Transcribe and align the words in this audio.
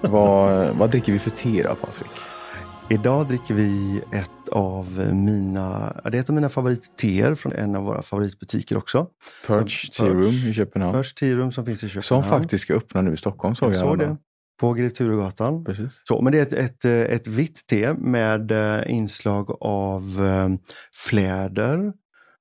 vad, 0.00 0.76
vad 0.76 0.90
dricker 0.90 1.12
vi 1.12 1.18
för 1.18 1.30
te 1.30 1.62
då 1.62 1.74
Patrik? 1.74 2.10
Idag 2.90 3.26
dricker 3.26 3.54
vi 3.54 4.02
ett 4.12 4.48
av 4.52 5.10
mina, 5.14 6.00
det 6.04 6.16
är 6.16 6.20
ett 6.20 6.28
av 6.28 6.34
mina 6.34 6.48
favoritteer 6.48 7.34
från 7.34 7.52
en 7.52 7.76
av 7.76 7.84
våra 7.84 8.02
favoritbutiker 8.02 8.76
också. 8.76 9.06
Perch 9.46 9.90
Tea 9.90 10.08
Room 10.08 10.34
i 10.48 10.54
Köpenhamn. 10.54 10.92
Perch 10.92 11.14
Tea 11.14 11.34
Room 11.34 11.52
som 11.52 11.64
finns 11.64 11.84
i 11.84 11.88
Köpenhamn. 11.88 12.02
Som 12.02 12.24
faktiskt 12.24 12.62
ska 12.62 12.74
öppna 12.74 13.02
nu 13.02 13.12
i 13.12 13.16
Stockholm 13.16 13.54
såg 13.54 13.68
jag. 13.68 13.74
jag 13.74 13.80
såg 13.80 13.98
det. 13.98 14.16
På 14.60 14.72
Grev 14.72 14.88
Turegatan. 14.88 15.66
Så, 16.04 16.22
men 16.22 16.32
det 16.32 16.38
är 16.38 16.42
ett, 16.42 16.52
ett, 16.52 16.84
ett 16.84 17.26
vitt 17.26 17.66
te 17.66 17.94
med 17.94 18.50
eh, 18.50 18.92
inslag 18.92 19.56
av 19.60 20.26
eh, 20.26 20.48
fläder 20.92 21.92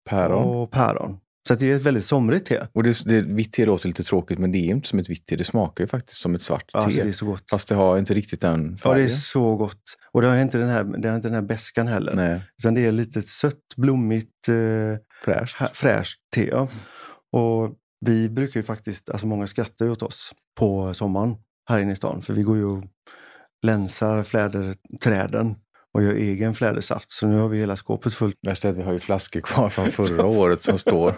Päron. 0.09 0.43
och 0.43 0.71
päron. 0.71 1.17
Så 1.47 1.55
det 1.55 1.71
är 1.71 1.75
ett 1.75 1.81
väldigt 1.81 2.05
somrigt 2.05 2.45
te. 2.45 2.59
Och 2.73 2.83
det, 2.83 3.03
det, 3.05 3.21
vitt 3.21 3.53
te 3.53 3.65
låter 3.65 3.87
lite 3.87 4.03
tråkigt 4.03 4.39
men 4.39 4.51
det 4.51 4.57
är 4.57 4.69
inte 4.69 4.87
som 4.87 4.99
ett 4.99 5.09
vitt 5.09 5.25
te. 5.27 5.35
Det 5.35 5.43
smakar 5.43 5.83
ju 5.83 5.87
faktiskt 5.87 6.21
som 6.21 6.35
ett 6.35 6.41
svart 6.41 6.69
Alltså, 6.73 6.91
te. 6.97 7.03
det 7.03 7.09
är 7.09 7.13
så 7.13 7.25
gott. 7.25 7.43
Fast 7.51 7.67
det 7.67 7.75
har 7.75 7.97
inte 7.97 8.13
riktigt 8.13 8.41
den 8.41 8.71
Ja, 8.71 8.77
färgen. 8.77 8.97
det 8.97 9.03
är 9.13 9.15
så 9.15 9.55
gott. 9.55 9.81
Och 10.11 10.21
det 10.21 10.27
har 10.27 10.37
inte 10.37 10.57
den 10.57 10.69
här, 10.69 10.83
det 10.83 11.09
har 11.09 11.15
inte 11.15 11.27
den 11.27 11.35
här 11.35 11.41
beskan 11.41 11.87
heller. 11.87 12.13
Nej, 12.15 12.41
Utan 12.57 12.73
det 12.73 12.85
är 12.85 12.91
lite 12.91 13.21
sött, 13.21 13.55
blommigt, 13.77 14.47
eh, 14.47 14.55
fräscht. 15.25 15.55
hä- 15.57 15.69
fräscht 15.73 16.19
te. 16.35 16.47
Ja. 16.47 16.67
Och 17.31 17.75
vi 18.05 18.29
brukar 18.29 18.59
ju 18.59 18.63
faktiskt, 18.63 19.09
alltså 19.09 19.27
många 19.27 19.47
skrattar 19.47 19.85
ju 19.85 19.91
åt 19.91 20.01
oss 20.03 20.31
på 20.59 20.93
sommaren 20.93 21.35
här 21.69 21.79
inne 21.79 21.91
i 21.93 21.95
stan. 21.95 22.21
För 22.21 22.33
vi 22.33 22.43
går 22.43 22.57
ju 22.57 22.65
och 22.65 22.83
länsar 23.65 24.23
fläderträden 24.23 25.55
och 25.93 26.03
gör 26.03 26.13
egen 26.13 26.53
flädersaft. 26.53 27.11
Så 27.11 27.27
nu 27.27 27.37
har 27.37 27.47
vi 27.49 27.59
hela 27.59 27.75
skåpet 27.75 28.13
fullt. 28.13 28.35
Värst 28.47 28.65
är 28.65 28.69
att 28.69 28.77
vi 28.77 28.83
har 28.83 28.93
ju 28.93 28.99
flaskor 28.99 29.39
kvar 29.39 29.69
från 29.69 29.91
förra 29.91 30.25
året 30.39 30.63
som 30.63 30.77
står. 30.77 31.15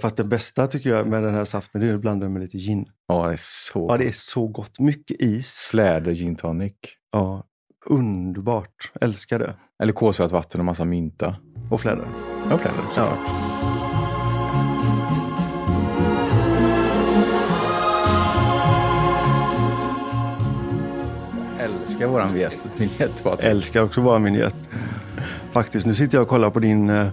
För 0.00 0.08
att 0.08 0.16
det 0.16 0.24
bästa 0.24 0.66
tycker 0.66 0.90
jag 0.90 1.06
med 1.06 1.22
den 1.22 1.34
här 1.34 1.44
saften 1.44 1.80
det 1.80 1.86
är 1.86 1.94
att 1.94 2.00
blanda 2.00 2.24
den 2.24 2.32
med 2.32 2.42
lite 2.42 2.58
gin. 2.58 2.86
Ja, 3.08 3.26
det 3.26 3.32
är 3.32 3.38
så. 3.72 3.86
Ja, 3.90 3.96
det 3.96 4.08
är 4.08 4.12
så 4.12 4.48
gott. 4.48 4.78
Mycket 4.78 5.20
is. 5.20 5.52
Fläder 5.70 6.12
gin 6.12 6.36
tonic. 6.36 6.74
Ja, 7.12 7.44
underbart. 7.86 8.92
Älskar 9.00 9.38
det. 9.38 9.54
Eller 9.82 9.92
kolsyrat 9.92 10.32
vatten 10.32 10.60
och 10.60 10.64
massa 10.64 10.84
mynta. 10.84 11.36
Och 11.70 11.80
fläder. 11.80 12.04
Ja, 12.50 12.58
fläder. 12.58 12.80
Ja. 12.96 13.16
Älskar 21.96 22.12
våran 22.12 22.34
vignett 22.78 23.22
Patrik. 23.24 23.50
Älskar 23.50 23.82
också 23.82 24.00
vara 24.00 24.18
vinjett. 24.18 24.54
Faktiskt, 25.50 25.86
nu 25.86 25.94
sitter 25.94 26.18
jag 26.18 26.22
och 26.22 26.28
kollar 26.28 26.50
på 26.50 26.60
din 26.60 26.90
eh, 26.90 27.08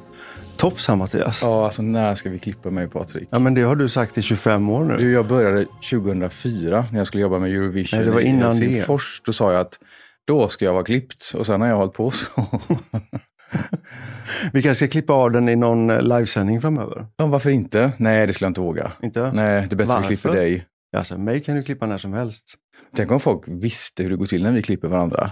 tofs 0.58 0.88
här 0.88 0.96
Mattias. 0.96 1.42
Ja. 1.42 1.48
Ja, 1.48 1.66
alltså 1.66 1.82
när 1.82 2.16
ska 2.16 2.30
vi 2.30 2.40
klippa 2.40 2.70
mig 2.70 2.88
Patrik? 2.88 3.28
men 3.32 3.54
det 3.54 3.62
har 3.62 3.76
du 3.76 3.90
sagt 3.90 4.18
i 4.18 4.22
25 4.22 4.70
år 4.70 4.84
nu. 4.84 4.98
Du, 4.98 5.12
jag 5.12 5.28
började 5.28 5.66
2004 5.66 6.86
när 6.92 6.98
jag 6.98 7.08
skulle 7.08 7.24
jobba 7.24 7.40
med 7.40 7.52
Eurovision 7.52 8.00
Nej, 8.00 8.06
det 8.06 8.14
var 8.14 8.22
i 8.22 8.26
innan 8.26 8.40
det. 8.60 8.66
Helsingfors. 8.66 9.22
Då 9.26 9.34
sa 9.34 9.52
jag 9.52 9.62
att 9.62 9.80
då 10.28 10.48
ska 10.48 10.66
jag 10.66 10.74
vara 10.74 10.84
klippt 10.84 11.34
och 11.38 11.46
sen 11.46 11.62
har 11.62 11.68
jag 11.68 11.78
hållit 11.78 11.94
på 11.94 12.12
så. 12.12 12.28
Vi 14.54 14.62
kanske 14.62 14.86
ska 14.86 14.92
klippa 14.92 15.14
av 15.14 15.32
den 15.32 15.50
i 15.50 15.56
någon 15.56 15.90
eh, 15.90 16.02
livesändning 16.02 16.62
framöver. 16.62 17.06
ja, 17.18 17.26
varför 17.26 17.50
inte? 17.50 17.92
Nej, 17.98 18.28
det 18.28 18.34
skulle 18.34 18.46
jag 18.46 18.50
inte 18.52 18.62
våga. 18.62 18.92
Inte? 19.04 19.32
Nej, 19.34 19.68
det 19.70 19.74
är 19.74 19.78
bättre 19.78 19.94
att 19.94 20.04
vi 20.04 20.08
klipper 20.08 20.30
Varför? 20.30 20.42
dig. 20.42 20.66
Alltså, 20.98 21.18
mig 21.18 21.44
kan 21.44 21.56
du 21.56 21.64
klippa 21.64 21.86
när 21.86 21.98
som 21.98 22.14
helst. 22.14 22.44
Tänk 22.96 23.12
om 23.12 23.20
folk 23.20 23.44
visste 23.48 24.04
hur 24.04 24.10
det 24.10 24.16
går 24.16 24.26
till 24.26 24.44
när 24.44 24.52
vi 24.52 24.62
klipper 24.62 24.88
varandra. 24.88 25.32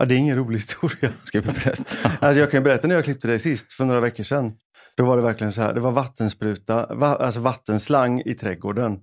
Ja, 0.00 0.04
det 0.04 0.14
är 0.14 0.16
ingen 0.18 0.36
rolig 0.36 0.58
historia. 0.58 1.10
Ska 1.24 1.40
vi 1.40 1.46
berätta? 1.46 1.84
Alltså, 2.20 2.40
jag 2.40 2.50
kan 2.50 2.62
berätta 2.62 2.88
när 2.88 2.94
jag 2.94 3.04
klippte 3.04 3.28
dig 3.28 3.38
sist, 3.38 3.72
för 3.72 3.84
några 3.84 4.00
veckor 4.00 4.24
sedan. 4.24 4.52
Då 4.96 5.04
var 5.04 5.16
det 5.16 5.22
verkligen 5.22 5.52
så 5.52 5.60
här, 5.62 5.74
det 5.74 5.80
var 5.80 5.92
vattenspruta, 5.92 6.94
va, 6.94 7.06
alltså 7.16 7.40
vattenslang 7.40 8.20
i 8.24 8.34
trädgården. 8.34 8.98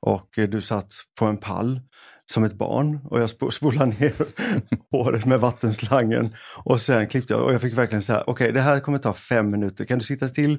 Och 0.00 0.38
eh, 0.38 0.48
du 0.48 0.60
satt 0.60 0.92
på 1.18 1.24
en 1.26 1.36
pall 1.36 1.80
som 2.32 2.44
ett 2.44 2.52
barn 2.54 2.98
och 3.04 3.20
jag 3.20 3.26
sp- 3.26 3.50
spolade 3.50 3.86
ner 4.00 4.12
håret 4.90 5.26
med 5.26 5.40
vattenslangen. 5.40 6.34
Och 6.64 6.80
sen 6.80 7.06
klippte 7.06 7.34
jag 7.34 7.42
och 7.44 7.54
jag 7.54 7.60
fick 7.60 7.78
verkligen 7.78 8.02
så 8.02 8.12
här, 8.12 8.30
okej 8.30 8.52
det 8.52 8.60
här 8.60 8.80
kommer 8.80 8.98
ta 8.98 9.12
fem 9.12 9.50
minuter, 9.50 9.84
kan 9.84 9.98
du 9.98 10.04
sitta 10.04 10.28
still 10.28 10.58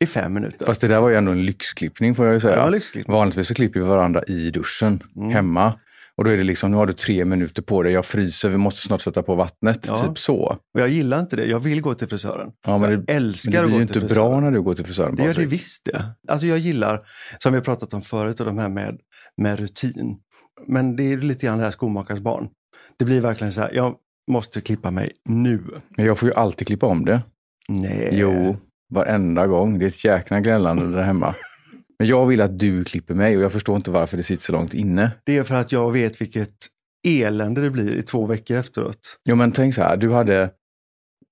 i 0.00 0.06
fem 0.06 0.32
minuter? 0.34 0.66
Fast 0.66 0.80
det 0.80 0.88
där 0.88 1.00
var 1.00 1.08
ju 1.08 1.16
ändå 1.16 1.32
en 1.32 1.44
lyxklippning 1.44 2.14
får 2.14 2.26
jag 2.26 2.34
ju 2.34 2.40
säga. 2.40 2.56
Ja, 2.56 2.68
lyxklippning. 2.68 3.16
Vanligtvis 3.16 3.48
så 3.48 3.54
klipper 3.54 3.80
vi 3.80 3.86
varandra 3.86 4.22
i 4.22 4.50
duschen 4.50 5.02
Mm. 5.16 5.30
hemma. 5.30 5.72
Och 6.20 6.24
då 6.24 6.30
är 6.30 6.36
det 6.36 6.44
liksom, 6.44 6.70
nu 6.70 6.76
har 6.76 6.86
du 6.86 6.92
tre 6.92 7.24
minuter 7.24 7.62
på 7.62 7.82
dig, 7.82 7.92
jag 7.92 8.04
fryser, 8.04 8.48
vi 8.48 8.56
måste 8.56 8.80
snart 8.80 9.02
sätta 9.02 9.22
på 9.22 9.34
vattnet. 9.34 9.84
Ja. 9.88 9.96
Typ 9.96 10.18
så. 10.18 10.58
Och 10.74 10.80
jag 10.80 10.88
gillar 10.88 11.20
inte 11.20 11.36
det, 11.36 11.46
jag 11.46 11.60
vill 11.60 11.80
gå 11.80 11.94
till 11.94 12.08
frisören. 12.08 12.50
Ja, 12.66 12.78
men 12.78 12.90
jag 12.90 13.06
det, 13.06 13.12
älskar 13.12 13.50
men 13.50 13.52
det 13.52 13.60
att 13.60 13.66
blir 13.66 13.74
gå 13.76 13.80
ju 13.80 13.86
till 13.86 13.96
inte 13.96 14.08
frisören. 14.08 14.30
bra 14.30 14.40
när 14.40 14.50
du 14.50 14.62
går 14.62 14.74
till 14.74 14.84
frisören 14.84 15.16
Det 15.16 15.24
gör 15.24 15.34
det 15.34 15.46
visst 15.46 15.84
det. 15.84 16.04
Alltså 16.28 16.46
jag 16.46 16.58
gillar, 16.58 17.00
som 17.38 17.52
vi 17.52 17.58
har 17.58 17.64
pratat 17.64 17.94
om 17.94 18.02
förut, 18.02 18.40
och 18.40 18.46
de 18.46 18.58
här 18.58 18.68
med, 18.68 18.98
med 19.36 19.58
rutin. 19.58 20.16
Men 20.66 20.96
det 20.96 21.02
är 21.12 21.16
lite 21.18 21.46
grann 21.46 21.58
det 21.58 21.64
här 21.64 21.70
skomakarens 21.70 22.22
barn. 22.22 22.48
Det 22.98 23.04
blir 23.04 23.20
verkligen 23.20 23.52
så 23.52 23.60
här, 23.60 23.70
jag 23.74 23.94
måste 24.30 24.60
klippa 24.60 24.90
mig 24.90 25.12
nu. 25.28 25.62
Men 25.96 26.06
jag 26.06 26.18
får 26.18 26.28
ju 26.28 26.34
alltid 26.34 26.66
klippa 26.66 26.86
om 26.86 27.04
det. 27.04 27.22
Nej. 27.68 28.08
Jo, 28.12 28.56
varenda 28.94 29.46
gång. 29.46 29.78
Det 29.78 29.84
är 29.84 29.88
ett 29.88 30.04
jäkla 30.04 30.40
grällande 30.40 30.92
där 30.92 31.02
hemma. 31.02 31.34
Men 32.00 32.08
jag 32.08 32.26
vill 32.26 32.40
att 32.40 32.58
du 32.58 32.84
klipper 32.84 33.14
mig 33.14 33.36
och 33.36 33.42
jag 33.42 33.52
förstår 33.52 33.76
inte 33.76 33.90
varför 33.90 34.16
det 34.16 34.22
sitter 34.22 34.42
så 34.44 34.52
långt 34.52 34.74
inne. 34.74 35.10
Det 35.24 35.36
är 35.36 35.42
för 35.42 35.54
att 35.54 35.72
jag 35.72 35.92
vet 35.92 36.20
vilket 36.20 36.54
elände 37.08 37.60
det 37.60 37.70
blir 37.70 37.94
i 37.94 38.02
två 38.02 38.26
veckor 38.26 38.56
efteråt. 38.56 38.98
Jo 39.24 39.34
men 39.36 39.52
tänk 39.52 39.74
så 39.74 39.82
här, 39.82 39.96
du 39.96 40.12
hade 40.12 40.50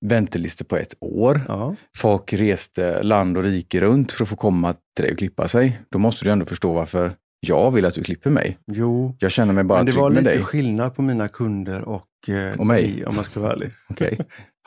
väntelistor 0.07 0.65
på 0.65 0.77
ett 0.77 0.95
år. 1.01 1.41
Ja. 1.49 1.77
Folk 1.97 2.33
reste 2.33 3.03
land 3.03 3.37
och 3.37 3.43
rike 3.43 3.81
runt 3.81 4.13
för 4.13 4.23
att 4.23 4.29
få 4.29 4.37
komma 4.37 4.73
till 4.97 5.03
dig 5.05 5.13
och 5.13 5.19
klippa 5.19 5.49
sig. 5.49 5.81
Då 5.91 5.99
måste 5.99 6.25
du 6.25 6.31
ändå 6.31 6.47
förstå 6.47 6.73
varför 6.73 7.15
jag 7.41 7.71
vill 7.71 7.85
att 7.85 7.95
du 7.95 8.03
klipper 8.03 8.31
mig. 8.31 8.59
Jo, 8.67 9.17
Jag 9.19 9.31
känner 9.31 9.53
mig 9.53 9.65
bara 9.65 9.79
men 9.79 9.87
det 9.87 10.01
var 10.01 10.11
lite 10.11 10.23
dig. 10.23 10.43
skillnad 10.43 10.95
på 10.95 11.03
mina 11.03 11.29
kunder 11.29 11.81
och, 11.81 12.29
eh, 12.29 12.59
Och 12.61 12.67
mig. 12.67 13.07
om 13.07 13.15
man 13.15 13.25
ska 13.25 13.41
vara 13.41 13.53
ärlig. 13.53 13.71
Okej, 13.89 14.19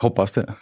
hoppas 0.02 0.32
det. 0.32 0.54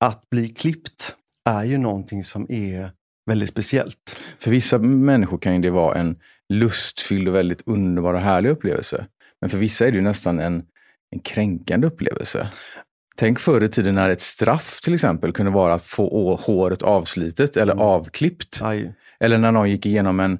Att 0.00 0.30
bli 0.30 0.48
klippt 0.48 1.14
är 1.50 1.64
ju 1.64 1.78
någonting 1.78 2.24
som 2.24 2.46
är 2.52 2.90
väldigt 3.26 3.50
speciellt. 3.50 4.16
För 4.38 4.50
vissa 4.50 4.78
människor 4.78 5.38
kan 5.38 5.60
det 5.60 5.70
vara 5.70 5.98
en 5.98 6.16
lustfylld 6.48 7.28
och 7.28 7.34
väldigt 7.34 7.62
underbar 7.66 8.14
och 8.14 8.20
härlig 8.20 8.50
upplevelse. 8.50 9.06
Men 9.40 9.50
för 9.50 9.58
vissa 9.58 9.86
är 9.86 9.92
det 9.92 10.00
nästan 10.00 10.38
en, 10.40 10.62
en 11.10 11.20
kränkande 11.20 11.86
upplevelse. 11.86 12.48
Tänk 13.16 13.38
förr 13.38 13.64
i 13.64 13.68
tiden 13.68 13.94
när 13.94 14.10
ett 14.10 14.20
straff 14.20 14.80
till 14.82 14.94
exempel 14.94 15.32
kunde 15.32 15.52
vara 15.52 15.74
att 15.74 15.84
få 15.84 16.36
håret 16.36 16.82
avslitet 16.82 17.56
eller 17.56 17.72
Mm. 17.72 17.84
avklippt. 17.84 18.58
Aj. 18.62 18.94
Eller 19.20 19.38
när 19.38 19.52
någon 19.52 19.70
gick 19.70 19.86
igenom 19.86 20.20
en, 20.20 20.38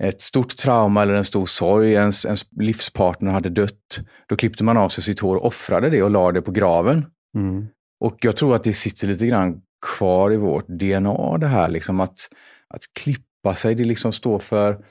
ett 0.00 0.20
stort 0.20 0.56
trauma 0.56 1.02
eller 1.02 1.14
en 1.14 1.24
stor 1.24 1.46
sorg, 1.46 1.92
ens, 1.92 2.24
ens 2.24 2.46
livspartner 2.60 3.30
hade 3.30 3.48
dött. 3.48 4.00
Då 4.28 4.36
klippte 4.36 4.64
man 4.64 4.76
av 4.76 4.88
sig 4.88 5.04
sitt 5.04 5.20
hår 5.20 5.36
och 5.36 5.46
offrade 5.46 5.90
det 5.90 6.02
och 6.02 6.10
la 6.10 6.32
det 6.32 6.42
på 6.42 6.50
graven. 6.50 7.06
Mm. 7.36 7.66
Och 8.00 8.16
jag 8.20 8.36
tror 8.36 8.54
att 8.56 8.64
det 8.64 8.72
sitter 8.72 9.08
lite 9.08 9.26
grann 9.26 9.62
kvar 9.82 10.32
i 10.32 10.36
vårt 10.36 10.68
DNA 10.68 11.38
det 11.38 11.46
här 11.46 11.68
liksom 11.68 12.00
att, 12.00 12.18
att 12.68 12.82
klippa 12.92 13.54
sig, 13.54 13.74
det 13.74 13.84
liksom 13.84 14.12
står 14.12 14.38
för 14.38 14.84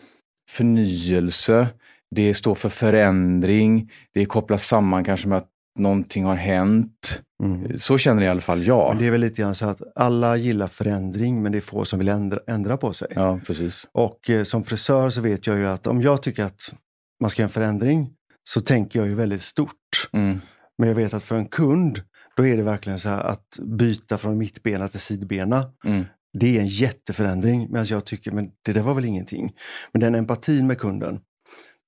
förnyelse, 0.50 1.68
det 2.16 2.34
står 2.34 2.56
för 2.56 2.70
förändring, 2.70 3.92
det 4.14 4.26
kopplas 4.26 4.68
samman 4.68 5.04
kanske 5.04 5.28
med 5.28 5.38
att 5.38 5.48
någonting 5.80 6.26
har 6.26 6.36
hänt. 6.36 7.22
Mm. 7.44 7.80
Så 7.80 7.98
känner 7.98 8.24
i 8.24 8.28
alla 8.28 8.42
fall 8.42 8.64
jag. 8.64 8.90
Men 8.90 8.98
Det 8.98 9.08
är 9.08 9.12
väl 9.12 9.22
lite 9.22 9.42
grann 9.42 9.56
så 9.56 9.66
att 9.66 9.82
alla 9.96 10.38
gillar 10.38 10.68
förändring 10.68 11.42
men 11.42 11.52
det 11.52 11.58
är 11.58 11.62
få 11.62 11.86
som 11.86 12.00
vill 12.00 12.08
ändra, 12.08 12.40
ändra 12.48 12.78
på 12.78 12.94
sig. 12.94 13.08
Ja, 13.16 13.40
precis. 13.48 13.88
Och 13.92 14.30
eh, 14.30 14.44
som 14.44 14.64
frisör 14.64 15.10
så 15.10 15.22
vet 15.22 15.48
jag 15.48 15.58
ju 15.58 15.68
att 15.68 15.88
om 15.88 16.02
jag 16.02 16.22
tycker 16.24 16.44
att 16.44 16.74
man 17.22 17.30
ska 17.30 17.42
göra 17.42 17.48
en 17.48 17.54
förändring 17.54 18.10
så 18.44 18.62
tänker 18.62 19.00
jag 19.00 19.08
ju 19.08 19.16
väldigt 19.16 19.42
stort. 19.42 20.10
Mm. 20.14 20.40
Men 20.78 20.88
jag 20.88 20.96
vet 20.96 21.14
att 21.14 21.24
för 21.24 21.36
en 21.36 21.48
kund 21.48 22.02
då 22.36 22.46
är 22.46 22.58
det 22.58 22.64
verkligen 22.64 23.00
så 23.00 23.10
här 23.10 23.24
att 23.24 23.60
byta 23.62 24.18
från 24.18 24.38
mittbena 24.38 24.88
till 24.88 25.00
sidbena. 25.00 25.72
Mm. 25.86 26.06
Det 26.34 26.58
är 26.58 26.62
en 26.62 26.68
jätteförändring 26.68 27.68
medan 27.70 27.86
jag 27.86 28.06
tycker 28.06 28.32
men 28.32 28.52
det 28.62 28.74
där 28.74 28.82
var 28.82 28.94
väl 28.94 29.06
ingenting. 29.06 29.54
Men 29.92 30.00
den 30.00 30.16
empatin 30.16 30.68
med 30.68 30.78
kunden 30.78 31.20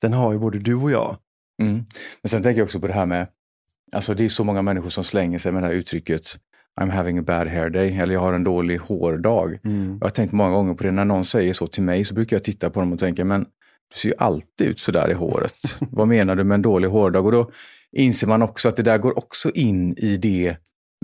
den 0.01 0.13
har 0.13 0.34
ju 0.34 0.40
både 0.40 0.60
du 0.60 0.75
och 0.75 0.92
jag. 0.92 1.18
Mm. 1.62 1.86
Men 2.22 2.30
sen 2.30 2.44
tänker 2.44 2.60
jag 2.60 2.66
också 2.66 2.80
på 2.80 2.88
det 2.88 2.94
här 2.94 3.06
med, 3.06 3.28
alltså 3.95 4.13
det 4.13 4.25
är 4.25 4.30
så 4.30 4.44
många 4.44 4.62
människor 4.62 4.90
som 4.90 5.04
slänger 5.04 5.40
sig 5.40 5.51
med 5.51 5.63
det 5.63 5.68
här 5.68 5.74
uttrycket 5.74 6.40
I'm 6.81 6.89
having 6.89 7.18
a 7.18 7.22
bad 7.22 7.48
hair 7.48 7.69
day 7.69 7.98
eller 7.98 8.13
jag 8.13 8.22
har 8.22 8.34
en 8.34 8.44
dålig 8.44 8.78
hårdag. 8.78 9.60
Jag 10.00 10.06
har 10.06 10.10
tänkt 10.10 10.31
många 10.31 10.51
gånger 10.51 10.74
på 10.74 10.84
det, 10.84 10.92
när 10.92 11.06
någon 11.06 11.25
säger 11.25 11.54
så 11.54 11.68
till 11.68 11.84
mig 11.84 12.06
så 12.06 12.13
brukar 12.13 12.36
jag 12.36 12.44
titta 12.44 12.69
på 12.69 12.80
dem 12.80 12.94
och 12.94 13.00
tänka, 13.00 13.25
men 13.25 13.46
du 13.94 14.00
ser 14.00 14.10
ju 14.10 14.16
alltid 14.18 14.68
ut 14.68 14.80
sådär 14.80 15.10
i 15.10 15.13
håret. 15.13 15.57
Vad 15.80 16.07
menar 16.07 16.36
du 16.36 16.44
med 16.44 16.56
en 16.56 16.62
dålig 16.62 16.88
hårdag? 16.88 17.25
Och 17.25 17.31
då 17.31 17.51
inser 17.94 18.28
man 18.28 18.42
också 18.42 18.69
att 18.69 18.75
det 18.75 18.84
där 18.84 18.98
går 18.98 19.18
också 19.18 19.51
in 19.51 19.98
i 19.98 20.18
det 20.18 20.56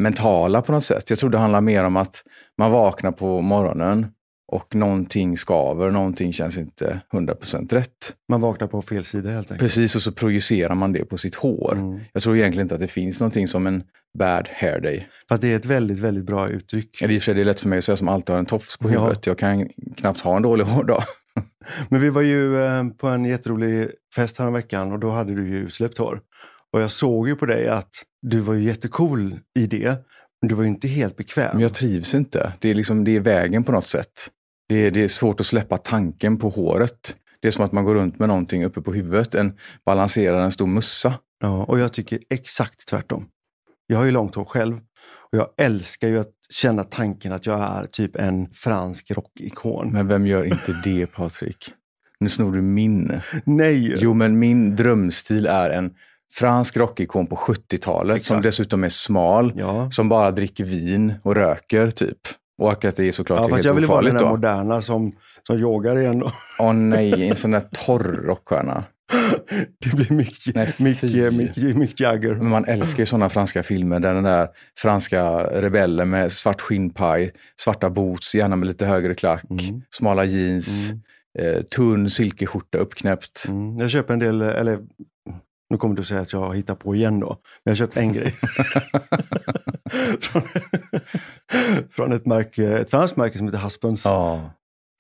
mentala 0.02 0.62
på 0.62 0.72
något 0.72 0.86
sätt. 0.86 1.10
Jag 1.10 1.20
tror 1.20 1.30
det 1.30 1.38
handlar 1.38 1.62
mer 1.62 1.84
om 1.84 1.98
att 1.98 2.24
man 2.58 2.72
vaknar 2.72 3.12
på 3.12 3.42
morgonen 3.42 4.08
och 4.52 4.76
någonting 4.76 5.38
skaver, 5.38 5.92
någonting 5.92 6.34
känns 6.34 6.58
inte 6.58 7.02
100% 7.14 7.74
rätt. 7.74 8.16
Man 8.30 8.42
vaknar 8.42 8.68
på 8.68 8.82
fel 8.82 9.06
sida 9.06 9.30
helt 9.30 9.52
enkelt. 9.52 9.60
Precis, 9.60 9.96
och 9.96 10.02
så 10.02 10.12
projicerar 10.12 10.76
man 10.76 10.94
det 10.94 11.06
på 11.06 11.18
sitt 11.18 11.36
hår. 11.36 11.76
Mm. 11.78 12.00
Jag 12.14 12.24
tror 12.24 12.38
egentligen 12.38 12.66
inte 12.66 12.76
att 12.76 12.82
det 12.82 12.88
finns 12.88 13.20
någonting 13.20 13.48
som 13.48 13.68
en 13.68 13.84
bad 14.20 14.50
hair 14.54 14.80
day. 14.80 15.08
Fast 15.30 15.42
det 15.42 15.52
är 15.52 15.56
ett 15.56 15.66
väldigt, 15.66 16.00
väldigt 16.00 16.26
bra 16.26 16.50
uttryck. 16.50 17.02
Eller 17.02 17.14
i 17.14 17.18
och 17.18 17.22
för 17.22 17.26
sig, 17.26 17.34
det 17.34 17.42
är 17.42 17.46
lätt 17.46 17.60
för 17.60 17.70
mig 17.70 17.78
att 17.78 17.84
säga 17.86 17.96
som 17.96 18.08
alltid 18.10 18.34
har 18.34 18.40
en 18.40 18.46
tofs 18.46 18.78
på 18.78 18.92
Ja. 18.92 19.00
huvudet. 19.00 19.26
Jag 19.28 19.38
kan 19.38 19.70
knappt 19.98 20.22
ha 20.22 20.36
en 20.36 20.42
dålig 20.42 20.64
hårdag. 20.66 21.04
Men 21.90 22.02
vi 22.02 22.10
var 22.10 22.22
ju 22.22 22.64
eh, 22.66 22.88
på 22.88 23.08
en 23.08 23.26
jätterolig 23.26 23.90
fest 24.16 24.38
här 24.38 24.52
veckan 24.52 24.92
och 24.92 25.00
då 25.00 25.10
hade 25.10 25.36
du 25.36 25.50
ju 25.50 25.70
släppt 25.70 25.98
hår. 25.98 26.20
Och 26.74 26.82
jag 26.82 26.92
såg 26.92 27.28
ju 27.28 27.36
på 27.36 27.46
dig 27.46 27.68
att 27.68 27.90
du 28.22 28.40
var 28.40 28.54
ju 28.54 28.64
jättecool 28.64 29.40
i 29.60 29.68
det. 29.68 30.06
Men 30.42 30.50
du 30.50 30.56
var 30.56 30.64
ju 30.64 30.70
inte 30.70 30.88
helt 30.88 31.16
bekväm. 31.16 31.50
Men 31.54 31.62
jag 31.62 31.74
trivs 31.74 32.14
inte. 32.14 32.54
Det 32.60 32.70
är, 32.70 32.74
liksom, 32.74 33.04
det 33.04 33.16
är 33.16 33.20
vägen 33.20 33.64
på 33.64 33.72
något 33.72 33.88
sätt. 33.88 34.30
Det 34.70 34.76
är, 34.76 34.92
det 34.92 35.04
är 35.04 35.08
svårt 35.08 35.40
att 35.40 35.46
släppa 35.46 35.78
tanken 35.78 36.38
på 36.38 36.50
håret. 36.50 37.16
Det 37.40 37.48
är 37.48 37.52
som 37.52 37.66
att 37.66 37.72
man 37.72 37.86
går 37.86 37.96
runt 37.96 38.20
med 38.20 38.28
någonting 38.28 38.66
uppe 38.66 38.82
på 38.82 38.94
huvudet. 38.94 39.36
En 39.36 39.58
balanserar 39.86 40.42
en 40.42 40.52
stor 40.52 40.68
mussa. 40.68 41.14
Ja, 41.40 41.64
och 41.64 41.80
jag 41.80 41.94
tycker 41.94 42.20
exakt 42.30 42.88
tvärtom. 42.88 43.26
Jag 43.88 43.98
har 43.98 44.06
ju 44.06 44.12
långt 44.12 44.36
hår 44.36 44.46
själv 44.46 44.80
och 45.32 45.38
jag 45.38 45.48
älskar 45.58 46.08
ju 46.08 46.20
att 46.20 46.34
känna 46.50 46.84
tanken 46.84 47.32
att 47.32 47.46
jag 47.46 47.60
är 47.60 47.86
typ 47.86 48.16
en 48.16 48.50
fransk 48.52 49.12
rockikon. 49.12 49.92
Men 49.92 50.08
vem 50.08 50.28
gör 50.28 50.44
inte 50.44 50.82
det 50.84 51.08
Patrik? 51.08 51.74
Nu 52.20 52.30
snor 52.30 52.52
du 52.52 52.62
min. 52.62 53.20
Nej! 53.46 53.96
Jo, 54.00 54.14
men 54.14 54.40
min 54.40 54.76
drömstil 54.76 55.46
är 55.46 55.70
en 55.70 55.94
fransk 56.34 56.78
rockikon 56.78 57.28
på 57.28 57.36
70-talet 57.36 58.26
som 58.26 58.42
dessutom 58.42 58.84
är 58.84 58.90
smal, 58.90 59.54
Ja. 59.56 59.92
som 59.92 60.10
bara 60.10 60.32
dricker 60.32 60.64
vin 60.64 61.14
och 61.24 61.36
röker 61.36 61.90
typ. 61.92 62.18
Och 62.62 62.86
att 62.86 62.96
det 62.96 63.08
är 63.08 63.12
såklart 63.12 63.38
Ja, 63.38 63.42
helt 63.44 63.52
fast 63.54 63.66
jag 63.66 63.74
vill 63.74 63.86
vara 63.86 64.02
den 64.02 64.14
där 64.14 64.20
då. 64.22 64.30
moderna 64.30 64.82
som, 64.82 65.12
som 65.48 65.58
yogar 65.60 65.98
igen. 66.00 66.24
Åh 66.60 66.74
nej, 66.74 67.30
en 67.30 67.36
sån 67.36 67.52
där 67.52 67.64
torr 67.86 68.22
rockstjärna. 68.26 68.84
Det 69.80 69.96
blir 69.96 70.12
Mick, 70.12 70.36
Nej, 70.56 70.74
Mick, 70.80 71.00
fy. 71.00 71.32
Mick, 71.32 71.58
Mick 71.76 72.00
Jagger. 72.00 72.36
Men 72.36 72.50
man 72.50 72.66
älskar 72.66 73.00
ju 73.00 73.06
sådana 73.06 73.30
franska 73.30 73.64
filmer 73.64 74.00
där 74.00 74.14
den 74.14 74.24
där 74.24 74.48
franska 74.78 75.24
rebellen 75.62 76.10
med 76.10 76.32
svart 76.32 76.62
skinnpaj, 76.62 77.32
svarta 77.62 77.90
boots, 77.90 78.36
gärna 78.36 78.56
med 78.56 78.68
lite 78.68 78.86
högre 78.86 79.16
klack, 79.16 79.44
Mm. 79.50 79.82
smala 79.96 80.26
jeans, 80.26 80.92
eh, 81.40 81.62
tunn 81.62 82.10
silkeskjorta 82.10 82.78
uppknäppt. 82.78 83.46
Mm. 83.48 83.78
Jag 83.78 83.90
köper 83.90 84.14
en 84.14 84.20
del, 84.20 84.42
eller 84.42 84.80
nu 85.70 85.78
kommer 85.78 85.96
du 85.96 86.04
säga 86.04 86.22
att 86.22 86.34
jag 86.34 86.56
hittar 86.56 86.76
på 86.76 86.96
igen 86.96 87.20
då. 87.20 87.28
Men 87.28 87.38
jag 87.64 87.72
har 87.72 87.76
köpt 87.76 87.98
en 87.98 88.14
grej. 88.14 88.32
från, 90.20 90.42
från 91.90 92.12
ett, 92.12 92.26
märke, 92.26 92.78
ett 92.78 92.90
franskt 92.90 93.18
märke 93.18 93.38
som 93.38 93.48
heter 93.48 93.60
Husbands. 93.60 94.06
Ja. 94.06 94.52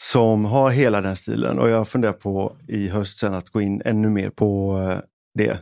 Som 0.03 0.45
har 0.45 0.69
hela 0.69 1.01
den 1.01 1.15
stilen 1.15 1.59
och 1.59 1.69
jag 1.69 1.87
funderar 1.87 2.13
på 2.13 2.55
i 2.67 2.87
höst 2.87 3.19
sen 3.19 3.33
att 3.33 3.49
gå 3.49 3.61
in 3.61 3.81
ännu 3.85 4.09
mer 4.09 4.29
på 4.29 4.79
eh, 4.79 4.97
det. 5.33 5.53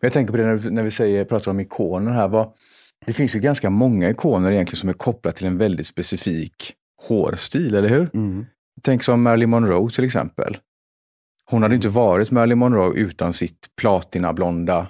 jag 0.00 0.12
tänker 0.12 0.32
på 0.32 0.36
det 0.36 0.46
när, 0.46 0.70
när 0.70 0.82
vi 0.82 0.90
säger, 0.90 1.24
pratar 1.24 1.50
om 1.50 1.60
ikoner 1.60 2.12
här. 2.12 2.28
Vad, 2.28 2.52
det 3.06 3.12
finns 3.12 3.36
ju 3.36 3.40
ganska 3.40 3.70
många 3.70 4.10
ikoner 4.10 4.52
egentligen 4.52 4.80
som 4.80 4.88
är 4.88 4.92
kopplade 4.92 5.36
till 5.36 5.46
en 5.46 5.58
väldigt 5.58 5.86
specifik 5.86 6.74
hårstil, 7.08 7.74
eller 7.74 7.88
hur? 7.88 8.10
Mm. 8.14 8.46
Tänk 8.82 9.02
som 9.02 9.22
Marilyn 9.22 9.50
Monroe 9.50 9.90
till 9.90 10.04
exempel. 10.04 10.56
Hon 11.50 11.62
hade 11.62 11.74
inte 11.74 11.88
varit 11.88 12.30
Marilyn 12.30 12.58
Monroe 12.58 12.94
utan 12.94 13.32
sitt 13.32 13.66
platinablonda 13.76 14.86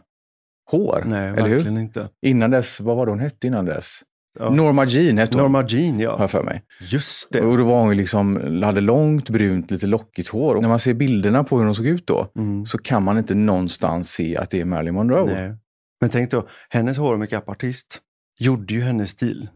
hår. 0.70 1.02
Nej, 1.06 1.28
eller 1.28 1.42
hur? 1.42 1.54
verkligen 1.54 1.78
inte. 1.78 2.08
Innan 2.26 2.50
dess, 2.50 2.80
vad 2.80 2.96
var 2.96 3.06
det 3.06 3.12
hon 3.12 3.20
hette 3.20 3.46
innan 3.46 3.64
dess? 3.64 4.00
Ja. 4.38 4.50
Norma 4.50 4.84
Jean 4.84 5.18
hette 5.18 5.34
hon, 5.38 5.42
Norma 5.42 5.64
Jean, 5.68 5.94
har 5.94 6.02
ja. 6.02 6.16
jag 6.18 6.30
för 6.30 6.42
mig. 6.42 6.62
Just 6.80 7.32
det. 7.32 7.40
Och 7.40 7.58
då 7.58 7.64
var 7.64 7.80
hon 7.80 7.88
ju 7.90 7.94
liksom, 7.94 8.36
hade 8.62 8.80
långt, 8.80 9.30
brunt, 9.30 9.70
lite 9.70 9.86
lockigt 9.86 10.28
hår. 10.28 10.54
Och 10.54 10.62
när 10.62 10.68
man 10.68 10.78
ser 10.78 10.94
bilderna 10.94 11.44
på 11.44 11.58
hur 11.58 11.64
hon 11.64 11.74
såg 11.74 11.86
ut 11.86 12.06
då, 12.06 12.28
Mm. 12.36 12.66
så 12.66 12.78
kan 12.78 13.02
man 13.02 13.18
inte 13.18 13.34
någonstans 13.34 14.10
se 14.10 14.36
att 14.36 14.50
det 14.50 14.60
är 14.60 14.64
Marilyn 14.64 14.94
Monroe. 14.94 15.34
Nej. 15.34 15.56
Men 16.00 16.10
tänk 16.10 16.30
då, 16.30 16.46
hennes 16.68 16.98
hår 16.98 17.12
och 17.12 17.18
makeupartist 17.18 18.00
gjorde 18.38 18.74
ju 18.74 18.80
hennes 18.80 19.10
stil. 19.10 19.48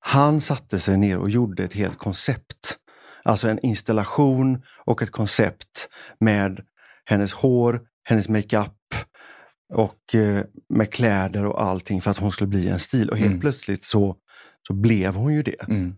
Han 0.00 0.40
satte 0.40 0.78
sig 0.80 0.96
ner 0.96 1.18
och 1.18 1.30
gjorde 1.30 1.64
ett 1.64 1.72
helt 1.72 1.98
koncept. 1.98 2.76
Alltså 3.24 3.48
en 3.48 3.58
installation 3.58 4.62
och 4.84 5.02
ett 5.02 5.10
koncept 5.10 5.88
med 6.20 6.60
hennes 7.04 7.32
hår, 7.32 7.80
hennes 8.04 8.28
makeup 8.28 8.76
och 9.72 10.14
eh, 10.14 10.44
med 10.68 10.92
kläder 10.92 11.46
och 11.46 11.62
allting 11.62 12.00
för 12.00 12.10
att 12.10 12.18
hon 12.18 12.32
skulle 12.32 12.48
bli 12.48 12.68
en 12.68 12.78
stil. 12.78 13.10
Och 13.10 13.16
helt 13.16 13.28
Mm. 13.30 13.40
plötsligt 13.40 13.84
så, 13.84 14.16
så 14.66 14.72
blev 14.72 15.14
hon 15.14 15.34
ju 15.34 15.42
det. 15.42 15.62
Mm. 15.68 15.94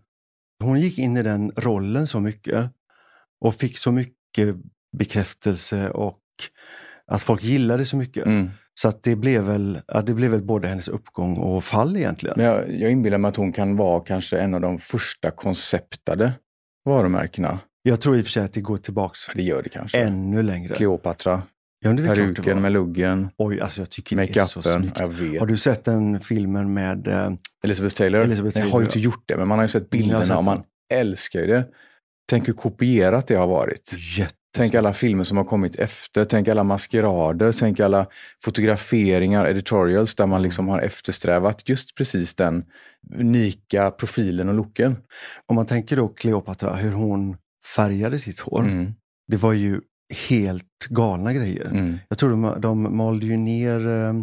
Hon 0.63 0.79
gick 0.79 0.97
in 0.97 1.17
i 1.17 1.23
den 1.23 1.51
rollen 1.57 2.07
så 2.07 2.19
mycket 2.19 2.69
och 3.41 3.55
fick 3.55 3.77
så 3.77 3.91
mycket 3.91 4.55
bekräftelse 4.97 5.89
och 5.89 6.19
att 7.07 7.21
folk 7.21 7.43
gillade 7.43 7.85
så 7.85 7.97
mycket. 7.97 8.25
Mm. 8.25 8.49
Så 8.73 8.87
att 8.87 9.03
det 9.03 9.15
blev 9.15 9.43
väl, 9.43 9.79
ja, 9.87 10.01
det 10.01 10.13
blev 10.13 10.31
väl 10.31 10.41
både 10.41 10.67
hennes 10.67 10.87
uppgång 10.87 11.37
och 11.37 11.63
fall 11.63 11.97
egentligen. 11.97 12.33
Men 12.37 12.45
jag, 12.45 12.71
jag 12.81 12.91
inbillar 12.91 13.17
mig 13.17 13.29
att 13.29 13.35
hon 13.35 13.53
kan 13.53 13.77
vara 13.77 14.03
kanske 14.03 14.39
en 14.39 14.53
av 14.53 14.61
de 14.61 14.79
första 14.79 15.31
konceptade 15.31 16.33
varumärkena. 16.85 17.59
Jag 17.83 18.01
tror 18.01 18.17
i 18.17 18.21
och 18.21 18.25
för 18.25 18.31
sig 18.31 18.43
att 18.43 18.53
det 18.53 18.61
går 18.61 18.77
tillbaks 18.77 19.19
Ja, 19.27 19.33
Det 19.35 19.43
gör 19.43 19.63
det 19.63 19.69
kanske. 19.69 19.97
ännu 19.97 20.43
längre. 20.43 20.75
Kleopatra, 20.75 21.41
Ja, 21.79 21.95
peruken 21.95 22.61
med 22.61 22.71
luggen, 22.71 23.29
Oj, 23.37 23.61
alltså 23.61 23.81
jag 23.81 23.89
tycker 23.89 24.15
det 24.15 24.37
är 24.37 24.45
så 24.45 24.61
snyggt. 24.61 24.99
Har 25.39 25.45
du 25.45 25.57
sett 25.57 25.83
den 25.83 26.19
filmen 26.19 26.73
med 26.73 27.07
eh, 27.07 27.31
Elizabeth 27.63 27.95
Taylor? 27.95 28.21
Elizabeth 28.21 28.57
Nej, 28.57 28.65
jag 28.67 28.71
har 28.71 28.79
ju 28.81 28.85
Taylor, 28.85 28.97
inte 28.97 28.99
gjort 28.99 29.23
det, 29.25 29.37
men 29.37 29.47
man 29.47 29.57
har 29.59 29.63
ju 29.63 29.69
sett 29.69 29.81
har 29.83 29.89
bilderna 29.89 30.25
sett 30.25 30.37
och 30.37 30.43
man 30.43 30.63
älskar 30.93 31.39
ju 31.39 31.47
det. 31.47 31.65
Tänk 32.29 32.47
hur 32.47 32.53
kopierat 32.53 33.27
det 33.27 33.35
har 33.35 33.47
varit. 33.47 33.95
jätte... 34.17 34.35
Tänk 34.55 34.75
alla 34.75 34.93
filmer 34.93 35.23
som 35.23 35.37
har 35.37 35.43
kommit 35.43 35.75
efter, 35.75 36.25
tänk 36.25 36.47
alla 36.47 36.63
maskerader, 36.63 37.51
tänk 37.51 37.79
alla 37.79 38.07
fotograferingar, 38.43 39.45
editorials 39.45 40.15
där 40.15 40.27
man 40.27 40.37
Mm. 40.37 40.43
liksom 40.43 40.67
har 40.67 40.79
eftersträvat 40.79 41.69
just 41.69 41.95
precis 41.95 42.35
den 42.35 42.63
unika 43.15 43.91
profilen 43.91 44.49
och 44.49 44.55
looken. 44.55 44.95
Om 45.47 45.55
man 45.55 45.65
tänker 45.65 45.95
då 45.95 46.07
Kleopatra, 46.07 46.73
hur 46.73 46.91
hon 46.91 47.37
färgade 47.75 48.19
sitt 48.19 48.39
hår. 48.39 48.59
Mm. 48.61 48.93
Det 49.27 49.37
var 49.37 49.53
ju 49.53 49.81
helt 50.29 50.85
galna 50.89 51.33
grejer. 51.33 51.65
Mm. 51.65 51.99
Jag 52.09 52.17
tror 52.17 52.29
de, 52.29 52.61
de 52.61 52.97
malde 52.97 53.25
ju 53.25 53.37
ner 53.37 53.87
eh, 53.87 54.13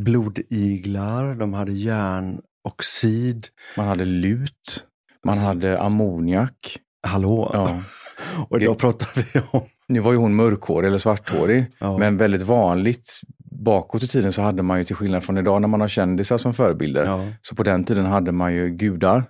blodiglar, 0.00 1.34
de 1.34 1.54
hade 1.54 1.72
järnoxid. 1.72 3.46
Man 3.76 3.88
hade 3.88 4.04
lut, 4.04 4.84
man 5.24 5.38
hade 5.38 5.80
ammoniak. 5.80 6.78
Hallå! 7.06 7.50
Ja. 7.52 7.82
Och 8.48 8.58
Det- 8.58 8.64
då 8.66 8.74
pratar 8.74 9.08
vi 9.14 9.40
om... 9.50 9.62
Nu 9.88 10.00
var 10.00 10.12
ju 10.12 10.18
hon 10.18 10.34
mörkhårig 10.34 10.88
eller 10.88 10.98
svarthårig, 10.98 11.66
Ja. 11.78 11.98
men 11.98 12.16
väldigt 12.16 12.42
vanligt. 12.42 13.20
Bakåt 13.52 14.02
i 14.02 14.08
tiden 14.08 14.32
så 14.32 14.42
hade 14.42 14.62
man 14.62 14.78
ju 14.78 14.84
till 14.84 14.96
skillnad 14.96 15.24
från 15.24 15.38
idag 15.38 15.60
när 15.60 15.68
man 15.68 15.80
har 15.80 15.88
kändisar 15.88 16.38
som 16.38 16.54
förebilder, 16.54 17.04
Ja. 17.04 17.24
så 17.42 17.54
på 17.54 17.62
den 17.62 17.84
tiden 17.84 18.06
hade 18.06 18.32
man 18.32 18.54
ju 18.54 18.68
gudar 18.68 19.24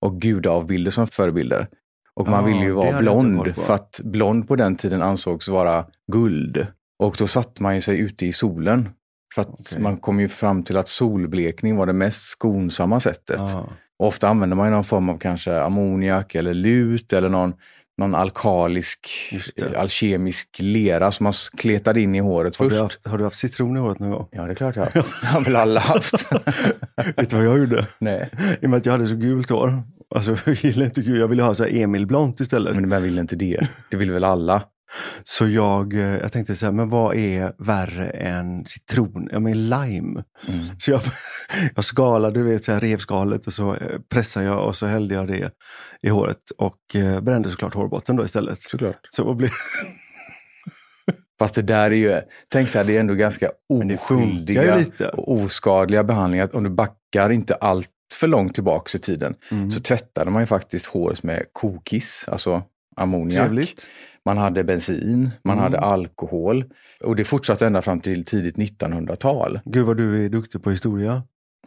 och 0.00 0.20
gudaavbilder 0.20 0.90
som 0.90 1.06
förebilder. 1.06 1.66
Och 2.14 2.28
man 2.28 2.40
Ja, 2.40 2.46
ville 2.46 2.64
ju 2.64 2.70
vara 2.72 2.98
blond 2.98 3.54
för 3.56 3.74
att 3.74 4.00
blond 4.04 4.48
på 4.48 4.56
den 4.56 4.76
tiden 4.76 5.02
ansågs 5.02 5.48
vara 5.48 5.84
guld. 6.12 6.66
Och 6.98 7.16
då 7.18 7.26
satte 7.26 7.62
man 7.62 7.74
ju 7.74 7.80
sig 7.80 7.98
ute 7.98 8.26
i 8.26 8.32
solen. 8.32 8.88
För 9.34 9.42
att 9.42 9.48
Okej. 9.48 9.80
man 9.80 9.96
kom 9.96 10.20
ju 10.20 10.28
fram 10.28 10.62
till 10.62 10.76
att 10.76 10.88
solblekning 10.88 11.76
var 11.76 11.86
det 11.86 11.92
mest 11.92 12.22
skonsamma 12.24 13.00
sättet. 13.00 13.40
Och 13.98 14.06
ofta 14.06 14.28
använder 14.28 14.56
man 14.56 14.66
ju 14.66 14.70
någon 14.74 14.84
form 14.84 15.08
av 15.08 15.18
kanske 15.18 15.60
ammoniak 15.60 16.34
eller 16.34 16.54
lut 16.54 17.12
eller 17.12 17.28
någon, 17.28 17.54
någon 17.98 18.14
alkalisk, 18.14 19.08
alkemisk 19.76 20.48
lera 20.58 21.12
som 21.12 21.24
man 21.24 21.32
kletade 21.58 22.00
in 22.00 22.14
i 22.14 22.18
håret 22.18 22.56
Har, 22.56 22.64
du 22.64 22.70
först. 22.70 22.82
haft, 22.82 23.06
har 23.08 23.18
du 23.18 23.24
haft 23.24 23.38
citron 23.38 23.76
i 23.76 23.80
håret 23.80 23.98
någon 23.98 24.10
gång? 24.10 24.28
Ja, 24.30 24.42
det 24.46 24.52
är 24.52 24.54
klart 24.54 24.76
jag 24.76 24.82
har. 24.82 24.92
Det 25.20 25.26
har 25.26 25.40
väl 25.40 25.56
alla 25.56 25.80
haft. 25.80 26.32
Vet 27.16 27.30
du 27.30 27.36
vad 27.36 27.44
jag 27.46 27.58
gjorde? 27.58 27.86
Nej, 27.98 28.30
I 28.62 28.66
och 28.66 28.70
med 28.70 28.76
att 28.76 28.86
jag 28.86 28.92
hade 28.92 29.06
så 29.06 29.14
gult 29.14 29.50
hår. 29.50 29.82
Alltså 30.14 30.36
jag 30.46 30.54
gillar 30.54 30.84
inte 30.84 31.00
gult, 31.02 31.20
jag 31.20 31.28
ville 31.28 31.42
ha 31.42 31.54
så 31.54 31.64
här 31.64 31.76
Emil-blont 31.76 32.40
istället. 32.40 32.74
men 32.74 32.90
vem 32.90 33.02
vill 33.02 33.18
inte 33.18 33.36
det? 33.36 33.68
Det 33.90 33.96
vill 33.96 34.10
väl 34.10 34.24
alla? 34.24 34.62
Så 35.24 35.48
jag, 35.48 35.94
eh, 35.94 36.00
jag 36.00 36.32
tänkte 36.32 36.56
så 36.56 36.66
här, 36.66 36.72
men 36.72 36.88
vad 36.88 37.16
är 37.16 37.52
värre 37.58 38.06
än 38.08 38.64
citron? 38.66 39.28
Ja 39.32 39.40
men 39.40 39.68
lime. 39.68 40.24
Mm. 40.48 40.66
Så 40.78 40.90
jag, 40.90 41.00
jag 41.74 41.84
skalade, 41.84 42.40
du 42.40 42.42
vet, 42.42 42.64
så 42.64 42.72
här 42.72 42.80
revskalet 42.80 43.46
och 43.46 43.52
så 43.52 43.74
eh, 43.74 43.98
pressade 44.08 44.46
jag 44.46 44.68
och 44.68 44.76
så 44.76 44.86
hällde 44.86 45.14
jag 45.14 45.28
det 45.28 45.50
i 46.02 46.08
håret 46.08 46.50
och 46.58 46.96
eh, 46.96 47.20
brände 47.20 47.50
såklart 47.50 47.74
hårbotten 47.74 48.16
då 48.16 48.24
istället. 48.24 48.62
Såklart. 48.62 49.00
Så 49.10 49.34
blev 49.34 49.50
Fast 51.38 51.54
det 51.54 51.62
där 51.62 51.90
är 51.90 51.94
ju, 51.94 52.20
tänk 52.48 52.68
så 52.68 52.78
här, 52.78 52.84
det 52.84 52.96
är 52.96 53.00
ändå 53.00 53.14
ganska 53.14 53.50
oskyldiga 53.68 54.84
och 55.12 55.32
oskadliga 55.32 56.04
behandlingar. 56.04 56.56
Om 56.56 56.64
du 56.64 56.70
backar 56.70 57.30
inte 57.30 57.54
allt 57.54 57.90
för 58.14 58.26
långt 58.26 58.54
tillbaka 58.54 58.98
i 58.98 59.00
tiden 59.00 59.34
Mm. 59.50 59.70
så 59.70 59.80
tvättade 59.80 60.30
man 60.30 60.42
ju 60.42 60.46
faktiskt 60.46 60.86
håret 60.86 61.22
med 61.22 61.44
kokiss, 61.52 62.24
alltså 62.28 62.62
ammoniak. 62.96 63.32
trevligt? 63.42 63.86
Man 64.24 64.38
hade 64.38 64.64
bensin, 64.64 65.30
man 65.44 65.52
Mm. 65.58 65.62
hade 65.62 65.80
alkohol 65.80 66.64
och 67.04 67.16
det 67.16 67.24
fortsatte 67.24 67.66
ända 67.66 67.82
fram 67.82 68.00
till 68.00 68.24
tidigt 68.24 68.56
1900-tal. 68.56 69.60
Gud 69.64 69.86
vad 69.86 69.96
du 69.96 70.24
är 70.24 70.28
duktig 70.28 70.62
på 70.62 70.70
historia. 70.70 71.22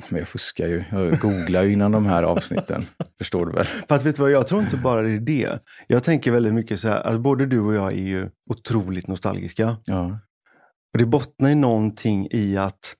Men 0.10 0.20
jag 0.20 0.28
fuskar 0.28 0.68
ju, 0.68 0.84
jag 0.92 1.20
googlar 1.20 1.64
ju 1.64 1.74
innan 1.74 1.92
de 1.92 2.06
här 2.06 2.24
avsnitten. 2.34 2.86
Förstår 3.18 3.46
du 3.46 3.52
väl? 3.52 3.66
För 3.66 3.96
att 3.96 4.04
vet 4.06 4.16
du 4.16 4.22
vad, 4.22 4.32
jag 4.32 4.48
tror 4.48 4.62
inte 4.62 4.78
bara 4.78 5.02
det 5.02 5.12
är 5.12 5.20
det. 5.20 5.60
Jag 5.88 6.04
tänker 6.04 6.32
väldigt 6.32 6.54
mycket 6.54 6.80
så 6.80 6.88
här, 6.88 7.02
alltså 7.02 7.20
både 7.20 7.46
du 7.46 7.60
och 7.60 7.74
jag 7.74 7.92
är 7.94 7.98
ju 8.06 8.30
otroligt 8.50 9.08
nostalgiska. 9.08 9.78
Ja. 9.86 10.20
Och 10.94 11.00
det 11.00 11.06
bottnar 11.06 11.50
i 11.50 11.56
någonting 11.56 12.28
i 12.32 12.58
att 12.58 12.96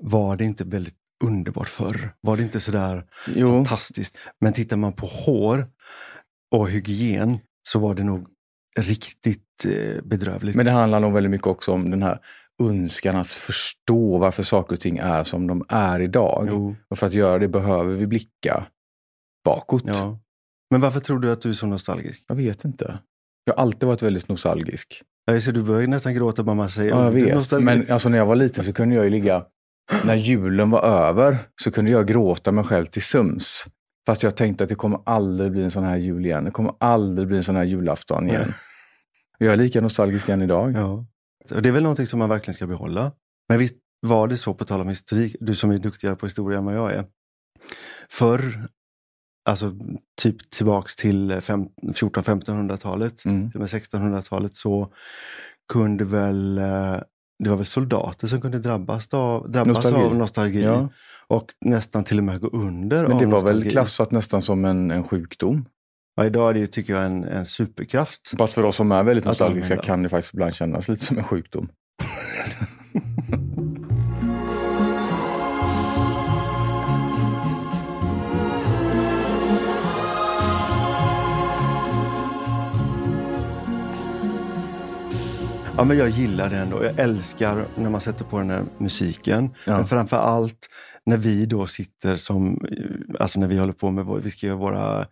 var 0.00 0.36
det 0.36 0.44
inte 0.44 0.64
väldigt 0.64 0.94
underbart 1.24 1.68
förr? 1.68 2.10
Var 2.20 2.36
det 2.36 2.42
inte 2.42 2.60
sådär 2.60 3.04
Jo, 3.34 3.50
fantastiskt? 3.50 4.18
Men 4.40 4.52
tittar 4.52 4.76
man 4.76 4.92
på 4.92 5.06
hår 5.06 5.66
och 6.50 6.70
hygien 6.70 7.38
så 7.68 7.78
var 7.78 7.94
det 7.94 8.04
nog 8.04 8.26
riktigt 8.78 9.64
eh, 9.64 10.02
bedrövligt. 10.02 10.56
Men 10.56 10.66
det 10.66 10.72
handlar 10.72 11.00
nog 11.00 11.12
väldigt 11.12 11.30
mycket 11.30 11.46
också 11.46 11.72
om 11.72 11.90
den 11.90 12.02
här 12.02 12.18
önskan 12.62 13.16
att 13.16 13.26
förstå 13.26 14.18
varför 14.18 14.42
saker 14.42 14.74
och 14.74 14.80
ting 14.80 14.98
är 14.98 15.24
som 15.24 15.46
de 15.46 15.64
är 15.68 16.00
idag. 16.00 16.46
Jo. 16.50 16.76
Och 16.88 16.98
för 16.98 17.06
att 17.06 17.14
göra 17.14 17.38
det 17.38 17.48
behöver 17.48 17.94
vi 17.94 18.06
blicka 18.06 18.66
bakåt. 19.44 19.82
Ja. 19.86 20.18
Men 20.70 20.80
varför 20.80 21.00
tror 21.00 21.18
du 21.18 21.32
att 21.32 21.40
du 21.40 21.48
är 21.48 21.52
så 21.52 21.66
nostalgisk? 21.66 22.24
Jag 22.28 22.34
vet 22.34 22.64
inte. 22.64 22.98
Jag 23.44 23.54
har 23.54 23.62
alltid 23.62 23.86
varit 23.86 24.02
väldigt 24.02 24.28
nostalgisk. 24.28 25.02
Jag 25.24 25.42
ser, 25.42 25.52
du 25.52 25.62
börjar 25.62 25.80
ju 25.80 25.86
nästan 25.86 26.14
gråta 26.14 26.42
bara 26.42 26.56
man 26.56 26.70
säger 26.70 26.90
Ja, 26.90 27.04
jag 27.04 27.10
vet. 27.10 27.62
Men 27.62 27.90
alltså, 27.90 28.08
när 28.08 28.18
jag 28.18 28.26
var 28.26 28.36
liten 28.36 28.64
så 28.64 28.72
kunde 28.72 28.94
jag 28.94 29.04
ju 29.04 29.10
ligga, 29.10 29.44
när 30.04 30.14
julen 30.14 30.70
var 30.70 30.82
över, 30.82 31.36
så 31.62 31.70
kunde 31.70 31.90
jag 31.90 32.06
gråta 32.06 32.52
mig 32.52 32.64
själv 32.64 32.86
till 32.86 33.02
söms. 33.02 33.66
Fast 34.08 34.22
jag 34.22 34.36
tänkte 34.36 34.64
att 34.64 34.70
det 34.70 34.74
kommer 34.74 35.00
aldrig 35.06 35.52
bli 35.52 35.62
en 35.62 35.70
sån 35.70 35.84
här 35.84 35.96
jul 35.96 36.26
igen. 36.26 36.44
Det 36.44 36.50
kommer 36.50 36.74
aldrig 36.80 37.28
bli 37.28 37.36
en 37.36 37.44
sån 37.44 37.56
här 37.56 37.64
julafton 37.64 38.28
igen. 38.28 38.52
Jag 39.38 39.52
är 39.52 39.56
lika 39.56 39.80
nostalgisk 39.80 40.28
än 40.28 40.42
idag. 40.42 40.72
Ja. 40.72 41.04
Och 41.54 41.62
det 41.62 41.68
är 41.68 41.72
väl 41.72 41.82
någonting 41.82 42.06
som 42.06 42.18
man 42.18 42.28
verkligen 42.28 42.54
ska 42.54 42.66
behålla. 42.66 43.12
Men 43.48 43.58
visst 43.58 43.74
var 44.00 44.28
det 44.28 44.36
så, 44.36 44.54
på 44.54 44.64
tal 44.64 44.80
om 44.80 44.88
historik, 44.88 45.36
du 45.40 45.54
som 45.54 45.70
är 45.70 45.78
duktigare 45.78 46.16
på 46.16 46.26
historia 46.26 46.58
än 46.58 46.64
vad 46.64 46.74
jag 46.76 46.92
är. 46.92 47.04
Förr, 48.10 48.68
alltså 49.48 49.72
typ 50.22 50.50
tillbaks 50.50 50.96
till 50.96 51.40
fem- 51.40 51.68
1400-1500-talet, 51.82 53.24
Mm. 53.24 53.50
till 53.50 53.56
och 53.56 53.60
med 53.60 53.68
1600-talet, 53.82 54.56
så 54.56 54.92
kunde 55.72 56.04
väl 56.04 56.58
eh, 56.58 57.00
det 57.38 57.50
var 57.50 57.56
väl 57.56 57.66
soldater 57.66 58.26
som 58.26 58.40
kunde 58.40 58.58
drabbas 58.58 59.14
av, 59.14 59.50
drabbas 59.50 59.74
Nostalgi. 59.74 60.00
av 60.06 60.16
nostalgi 60.16 60.62
Ja. 60.62 60.88
och 61.26 61.46
nästan 61.60 62.04
till 62.04 62.18
och 62.18 62.24
med 62.24 62.40
gå 62.40 62.48
under 62.48 63.08
Men 63.08 63.18
det 63.18 63.26
var 63.26 63.40
väl 63.40 63.70
klassat 63.70 64.10
nästan 64.10 64.42
som 64.42 64.64
en, 64.64 64.90
en 64.90 65.04
sjukdom. 65.04 65.64
Ja, 66.16 66.24
idag 66.24 66.50
är 66.50 66.54
det 66.54 66.60
ju, 66.60 66.66
tycker 66.66 66.92
jag 66.92 67.04
en, 67.06 67.24
en 67.24 67.46
superkraft. 67.46 68.34
Fast 68.38 68.52
för 68.52 68.64
oss 68.64 68.76
som 68.76 68.92
är 68.92 69.04
väldigt 69.04 69.24
nostalgiska 69.24 69.76
kan 69.76 70.02
det 70.02 70.08
faktiskt 70.08 70.34
ibland 70.34 70.54
kännas 70.54 70.88
lite 70.88 71.04
som 71.04 71.18
en 71.18 71.24
sjukdom. 71.24 71.68
Ja, 85.78 85.84
men 85.84 85.98
jag 85.98 86.08
gillar 86.08 86.50
det 86.50 86.56
ändå. 86.56 86.84
Jag 86.84 86.98
älskar 86.98 87.66
när 87.76 87.90
man 87.90 88.00
sätter 88.00 88.24
på 88.24 88.38
den 88.38 88.50
här 88.50 88.64
musiken. 88.78 89.50
Ja. 89.66 89.76
Men 89.76 89.86
framför 89.86 90.16
allt 90.16 90.68
när 91.06 91.16
vi 91.16 91.46
då 91.46 91.66
sitter 91.66 92.16
som, 92.16 92.60
alltså 93.18 93.40
när 93.40 93.46
vi 93.46 93.58
håller 93.58 93.72
på 93.72 93.90
med, 93.90 94.04
vår, 94.04 94.20
vi 94.20 94.30
ska 94.30 94.46
göra 94.46 94.56
våra, 94.56 95.06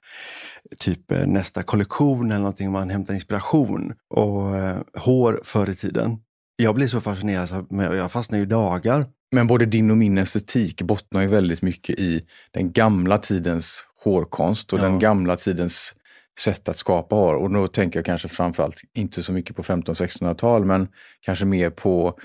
typ 0.78 1.12
eh, 1.12 1.26
nästa 1.26 1.62
kollektion 1.62 2.30
eller 2.30 2.38
någonting, 2.40 2.72
man 2.72 2.90
hämtar 2.90 3.14
inspiration. 3.14 3.92
Och 4.14 4.56
eh, 4.56 4.76
hår 4.98 5.40
förr 5.44 5.70
i 5.70 5.74
tiden. 5.74 6.18
Jag 6.56 6.74
blir 6.74 6.86
så 6.86 7.00
fascinerad, 7.00 7.48
så- 7.48 7.66
jag 7.70 8.12
fastnar 8.12 8.38
ju 8.38 8.46
dagar. 8.46 9.06
Men 9.32 9.46
både 9.46 9.66
din 9.66 9.90
och 9.90 9.96
min 9.96 10.18
estetik 10.18 10.82
bottnar 10.82 11.20
ju 11.22 11.28
väldigt 11.28 11.62
mycket 11.62 11.98
i 11.98 12.22
den 12.50 12.72
gamla 12.72 13.18
tidens 13.18 13.84
hårkonst 14.04 14.72
och 14.72 14.78
Ja. 14.78 14.82
den 14.82 14.98
gamla 14.98 15.36
tidens 15.36 15.94
sätt 16.38 16.68
att 16.68 16.78
skapa 16.78 17.16
hår. 17.16 17.34
Och 17.34 17.50
då 17.50 17.68
tänker 17.68 17.98
jag 17.98 18.06
kanske 18.06 18.28
framförallt 18.28 18.80
inte 18.94 19.22
så 19.22 19.32
mycket 19.32 19.56
på 19.56 19.62
1500-1600-tal, 19.62 20.64
men 20.64 20.88
kanske 21.20 21.44
mer 21.44 21.70
på 21.70 22.18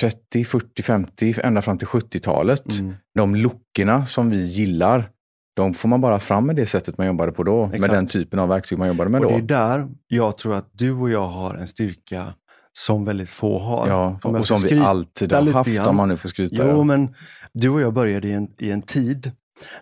30, 0.00 0.44
40, 0.44 0.82
50, 0.82 1.34
ända 1.42 1.62
fram 1.62 1.78
till 1.78 1.88
70-talet. 1.88 2.78
Mm. 2.80 2.94
De 3.14 3.34
lookerna 3.34 4.06
som 4.06 4.30
vi 4.30 4.44
gillar, 4.46 5.10
de 5.56 5.74
får 5.74 5.88
man 5.88 6.00
bara 6.00 6.18
fram 6.18 6.46
med 6.46 6.56
det 6.56 6.66
sättet 6.66 6.98
man 6.98 7.06
jobbade 7.06 7.32
på 7.32 7.42
då. 7.42 7.66
Med 7.66 7.74
Exakt. 7.74 7.92
den 7.92 8.06
typen 8.06 8.38
av 8.38 8.48
verktyg 8.48 8.78
man 8.78 8.88
jobbade 8.88 9.10
med 9.10 9.24
Och 9.24 9.32
det 9.32 9.38
då. 9.38 9.44
är 9.44 9.48
där 9.48 9.88
jag 10.08 10.38
tror 10.38 10.54
att 10.54 10.68
du 10.72 10.92
och 10.92 11.10
jag 11.10 11.26
har 11.26 11.54
en 11.54 11.68
styrka 11.68 12.34
som 12.72 13.04
väldigt 13.04 13.28
få 13.28 13.58
har. 13.58 13.88
Ja, 13.88 14.18
och 14.24 14.46
som 14.46 14.60
vi 14.60 14.78
alltid 14.78 15.32
har 15.32 15.52
haft 15.52 15.70
grann. 15.70 15.88
om 15.88 15.96
man 15.96 16.08
nu 16.08 16.16
får 16.16 16.28
skryta. 16.28 16.56
Jo, 16.58 16.68
ja. 16.68 16.84
men 16.84 17.14
du 17.52 17.68
och 17.68 17.80
jag 17.80 17.92
började 17.92 18.28
i 18.28 18.32
en, 18.32 18.48
i 18.58 18.70
en 18.70 18.82
tid 18.82 19.32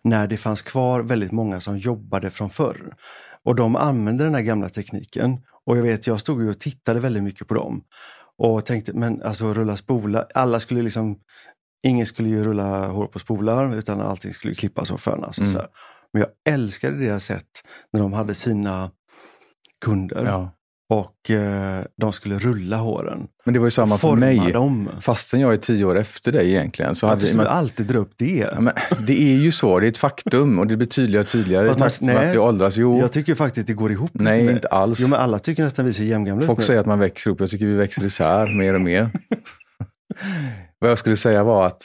när 0.03 0.27
det 0.27 0.37
fanns 0.37 0.63
kvar 0.63 1.01
väldigt 1.01 1.33
många 1.33 1.61
som 1.61 1.79
jobbade 1.79 2.31
från 2.31 2.51
förr. 2.51 2.95
Och 3.47 3.55
de 3.55 3.77
använde 3.77 4.25
den 4.25 4.35
här 4.35 4.43
gamla 4.43 4.69
tekniken. 4.69 5.41
Och 5.65 5.77
jag 5.77 5.83
vet, 5.83 6.07
jag 6.07 6.21
stod 6.21 6.43
ju 6.43 6.51
och 6.51 6.61
tittade 6.61 7.01
väldigt 7.01 7.23
mycket 7.23 7.49
på 7.49 7.55
dem. 7.55 7.85
Och 8.39 8.65
tänkte, 8.65 8.93
men 8.93 9.23
alltså 9.23 9.55
rulla 9.55 9.77
spolar, 9.77 10.27
alla 10.35 10.61
skulle 10.61 10.83
liksom, 10.83 11.19
ingen 11.87 12.07
skulle 12.07 12.29
ju 12.29 12.45
rulla 12.45 12.87
hår 12.87 13.07
på 13.07 13.19
spolar 13.19 13.75
utan 13.75 14.01
allting 14.01 14.35
skulle 14.35 14.55
klippas 14.55 14.91
och 14.91 15.01
fönas. 15.01 15.39
Och 15.39 15.45
Mm. 15.45 15.63
Men 16.13 16.23
jag 16.23 16.55
älskade 16.55 16.97
deras 16.97 17.25
sätt 17.25 17.49
när 17.93 18.01
de 18.01 18.13
hade 18.13 18.35
sina 18.35 18.91
kunder 19.81 20.25
Ja. 20.25 20.56
Och 20.89 21.31
eh, 21.31 21.85
de 21.97 22.13
skulle 22.13 22.39
rulla 22.39 22.77
håren. 22.77 23.27
Men 23.45 23.55
det 23.55 23.61
var 23.61 23.67
ju 23.67 23.71
samma 23.71 23.99
för 23.99 24.15
mig. 24.15 24.53
dem. 24.53 24.89
Fastän 25.01 25.41
jag 25.41 25.53
är 25.53 25.57
tio 25.57 25.85
år 25.85 25.99
efter 25.99 26.33
dig 26.33 26.49
egentligen. 26.51 26.95
Så 26.95 27.07
Varför 27.07 27.17
hade, 27.17 27.27
skulle 27.27 27.37
men, 27.37 27.45
du 27.45 27.51
alltid 27.51 27.87
dra 27.87 27.99
upp 27.99 28.13
det? 28.17 28.49
ja, 28.55 28.61
men, 28.61 28.73
det 29.07 29.23
är 29.23 29.37
ju 29.37 29.53
så, 29.53 29.81
det 29.81 29.87
är 29.87 29.89
ett 29.89 29.99
faktum 29.99 30.59
och 30.59 30.67
det 30.67 30.77
blir 30.77 30.87
tydligare 30.87 31.25
och 31.25 31.29
tydligare 31.31 31.75
Fast 31.75 32.01
med 32.01 32.15
nej, 32.15 32.27
att 32.27 32.35
vi 32.35 32.39
åldras. 32.39 32.77
Jo, 32.77 33.01
Jag 33.01 33.13
tycker 33.13 33.35
faktiskt 33.35 33.67
det 33.67 33.73
går 33.75 33.93
ihop. 33.93 34.11
nej 34.15 34.43
med- 34.45 34.55
inte 34.55 34.69
alls. 34.69 35.01
Jo 35.01 35.09
men 35.09 35.21
alla 35.21 35.39
tycker 35.39 35.65
nästan 35.65 35.85
vi 35.85 35.93
ser 35.93 36.05
jämngamla 36.05 36.43
ut 36.43 36.47
Folk 36.47 36.63
säger 36.63 36.81
att 36.81 36.87
man 36.87 36.99
växer 36.99 37.31
upp, 37.31 37.41
jag 37.41 37.51
tycker 37.51 37.67
vi 37.67 37.75
växer 37.75 38.05
isär 38.05 38.47
mer 38.59 38.75
och 38.75 38.81
mer. 38.81 39.11
Vad 40.79 40.91
jag 40.91 40.99
skulle 40.99 41.17
säga 41.17 41.45
var 41.45 41.67
att 41.67 41.83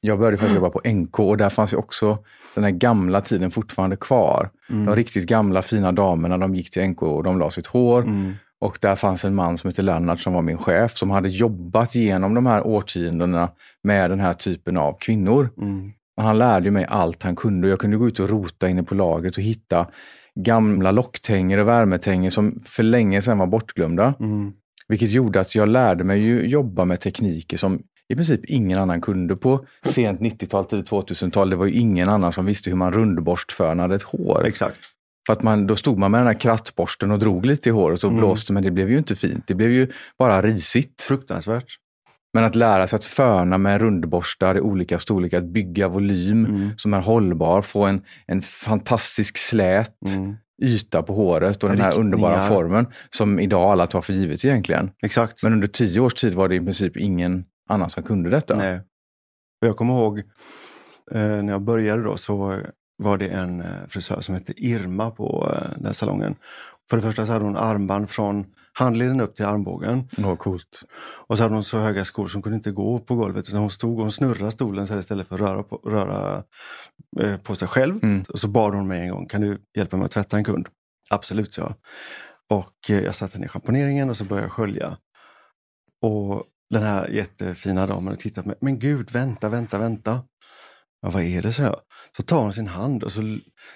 jag 0.00 0.18
började 0.18 0.36
faktiskt 0.36 0.56
jobba 0.56 0.70
på 0.70 0.80
NK 0.90 1.20
och 1.20 1.36
där 1.36 1.48
fanns 1.48 1.72
ju 1.72 1.76
också 1.76 2.18
den 2.54 2.64
här 2.64 2.70
gamla 2.70 3.20
tiden 3.20 3.50
fortfarande 3.50 3.96
kvar. 3.96 4.50
Mm. 4.70 4.86
De 4.86 4.96
riktigt 4.96 5.26
gamla 5.26 5.62
fina 5.62 5.92
damerna, 5.92 6.38
de 6.38 6.54
gick 6.54 6.70
till 6.70 6.88
NK 6.88 7.02
och 7.02 7.22
de 7.22 7.38
la 7.38 7.50
sitt 7.50 7.66
hår. 7.66 8.02
Mm. 8.02 8.34
Och 8.60 8.78
där 8.80 8.96
fanns 8.96 9.24
en 9.24 9.34
man 9.34 9.58
som 9.58 9.68
hette 9.68 9.82
Lennart 9.82 10.20
som 10.20 10.32
var 10.32 10.42
min 10.42 10.58
chef 10.58 10.96
som 10.96 11.10
hade 11.10 11.28
jobbat 11.28 11.94
genom 11.94 12.34
de 12.34 12.46
här 12.46 12.66
årtiondena 12.66 13.48
med 13.82 14.10
den 14.10 14.20
här 14.20 14.34
typen 14.34 14.76
av 14.76 14.98
kvinnor. 15.00 15.50
Mm. 15.58 15.92
Han 16.16 16.38
lärde 16.38 16.70
mig 16.70 16.86
allt 16.88 17.22
han 17.22 17.36
kunde 17.36 17.66
och 17.66 17.72
jag 17.72 17.78
kunde 17.78 17.96
gå 17.96 18.08
ut 18.08 18.20
och 18.20 18.28
rota 18.28 18.68
inne 18.68 18.82
på 18.82 18.94
lagret 18.94 19.36
och 19.36 19.42
hitta 19.42 19.86
gamla 20.34 20.90
locktänger 20.90 21.58
och 21.58 21.68
värmetänger 21.68 22.30
som 22.30 22.60
för 22.64 22.82
länge 22.82 23.22
sedan 23.22 23.38
var 23.38 23.46
bortglömda. 23.46 24.14
Mm. 24.20 24.52
Vilket 24.88 25.10
gjorde 25.10 25.40
att 25.40 25.54
jag 25.54 25.68
lärde 25.68 26.04
mig 26.04 26.20
ju 26.20 26.46
jobba 26.46 26.84
med 26.84 27.00
tekniker 27.00 27.56
som 27.56 27.82
i 28.10 28.14
princip 28.16 28.40
ingen 28.44 28.78
annan 28.78 29.00
kunde 29.00 29.36
på 29.36 29.66
sent 29.84 30.20
90-tal 30.20 30.64
till 30.64 30.82
2000-tal. 30.82 31.50
Det 31.50 31.56
var 31.56 31.66
ju 31.66 31.72
ingen 31.72 32.08
annan 32.08 32.32
som 32.32 32.46
visste 32.46 32.70
hur 32.70 32.76
man 32.76 32.92
rundborstfönade 32.92 33.94
ett 33.94 34.02
hår. 34.02 34.44
Exakt. 34.46 34.76
För 35.26 35.32
att 35.32 35.42
man, 35.42 35.66
då 35.66 35.76
stod 35.76 35.98
man 35.98 36.10
med 36.10 36.20
den 36.20 36.26
här 36.26 36.40
krattborsten 36.40 37.10
och 37.10 37.18
drog 37.18 37.46
lite 37.46 37.68
i 37.68 37.72
håret 37.72 38.04
och 38.04 38.10
Mm. 38.10 38.20
blåste, 38.20 38.52
men 38.52 38.62
det 38.62 38.70
blev 38.70 38.90
ju 38.90 38.98
inte 38.98 39.16
fint. 39.16 39.44
Det 39.46 39.54
blev 39.54 39.70
ju 39.70 39.86
bara 40.18 40.42
risigt. 40.42 41.02
Fruktansvärt. 41.02 41.66
Men 42.34 42.44
att 42.44 42.54
lära 42.56 42.86
sig 42.86 42.96
att 42.96 43.04
föna 43.04 43.58
med 43.58 43.80
rundborstar 43.80 44.54
i 44.56 44.60
olika 44.60 44.98
storlekar, 44.98 45.38
att 45.38 45.44
bygga 45.44 45.88
volym 45.88 46.44
Mm. 46.46 46.70
som 46.76 46.94
är 46.94 47.00
hållbar, 47.00 47.62
få 47.62 47.84
en, 47.86 48.02
en 48.26 48.42
fantastisk 48.42 49.38
slät 49.38 50.16
Mm. 50.16 50.34
yta 50.62 51.02
på 51.02 51.12
håret 51.14 51.62
och 51.62 51.68
den 51.68 51.80
här 51.80 51.98
underbara 51.98 52.32
formen 52.48 52.86
som 53.10 53.40
idag 53.40 53.72
alla 53.72 53.86
tar 53.86 54.00
för 54.00 54.12
givet 54.12 54.44
egentligen. 54.44 54.90
Exakt. 55.02 55.42
Men 55.42 55.52
under 55.52 55.66
tio 55.68 56.00
års 56.00 56.14
tid 56.14 56.34
var 56.34 56.48
det 56.48 56.54
i 56.54 56.60
princip 56.60 56.96
ingen 56.96 57.44
annan 57.70 57.90
som 57.90 58.02
kunde 58.02 58.30
detta. 58.30 58.56
Nej. 58.56 58.80
Jag 59.60 59.76
kommer 59.76 59.94
ihåg 59.94 60.18
eh, 61.10 61.42
när 61.42 61.52
jag 61.52 61.62
började 61.62 62.02
då 62.02 62.16
så 62.16 62.60
var 62.96 63.18
det 63.18 63.28
en 63.28 63.60
eh, 63.60 63.86
frisör 63.88 64.20
som 64.20 64.34
hette 64.34 64.52
Irma 64.56 65.10
på 65.10 65.52
eh, 65.54 65.82
den 65.82 65.94
salongen. 65.94 66.34
För 66.90 66.96
det 66.96 67.02
första 67.02 67.26
så 67.26 67.32
hade 67.32 67.44
hon 67.44 67.56
armband 67.56 68.10
från 68.10 68.46
handleden 68.72 69.20
upp 69.20 69.34
till 69.34 69.44
armbågen. 69.44 70.08
Var 70.16 70.36
coolt. 70.36 70.82
Och 71.00 71.36
så 71.36 71.42
hade 71.42 71.54
hon 71.54 71.64
så 71.64 71.78
höga 71.78 72.04
skor 72.04 72.28
som 72.28 72.42
kunde 72.42 72.56
inte 72.56 72.70
gå 72.70 72.98
på 72.98 73.14
golvet 73.14 73.48
utan 73.48 73.60
hon 73.60 73.70
stod 73.70 73.92
och 73.92 74.02
hon 74.02 74.12
snurrade 74.12 74.52
stolen 74.52 74.86
så 74.86 74.98
istället 74.98 75.28
för 75.28 75.34
att 75.34 75.40
röra 75.40 75.62
på, 75.62 75.76
röra, 75.76 76.42
eh, 77.20 77.36
på 77.36 77.54
sig 77.54 77.68
själv. 77.68 77.98
Mm. 78.02 78.22
Och 78.28 78.38
så 78.38 78.48
bad 78.48 78.74
hon 78.74 78.88
mig 78.88 79.00
en 79.00 79.10
gång, 79.10 79.26
kan 79.26 79.40
du 79.40 79.62
hjälpa 79.76 79.96
mig 79.96 80.04
att 80.04 80.10
tvätta 80.10 80.36
en 80.36 80.44
kund? 80.44 80.68
Absolut, 81.10 81.56
ja. 81.56 81.74
Och 82.48 82.90
eh, 82.90 83.00
jag 83.00 83.14
satte 83.14 83.38
ner 83.38 83.48
schamponeringen 83.48 84.10
och 84.10 84.16
så 84.16 84.24
började 84.24 84.44
jag 84.44 84.52
skölja. 84.52 84.96
Och 86.02 86.44
den 86.70 86.82
här 86.82 87.08
jättefina 87.08 87.86
damen 87.86 88.16
tittade 88.16 88.42
på 88.42 88.48
mig, 88.48 88.58
men 88.60 88.78
gud, 88.78 89.10
vänta, 89.10 89.48
vänta, 89.48 89.78
vänta. 89.78 90.22
Ja, 91.02 91.10
vad 91.10 91.22
är 91.22 91.42
det, 91.42 91.52
så 91.52 91.62
jag. 91.62 91.76
Så 92.16 92.22
tar 92.22 92.42
hon 92.42 92.52
sin 92.52 92.66
hand 92.68 93.02
och 93.04 93.12
så 93.12 93.20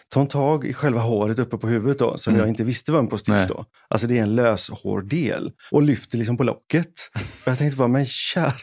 tar 0.09 0.21
hon 0.21 0.29
tag 0.29 0.67
i 0.67 0.73
själva 0.73 1.01
håret 1.01 1.39
uppe 1.39 1.59
på 1.59 1.69
huvudet 1.69 1.99
då, 1.99 2.19
som 2.19 2.31
Mm. 2.33 2.41
jag 2.41 2.49
inte 2.49 2.65
visste 2.65 2.93
var 2.93 2.99
en 2.99 3.07
postisch 3.09 3.35
Nej. 3.35 3.47
då. 3.49 3.65
Alltså 3.89 4.07
det 4.07 4.19
är 4.19 4.23
en 4.23 4.35
löshårdel 4.35 5.53
och 5.71 5.83
lyfter 5.83 6.19
liksom 6.19 6.37
på 6.37 6.45
locket. 6.45 6.93
Och 7.15 7.49
jag 7.49 7.59
tänkte 7.59 7.77
bara, 7.79 7.89
men 7.89 8.07
kär, 8.07 8.55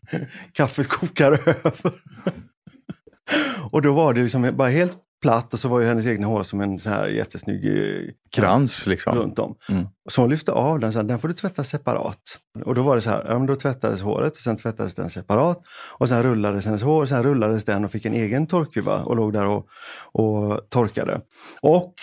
kaffet 0.52 0.88
kokar 0.88 1.32
över. 1.32 1.72
och 3.70 3.82
då 3.82 3.92
var 3.92 4.14
det 4.14 4.22
liksom 4.22 4.56
bara 4.56 4.68
helt 4.68 4.98
platt 5.22 5.54
och 5.54 5.60
så 5.60 5.68
var 5.68 5.80
ju 5.80 5.86
hennes 5.86 6.06
egna 6.06 6.26
hår 6.26 6.42
som 6.42 6.60
en 6.60 6.80
så 6.80 6.90
här 6.90 7.06
jättesnygg 7.06 7.66
eh, 7.66 8.10
Krans 8.30 8.86
liksom. 8.86 9.16
runt 9.16 9.38
om. 9.38 9.56
Mm. 9.70 9.86
Så 10.08 10.20
hon 10.20 10.30
lyfte 10.30 10.52
av 10.52 10.80
den, 10.80 10.92
så 10.92 10.98
här, 10.98 11.04
den 11.04 11.18
får 11.18 11.28
du 11.28 11.34
tvätta 11.34 11.64
separat. 11.64 12.22
Och 12.64 12.74
då 12.74 12.82
var 12.82 12.94
det 12.94 13.02
så 13.02 13.10
här, 13.10 13.24
ja, 13.28 13.38
men 13.38 13.46
då 13.46 13.56
tvättades 13.56 14.00
håret, 14.00 14.32
och 14.32 14.42
sen 14.42 14.56
tvättades 14.56 14.94
den 14.94 15.10
separat. 15.10 15.62
Och 15.98 16.08
sen 16.08 16.22
rullades 16.22 16.64
hennes 16.64 16.82
hår, 16.82 17.06
sen 17.06 17.22
rullades 17.22 17.64
den 17.64 17.84
och 17.84 17.90
fick 17.90 18.04
en 18.04 18.14
egen 18.14 18.46
torkhuva 18.46 19.02
och 19.02 19.16
låg 19.16 19.32
där 19.32 19.46
och, 19.46 19.68
och 20.12 20.70
torkade. 20.70 21.20
Och 21.60 21.94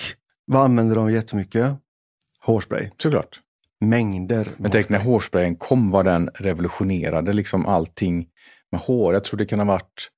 vad 0.45 0.63
använde 0.63 0.95
de 0.95 1.12
jättemycket? 1.12 1.75
hårspray. 2.45 2.89
Såklart. 2.98 3.39
Mängder. 3.81 4.50
Men 4.57 4.72
tänk 4.72 4.89
när 4.89 5.00
hårsprayen 5.00 5.55
kom 5.55 5.91
var 5.91 6.03
den 6.03 6.29
revolutionerade 6.36 7.34
liksom 7.34 7.65
allting 7.65 8.27
med 8.72 8.81
hår. 8.81 9.13
Jag 9.13 9.24
tror 9.24 9.38
det 9.38 9.45
kan 9.45 9.60
ha 9.60 9.65
varit 9.65 10.10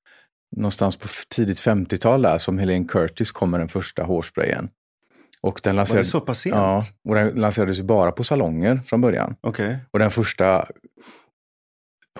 någonstans 0.56 0.96
på 0.96 1.08
tidigt 1.34 1.58
50-tal 1.60 2.22
där 2.22 2.38
som 2.38 2.58
Helene 2.58 2.84
Curtis 2.88 3.30
kom 3.30 3.50
med 3.50 3.60
den 3.60 3.68
första 3.68 4.02
hårsprayen. 4.02 4.68
Och 5.40 5.60
den 5.64 5.76
Var 5.76 5.96
det 5.96 6.04
så 6.04 6.20
pass 6.20 6.40
sent? 6.40 6.54
Ja, 6.54 6.82
och 7.08 7.14
den 7.14 7.28
lanserades 7.28 7.78
ju 7.78 7.82
bara 7.82 8.12
på 8.12 8.24
salonger 8.24 8.80
från 8.86 9.00
början. 9.00 9.34
Okej. 9.40 9.78
Och 9.90 9.98
den 9.98 10.10
första 10.10 10.66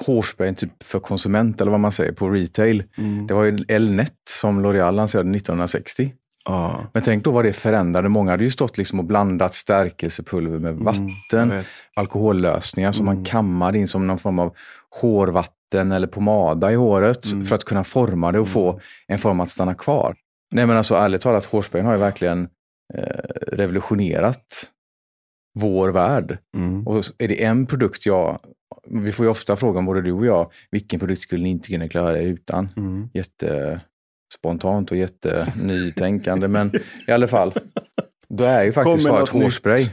hårsprayen 0.06 0.54
typ 0.54 0.82
för 0.82 1.00
konsument 1.00 1.60
eller 1.60 1.70
vad 1.70 1.80
man 1.80 1.92
säger 1.92 2.12
på 2.12 2.30
retail, 2.30 2.84
Mm. 2.98 3.26
det 3.26 3.34
var 3.34 3.44
ju 3.44 3.58
Elnet 3.68 4.14
som 4.30 4.66
L'Oreal 4.66 4.92
lanserade 4.92 5.30
1960. 5.30 6.12
Ja. 6.44 6.86
Men 6.94 7.02
tänk 7.02 7.24
då 7.24 7.30
vad 7.30 7.44
det 7.44 7.52
förändrade. 7.52 8.08
Många 8.08 8.30
hade 8.30 8.44
ju 8.44 8.50
stått 8.50 8.78
liksom 8.78 8.98
och 8.98 9.04
blandat 9.04 9.54
stärkelsepulver 9.54 10.58
med 10.58 10.70
Mm, 10.72 10.84
vatten, 10.84 11.48
vet. 11.48 11.66
alkohollösningar 11.96 12.92
som 12.92 13.08
Mm. 13.08 13.14
man 13.16 13.24
kammade 13.24 13.78
in 13.78 13.88
som 13.88 14.06
någon 14.06 14.18
form 14.18 14.38
av 14.38 14.56
hårvatten 15.00 15.54
eller 15.74 16.06
pomada 16.06 16.72
i 16.72 16.74
håret 16.74 17.26
Mm. 17.32 17.44
för 17.44 17.54
att 17.54 17.64
kunna 17.64 17.84
forma 17.84 18.32
det 18.32 18.38
och 18.40 18.48
få 18.48 18.80
en 19.06 19.18
form 19.18 19.40
att 19.40 19.50
stanna 19.50 19.74
kvar. 19.74 20.16
Nej 20.52 20.66
men 20.66 20.76
alltså 20.76 20.94
ärligt 20.94 21.20
talat, 21.22 21.44
hårsprayen 21.44 21.86
har 21.86 21.92
ju 21.92 21.98
verkligen 22.00 22.48
eh, 22.94 23.02
revolutionerat 23.52 24.70
vår 25.58 25.88
värld. 25.88 26.38
Mm. 26.56 26.86
Och 26.86 27.04
är 27.18 27.28
det 27.28 27.44
en 27.44 27.66
produkt 27.66 28.06
jag, 28.06 28.38
vi 28.90 29.12
får 29.12 29.26
ju 29.26 29.30
ofta 29.30 29.56
frågan, 29.56 29.84
både 29.86 30.02
du 30.02 30.12
och 30.12 30.26
jag, 30.26 30.52
vilken 30.70 31.00
produkt 31.00 31.22
skulle 31.22 31.42
ni 31.42 31.48
inte 31.50 31.68
kunna 31.68 31.88
klara 31.88 32.18
er 32.18 32.22
utan? 32.22 32.68
Mm. 32.76 33.08
Jättespontant 33.14 34.90
och 34.90 34.96
jättenytänkande, 34.96 36.48
men 36.48 36.72
i 37.08 37.12
alla 37.12 37.26
fall. 37.26 37.54
Då 38.28 38.44
är 38.44 38.64
ju 38.64 38.72
faktiskt 38.72 39.04
svaret 39.06 39.28
hårspray. 39.28 39.76
nytt. 39.78 39.90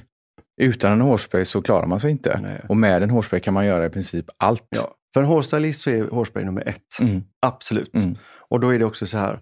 Utan 0.57 0.91
en 0.91 1.01
hårspray 1.01 1.45
så 1.45 1.62
klarar 1.62 1.88
man 1.88 2.00
sig 2.00 2.12
inte. 2.12 2.39
Nej. 2.43 2.62
Och 2.69 2.77
med 2.77 3.03
en 3.03 3.09
hårspray 3.09 3.39
kan 3.39 3.53
man 3.53 3.65
göra 3.65 3.85
i 3.85 3.89
princip 3.89 4.25
allt. 4.38 4.67
Ja. 4.69 4.95
För 5.13 5.21
en 5.21 5.27
hårstylist 5.27 5.81
så 5.81 5.89
är 5.89 6.07
hårspray 6.07 6.45
nummer 6.45 6.67
ett. 6.67 7.00
Mm. 7.01 7.24
Absolut. 7.41 7.95
Mm. 7.95 8.15
Och 8.50 8.59
då 8.59 8.74
är 8.74 8.79
det 8.79 8.85
också 8.85 9.05
så 9.05 9.17
här. 9.17 9.39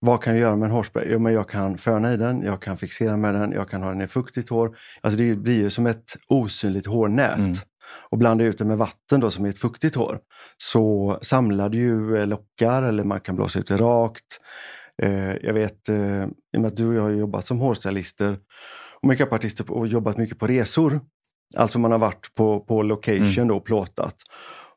Vad 0.00 0.22
kan 0.22 0.32
jag 0.32 0.40
göra 0.40 0.56
med 0.56 0.66
en 0.66 0.72
hårspray? 0.72 1.06
Jo, 1.10 1.18
men 1.18 1.32
jag 1.32 1.48
kan 1.48 1.78
föna 1.78 2.12
i 2.12 2.16
den, 2.16 2.42
jag 2.42 2.62
kan 2.62 2.76
fixera 2.76 3.16
med 3.16 3.34
den, 3.34 3.52
jag 3.52 3.70
kan 3.70 3.82
ha 3.82 3.90
den 3.90 4.00
i 4.00 4.06
fuktigt 4.06 4.48
hår. 4.48 4.76
Alltså 5.00 5.18
det 5.18 5.34
blir 5.34 5.62
ju 5.62 5.70
som 5.70 5.86
ett 5.86 6.16
osynligt 6.28 6.86
hårnät. 6.86 7.38
Mm. 7.38 7.52
Och 8.10 8.18
blanda 8.18 8.44
ut 8.44 8.58
det 8.58 8.64
med 8.64 8.78
vatten 8.78 9.20
då 9.20 9.30
som 9.30 9.44
är 9.44 9.48
ett 9.48 9.58
fuktigt 9.58 9.94
hår. 9.94 10.18
Så 10.58 11.18
samlar 11.22 11.68
du 11.68 11.78
ju 11.78 12.16
eh, 12.16 12.26
lockar 12.26 12.82
eller 12.82 13.04
man 13.04 13.20
kan 13.20 13.36
blåsa 13.36 13.58
ut 13.58 13.68
det 13.68 13.76
rakt. 13.76 14.40
Eh, 15.02 15.36
jag 15.36 15.54
vet, 15.54 15.88
eh, 15.88 16.24
i 16.24 16.56
och 16.56 16.60
med 16.60 16.66
att 16.66 16.76
du 16.76 16.86
och 16.86 16.94
jag 16.94 17.02
har 17.02 17.10
jobbat 17.10 17.46
som 17.46 17.58
hårstylister 17.58 18.38
makeupartister 19.04 19.70
och 19.70 19.86
jobbat 19.86 20.16
mycket 20.16 20.38
på 20.38 20.46
resor. 20.46 21.00
Alltså 21.56 21.78
man 21.78 21.92
har 21.92 21.98
varit 21.98 22.34
på, 22.34 22.60
på 22.60 22.82
location 22.82 23.48
då 23.48 23.56
och 23.56 23.64
plåtat. 23.64 24.16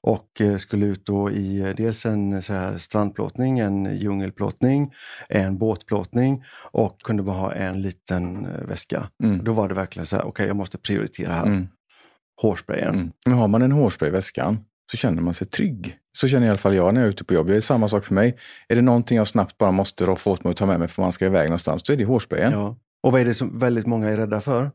Och 0.01 0.41
eh, 0.41 0.57
skulle 0.57 0.85
ut 0.85 1.05
då 1.05 1.31
i 1.31 1.61
eh, 1.61 1.69
dels 1.69 2.05
en 2.05 2.41
så 2.41 2.53
här 2.53 2.77
strandplåtning, 2.77 3.59
en 3.59 3.97
djungelplåtning, 3.97 4.91
en 5.29 5.57
båtplåtning 5.57 6.43
och 6.71 7.01
kunde 7.01 7.23
bara 7.23 7.37
ha 7.37 7.53
en 7.53 7.81
liten 7.81 8.45
eh, 8.45 8.67
väska. 8.67 9.09
Mm. 9.23 9.43
Då 9.43 9.53
var 9.53 9.67
det 9.67 9.75
verkligen 9.75 10.05
så 10.05 10.15
här, 10.15 10.25
okej 10.25 10.47
jag 10.47 10.55
måste 10.55 10.77
prioritera 10.77 11.33
här. 11.33 11.45
Mm. 11.45 11.67
Hårsprayen. 12.41 12.95
Mm. 12.95 13.11
Men 13.25 13.37
har 13.37 13.47
man 13.47 13.61
en 13.61 13.71
hårspray 13.71 14.09
i 14.09 14.11
väskan 14.11 14.59
så 14.91 14.97
känner 14.97 15.21
man 15.21 15.33
sig 15.33 15.47
trygg. 15.47 15.97
Så 16.17 16.27
känner 16.27 16.47
i 16.47 16.49
alla 16.49 16.57
fall 16.57 16.75
jag 16.75 16.93
när 16.93 17.01
jag 17.01 17.07
är 17.07 17.11
ute 17.11 17.23
på 17.23 17.33
jobb. 17.33 17.47
Det 17.47 17.55
är 17.55 17.61
samma 17.61 17.89
sak 17.89 18.05
för 18.05 18.13
mig. 18.13 18.37
Är 18.67 18.75
det 18.75 18.81
någonting 18.81 19.17
jag 19.17 19.27
snabbt 19.27 19.57
bara 19.57 19.71
måste 19.71 20.05
roffa 20.05 20.29
åt 20.29 20.43
mig 20.43 20.51
och 20.51 20.57
ta 20.57 20.65
med 20.65 20.79
mig 20.79 20.87
för 20.87 21.01
man 21.01 21.11
ska 21.11 21.25
iväg 21.25 21.45
någonstans, 21.45 21.83
då 21.83 21.93
är 21.93 21.97
det 21.97 22.05
hårsprayen. 22.05 22.51
Ja. 22.51 22.75
Och 23.07 23.13
vad 23.13 23.21
är 23.21 23.25
det 23.25 23.33
som 23.33 23.59
väldigt 23.59 23.85
många 23.85 24.09
är 24.09 24.17
rädda 24.17 24.41
för? 24.41 24.71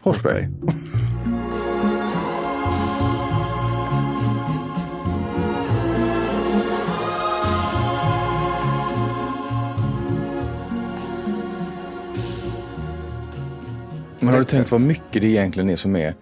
Hårspray. 0.00 0.48
Men 14.20 14.28
har 14.28 14.38
du 14.38 14.44
tänkt 14.44 14.70
vad 14.70 14.80
mycket 14.80 15.22
det 15.22 15.26
egentligen 15.26 15.70
är 15.70 15.76
som 15.76 15.96
är, 15.96 16.14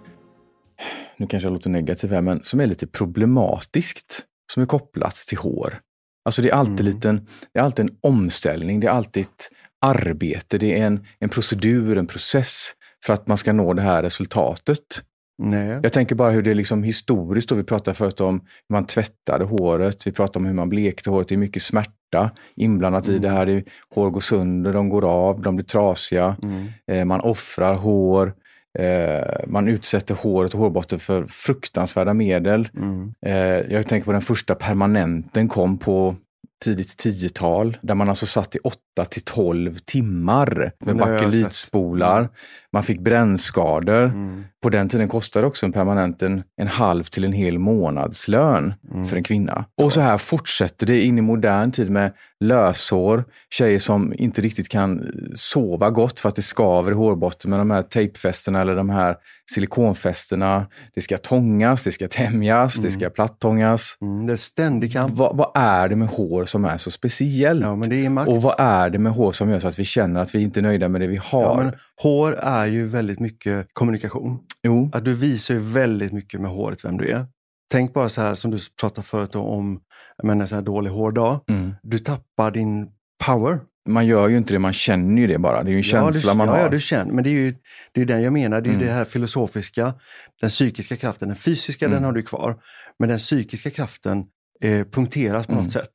nu 1.17 1.27
kanske 1.27 1.47
jag 1.47 1.53
låter 1.53 1.71
negativ 1.71 2.13
här, 2.13 2.21
men 2.23 2.45
som 2.45 2.61
är 2.61 2.67
lite 2.67 2.87
problematiskt 2.87 4.25
som 4.53 4.63
är 4.63 4.67
kopplat 4.67 5.15
till 5.15 5.39
hår. 5.39 5.81
Alltså 6.25 6.43
det 6.43 6.51
är 6.51 6.55
alltid, 6.55 6.81
Mm. 6.81 6.95
liten, 6.95 7.27
det 7.53 7.59
är 7.61 7.65
alltid 7.65 7.85
en 7.85 7.97
omställning, 8.01 8.81
det 8.81 8.87
är 8.87 8.91
alltid 8.91 9.23
ett 9.23 9.51
arbete, 9.83 10.59
det 10.59 10.79
är 10.81 10.87
en, 10.87 11.07
en 11.19 11.29
procedur, 11.29 11.99
en 11.99 12.07
process 12.07 12.71
för 13.07 13.13
att 13.13 13.27
man 13.27 13.37
ska 13.37 13.53
nå 13.53 13.73
det 13.73 13.83
här 13.83 14.03
resultatet. 14.03 15.03
Nej. 15.39 15.81
Jag 15.83 15.93
tänker 15.93 16.15
bara 16.15 16.31
hur 16.31 16.43
det 16.43 16.51
är 16.51 16.55
liksom 16.55 16.83
historiskt, 16.83 17.49
då 17.49 17.55
vi 17.55 17.65
pratade 17.65 17.95
förut 17.95 18.21
om 18.21 18.35
hur 18.69 18.75
man 18.75 18.87
tvättade 18.87 19.45
håret, 19.45 20.07
vi 20.07 20.13
pratade 20.13 20.39
om 20.39 20.47
hur 20.47 20.55
man 20.55 20.69
blekte 20.69 21.11
håret, 21.11 21.29
det 21.29 21.35
är 21.35 21.37
mycket 21.39 21.63
smärta 21.63 22.31
inblandat 22.57 23.09
i 23.09 23.19
det 23.19 23.29
här. 23.29 23.47
Det 23.47 23.53
är, 23.53 23.65
hår 23.95 24.11
går 24.11 24.21
sönder, 24.21 24.73
de 24.73 24.89
går 24.89 25.05
av, 25.05 25.41
de 25.43 25.57
blir 25.57 25.67
trasiga, 25.67 26.37
Mm. 26.43 26.67
eh, 26.93 27.05
man 27.05 27.21
offrar 27.21 27.75
hår, 27.75 28.35
eh, 28.79 29.47
man 29.47 29.69
utsätter 29.69 30.15
håret 30.15 30.55
och 30.55 30.61
hårbotten 30.61 30.99
för 30.99 31.25
fruktansvärda 31.25 32.15
medel. 32.15 32.69
Mm. 32.77 33.15
Eh, 33.27 33.73
jag 33.73 33.89
tänker 33.89 34.05
på 34.05 34.13
den 34.13 34.21
första 34.21 34.55
permanenten 34.55 35.49
kom 35.49 35.79
på 35.79 36.17
tidigt 36.65 36.97
10-tal 37.05 37.77
där 37.81 37.95
man 37.95 38.09
alltså 38.09 38.27
satt 38.27 38.55
i 38.55 38.59
8 38.59 38.79
till 39.11 39.23
12 39.23 39.79
timmar 39.79 40.73
med 40.79 40.97
bakelitspolar. 40.97 42.29
Man 42.73 42.83
fick 42.83 43.01
brännskador. 43.01 44.05
Mm. 44.05 44.45
På 44.63 44.69
den 44.71 44.89
tiden 44.89 45.09
kostade 45.09 45.47
också 45.47 45.67
en 45.67 45.73
permanent 45.73 46.23
en, 46.23 46.43
en 46.57 46.69
halv 46.69 47.05
till 47.05 47.25
en 47.25 47.33
hel 47.33 47.59
månadslön 47.59 48.75
Mm. 48.95 49.07
för 49.07 49.17
en 49.17 49.23
kvinna. 49.23 49.65
Och 49.83 49.93
så 49.93 50.01
här 50.01 50.19
fortsätter 50.19 50.87
det 50.87 51.01
in 51.05 51.19
i 51.19 51.21
modern 51.21 51.73
tid 51.73 51.91
med 51.91 52.13
löshår, 52.41 53.25
tjejer 53.51 53.79
som 53.79 54.13
inte 54.17 54.41
riktigt 54.43 54.69
kan 54.69 55.01
eh, 55.01 55.07
sova 55.35 55.91
gott 55.91 56.21
för 56.21 56.29
att 56.29 56.37
det 56.37 56.43
skaver 56.43 56.91
i 56.91 56.95
hårbotten 56.95 57.51
med 57.51 57.61
de 57.61 57.71
här 57.71 57.83
tejpfästena 57.83 58.61
eller 58.61 58.77
de 58.77 58.91
här 58.91 59.17
silikonfästena. 59.55 60.67
Det 60.95 61.01
ska 61.01 61.19
tångas, 61.19 61.83
det 61.83 61.93
ska 61.93 62.09
tämjas, 62.09 62.75
det 62.75 62.91
ska 62.91 63.11
plattångas. 63.11 63.97
Mm. 64.01 64.27
Det 64.27 64.33
är 64.33 64.37
ständig 64.37 64.93
kamp. 64.93 65.13
Vad, 65.15 65.37
vad 65.37 65.51
är 65.55 65.89
det 65.89 65.97
med 65.97 66.09
hår 66.09 66.45
som 66.45 66.65
är 66.65 66.79
så 66.79 66.91
speciellt? 66.91 67.63
Ja. 67.63 68.27
Och 68.27 68.43
vad 68.43 68.55
är 68.59 68.82
det 68.91 68.99
med 68.99 69.13
hår 69.13 69.33
som 69.33 69.51
gör 69.51 69.61
så 69.61 69.69
att 69.69 69.79
vi 69.79 69.85
känner 69.85 70.21
att 70.21 70.35
vi 70.35 70.43
inte 70.43 70.61
är 70.61 70.63
nöjda 70.63 70.89
med 70.89 71.01
det 71.01 71.07
vi 71.07 71.17
har? 71.23 71.43
Ja, 71.43 71.57
men 71.65 71.73
hår 71.97 72.33
är 72.39 72.67
ju 72.67 72.87
väldigt 72.87 73.21
mycket 73.21 73.67
kommunikation. 73.73 74.39
Jo, 74.63 74.91
Att 74.93 75.05
du 75.05 75.15
visar 75.15 75.55
ju 75.55 75.61
väldigt 75.61 76.13
mycket 76.13 76.41
med 76.41 76.51
håret 76.51 76.85
vem 76.85 76.97
du 76.99 77.09
är. 77.11 77.27
Tänk 77.71 77.93
bara 77.95 78.09
så 78.09 78.21
här 78.21 78.35
som 78.35 78.51
du 78.51 78.59
pratade 78.81 79.07
förut 79.07 79.35
om 79.35 79.81
men 80.23 80.41
en 80.41 80.49
så 80.49 80.55
här 80.55 80.63
dålig 80.63 80.91
hårdag. 80.91 81.41
mm. 81.49 81.75
Du 81.83 81.99
tappar 81.99 82.51
din 82.51 82.89
power. 83.27 83.61
man 83.89 84.07
gör 84.07 84.29
ju 84.29 84.37
inte 84.37 84.53
det, 84.55 84.59
man 84.59 84.73
känner 84.73 85.21
ju 85.23 85.27
det 85.29 85.39
bara. 85.39 85.63
Det 85.63 85.69
är 85.71 85.73
ju 85.73 85.77
en 85.77 85.83
känsla 85.83 86.29
ja, 86.29 86.33
du, 86.33 86.39
man 86.39 86.47
ja, 86.49 86.53
har. 86.55 86.61
Ja, 86.61 86.69
du 86.69 86.81
känner. 86.81 87.13
Men 87.13 87.25
det 87.25 87.31
är 87.31 87.33
ju 87.33 87.55
det 87.93 88.01
är 88.01 88.05
den 88.05 88.23
jag 88.23 88.33
menar. 88.33 88.61
Det 88.61 88.71
är 88.71 88.75
Mm. 88.75 88.87
det 88.87 88.93
här 88.93 89.05
filosofiska, 89.05 89.95
den 90.41 90.51
psykiska 90.51 90.97
kraften. 90.97 91.29
Den 91.29 91.37
fysiska 91.37 91.87
Mm. 91.87 91.97
den 91.97 92.05
har 92.05 92.13
du 92.13 92.23
kvar. 92.23 92.57
Men 92.99 93.09
den 93.09 93.19
psykiska 93.19 93.71
kraften 93.71 94.25
eh, 94.63 94.85
punkteras 94.87 95.47
på 95.47 95.53
Mm. 95.53 95.65
något 95.65 95.73
sätt. 95.73 95.91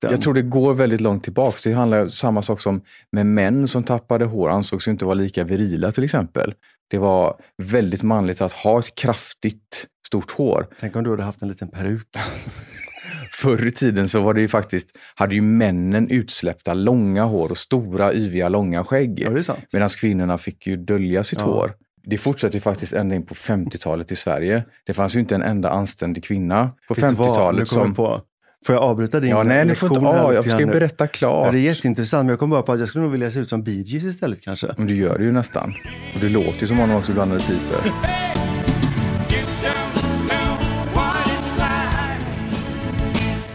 Den, 0.00 0.10
Jag 0.10 0.22
tror 0.22 0.34
det 0.34 0.42
går 0.42 0.74
väldigt 0.74 1.00
långt 1.00 1.24
tillbaks. 1.24 1.62
Det 1.62 1.72
handlar 1.72 2.02
om 2.02 2.10
samma 2.10 2.42
sak 2.42 2.60
som 2.60 2.82
med 3.12 3.26
män 3.26 3.68
som 3.68 3.84
tappade 3.84 4.24
hår 4.24 4.50
ansågs 4.50 4.88
inte 4.88 5.04
vara 5.04 5.14
lika 5.14 5.44
virila 5.44 5.92
till 5.92 6.04
exempel. 6.04 6.54
Det 6.90 6.98
var 6.98 7.36
väldigt 7.62 8.02
manligt 8.02 8.40
att 8.40 8.52
ha 8.52 8.78
ett 8.78 8.94
kraftigt 8.94 9.86
stort 10.06 10.30
hår. 10.30 10.66
Tänk 10.80 10.96
om 10.96 11.04
du 11.04 11.10
hade 11.10 11.22
haft 11.22 11.42
en 11.42 11.48
liten 11.48 11.68
peruk. 11.68 12.08
Förr 13.32 13.66
i 13.66 13.70
tiden 13.70 14.08
så 14.08 14.20
var 14.22 14.34
det 14.34 14.40
ju 14.40 14.48
faktiskt, 14.48 14.98
hade 15.14 15.34
ju 15.34 15.40
männen 15.40 16.10
utsläppta 16.10 16.74
långa 16.74 17.24
hår 17.24 17.50
och 17.50 17.58
stora 17.58 18.14
yviga 18.14 18.48
långa 18.48 18.84
skägg. 18.84 19.20
Ja. 19.20 19.56
Medan 19.72 19.88
kvinnorna 19.88 20.38
fick 20.38 20.66
ju 20.66 20.76
dölja 20.76 21.24
sitt 21.24 21.38
Ja. 21.38 21.44
hår. 21.44 21.72
Det 22.02 22.18
fortsatte 22.18 22.56
ju 22.56 22.60
faktiskt 22.60 22.92
ända 22.92 23.14
in 23.14 23.26
på 23.26 23.34
50-talet 23.34 24.12
i 24.12 24.16
Sverige. 24.16 24.64
Det 24.86 24.92
fanns 24.94 25.16
ju 25.16 25.20
inte 25.20 25.34
en 25.34 25.42
enda 25.42 25.70
anständig 25.70 26.24
kvinna 26.24 26.70
på 26.88 26.94
Vet 26.94 27.08
du 27.08 27.14
vad? 27.14 27.26
Nu 27.26 27.32
50-talet 27.32 27.68
kommer 27.68 27.80
jag 27.82 27.86
som... 27.86 27.94
på. 27.94 28.22
Får 28.66 28.74
jag 28.74 28.84
avbryta 28.84 29.20
din 29.20 29.30
Ja, 29.30 29.42
nej, 29.42 29.64
ni 29.64 29.74
får 29.74 29.88
lektion 29.88 30.04
inte... 30.06 30.16
här 30.16 30.22
Ja, 30.24 30.28
lite 30.30 30.34
jag 30.34 30.44
ska 30.44 30.60
ju 30.60 30.66
berätta 30.66 31.04
Ja, 31.04 31.08
klart. 31.08 31.52
det 31.52 31.58
är 31.58 31.60
jätteintressant, 31.60 32.24
men 32.24 32.28
jag 32.28 32.38
kom 32.38 32.50
bara 32.50 32.62
på 32.62 32.72
att 32.72 32.80
jag 32.80 32.88
skulle 32.88 33.02
nog 33.02 33.12
vilja 33.12 33.30
se 33.30 33.38
ut 33.38 33.48
som 33.48 33.62
Bee 33.62 33.82
Gees 33.82 34.04
istället 34.04 34.40
kanske. 34.40 34.74
Men 34.76 34.86
du 34.86 34.96
gör 34.96 35.18
det 35.18 35.24
ju 35.24 35.32
nästan. 35.32 35.74
Och 36.14 36.20
det 36.20 36.28
låter 36.28 36.60
ju 36.60 36.66
som 36.66 36.78
honom 36.78 36.96
också 36.96 37.10
ibland 37.12 37.30
när 37.30 37.38
det 37.38 37.44
piper. 37.44 37.92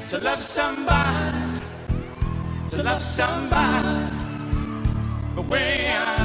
To 0.09 0.19
love 0.19 0.41
somebody, 0.41 1.59
to 2.69 2.77
love 2.83 2.99
somebody 3.01 4.07
the 5.35 5.41
way 5.41 5.87
I. 5.87 6.22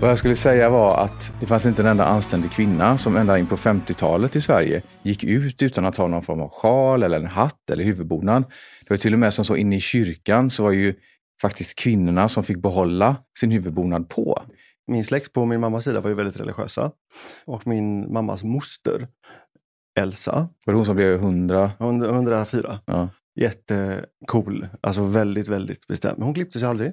Vad 0.00 0.10
jag 0.10 0.18
skulle 0.18 0.36
säga 0.36 0.70
var 0.70 1.04
att 1.04 1.32
det 1.40 1.46
fanns 1.46 1.66
inte 1.66 1.82
en 1.82 1.88
enda 1.88 2.04
anständig 2.04 2.50
kvinna 2.50 2.98
som 2.98 3.16
ända 3.16 3.38
in 3.38 3.46
på 3.46 3.56
50-talet 3.56 4.36
i 4.36 4.40
Sverige 4.40 4.82
gick 5.02 5.24
ut 5.24 5.62
utan 5.62 5.84
att 5.84 5.96
ha 5.96 6.06
någon 6.06 6.22
form 6.22 6.40
av 6.40 6.48
sjal 6.50 7.02
eller 7.02 7.16
en 7.20 7.26
hatt 7.26 7.70
eller 7.70 7.84
huvudbonad. 7.84 8.42
Det 8.80 8.90
var 8.90 8.96
till 8.96 9.12
och 9.12 9.18
med 9.18 9.34
som 9.34 9.44
så 9.44 9.56
inne 9.56 9.76
i 9.76 9.80
kyrkan 9.80 10.50
så 10.50 10.62
var 10.62 10.70
ju 10.70 10.94
faktiskt 11.42 11.74
kvinnorna 11.78 12.28
som 12.28 12.44
fick 12.44 12.56
behålla 12.56 13.16
sin 13.40 13.50
huvudbonad 13.50 14.08
på. 14.08 14.42
min 14.86 15.04
släkt 15.04 15.32
på 15.32 15.46
min 15.46 15.60
mammas 15.60 15.84
sida 15.84 16.00
var 16.00 16.08
ju 16.10 16.14
väldigt 16.16 16.40
religiösa. 16.40 16.90
Och 17.44 17.66
min 17.66 18.12
mammas 18.12 18.42
moster, 18.42 19.08
Elsa, 19.98 20.48
Var 20.66 20.72
det 20.72 20.78
hon 20.78 20.86
som 20.86 20.96
blev 20.96 21.20
100? 21.20 21.70
hon- 21.78 22.02
104, 22.02 22.78
Ja. 22.86 23.08
jättecool. 23.40 24.68
Alltså 24.80 25.04
väldigt, 25.04 25.48
väldigt 25.48 25.86
bestämd. 25.86 26.18
Men 26.18 26.24
hon 26.26 26.34
klippte 26.34 26.58
sig 26.58 26.68
aldrig. 26.68 26.92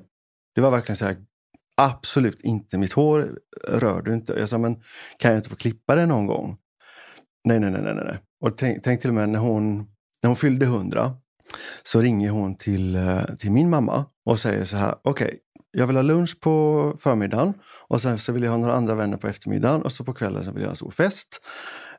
Det 0.55 0.61
var 0.61 0.71
verkligen 0.71 0.97
så 0.97 1.05
här, 1.05 1.15
absolut 1.77 2.41
inte. 2.41 2.77
Mitt 2.77 2.93
hår 2.93 3.37
rör 3.67 4.01
du 4.01 4.13
inte. 4.13 4.33
Jag 4.33 4.49
sa, 4.49 4.57
men 4.57 4.75
kan 5.19 5.31
jag 5.31 5.39
inte 5.39 5.49
få 5.49 5.55
klippa 5.55 5.95
det 5.95 6.05
någon 6.05 6.27
gång? 6.27 6.57
Nej, 7.43 7.59
nej, 7.59 7.71
nej, 7.71 7.81
nej. 7.81 7.95
nej. 7.95 8.19
Och 8.41 8.57
tänk, 8.57 8.83
tänk 8.83 9.01
till 9.01 9.09
och 9.09 9.15
med 9.15 9.29
när 9.29 9.39
hon, 9.39 9.77
när 10.21 10.27
hon 10.27 10.35
fyllde 10.35 10.65
100 10.65 11.11
så 11.83 12.01
ringer 12.01 12.29
hon 12.29 12.57
till, 12.57 12.95
eh, 12.95 13.23
till 13.39 13.51
min 13.51 13.69
mamma 13.69 14.05
och 14.25 14.39
säger 14.39 14.65
så 14.65 14.77
här, 14.77 14.95
okej, 15.03 15.39
jag 15.71 15.87
vill 15.87 15.95
ha 15.95 16.03
lunch 16.03 16.39
på 16.39 16.95
förmiddagen 16.99 17.53
och 17.87 18.01
sen 18.01 18.19
så 18.19 18.31
vill 18.31 18.43
jag 18.43 18.51
ha 18.51 18.57
några 18.57 18.73
andra 18.73 18.95
vänner 18.95 19.17
på 19.17 19.27
eftermiddagen 19.27 19.81
och 19.81 19.91
så 19.91 20.03
på 20.03 20.13
kvällen 20.13 20.45
så 20.45 20.51
vill 20.51 20.61
jag 20.61 20.67
ha 20.67 20.71
en 20.71 20.75
stor 20.75 20.91
fest. 20.91 21.27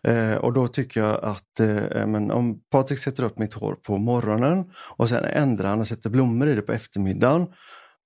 Eh, 0.03 0.35
och 0.35 0.53
då 0.53 0.69
tycker 0.69 1.01
jag 1.01 1.25
att 1.25 1.61
eh, 1.61 2.07
men 2.07 2.31
om 2.31 2.61
Patrik 2.71 2.99
sätter 2.99 3.23
upp 3.23 3.39
mitt 3.39 3.55
hår 3.55 3.75
på 3.75 3.97
morgonen 3.99 4.71
och 4.97 5.09
sen 5.09 5.25
ändrar 5.25 5.69
han 5.69 5.81
och 5.81 5.89
sätter 5.89 6.11
blommor 6.11 6.49
i 6.49 6.55
det 6.55 6.63
på 6.63 6.73
eftermiddagen. 6.73 7.47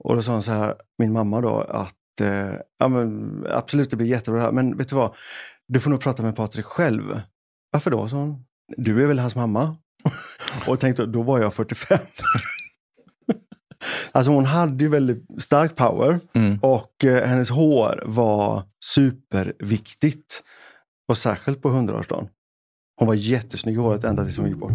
Och 0.05 0.17
då 0.17 0.23
sa 0.23 0.33
hon 0.33 0.43
så 0.43 0.53
här, 0.53 0.75
min 0.99 1.13
mamma 1.13 1.41
då, 1.41 1.61
att 1.61 2.21
eh, 2.21 2.53
ja, 2.79 2.89
men, 2.89 3.45
absolut 3.51 3.91
det 3.91 3.97
blir 3.97 4.07
jättebra 4.07 4.41
det 4.41 4.45
här, 4.47 4.53
men 4.53 4.77
vet 4.77 4.89
du 4.89 4.97
vad, 4.97 5.15
du 5.69 5.81
får 5.81 5.91
nog 5.91 6.01
prata 6.01 6.23
med 6.23 6.37
Patrik 6.37 6.65
själv. 6.65 7.21
Varför 7.71 7.91
då, 7.91 8.09
sa 8.09 8.17
hon. 8.17 8.45
Du 8.77 9.03
är 9.03 9.07
väl 9.07 9.19
hans 9.19 9.35
mamma? 9.35 9.77
och 10.67 10.81
tänkte, 10.81 11.07
då 11.07 11.23
var 11.23 11.39
jag 11.39 11.55
45. 11.55 11.99
alltså 14.13 14.33
hon 14.33 14.47
hade 14.47 14.85
ju 14.85 14.91
väldigt 14.91 15.43
stark 15.43 15.77
power 15.77 16.21
Mm. 16.35 16.59
och 16.63 17.05
eh, 17.05 17.27
hennes 17.29 17.51
hår 17.51 18.03
var 18.07 18.63
superviktigt. 18.85 20.43
Och 21.09 21.19
särskilt 21.19 21.63
på 21.63 21.69
100-årsdagen. 21.69 22.29
Hon 22.97 23.09
var 23.09 23.15
jättesnygg 23.15 23.75
i 23.75 23.79
håret 23.79 24.05
ända 24.05 24.25
tills 24.25 24.39
hon 24.39 24.49
gick 24.49 24.57
bort. 24.57 24.73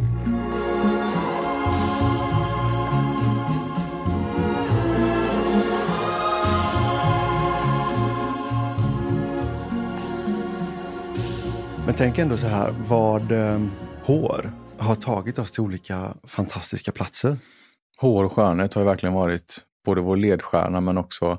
Men 11.97 12.05
tänk 12.05 12.17
ändå 12.17 12.37
så 12.37 12.47
här, 12.47 12.75
vad 12.87 13.31
eh, 13.31 13.61
hår 14.03 14.51
har 14.77 14.95
tagit 14.95 15.39
oss 15.39 15.51
till 15.51 15.61
olika 15.61 16.13
fantastiska 16.23 16.91
platser. 16.91 17.37
Hår 17.97 18.23
och 18.23 18.31
skönhet 18.31 18.73
har 18.73 18.83
verkligen 18.83 19.13
varit 19.13 19.65
både 19.85 20.01
vår 20.01 20.17
ledstjärna 20.17 20.81
men 20.81 20.97
också 20.97 21.37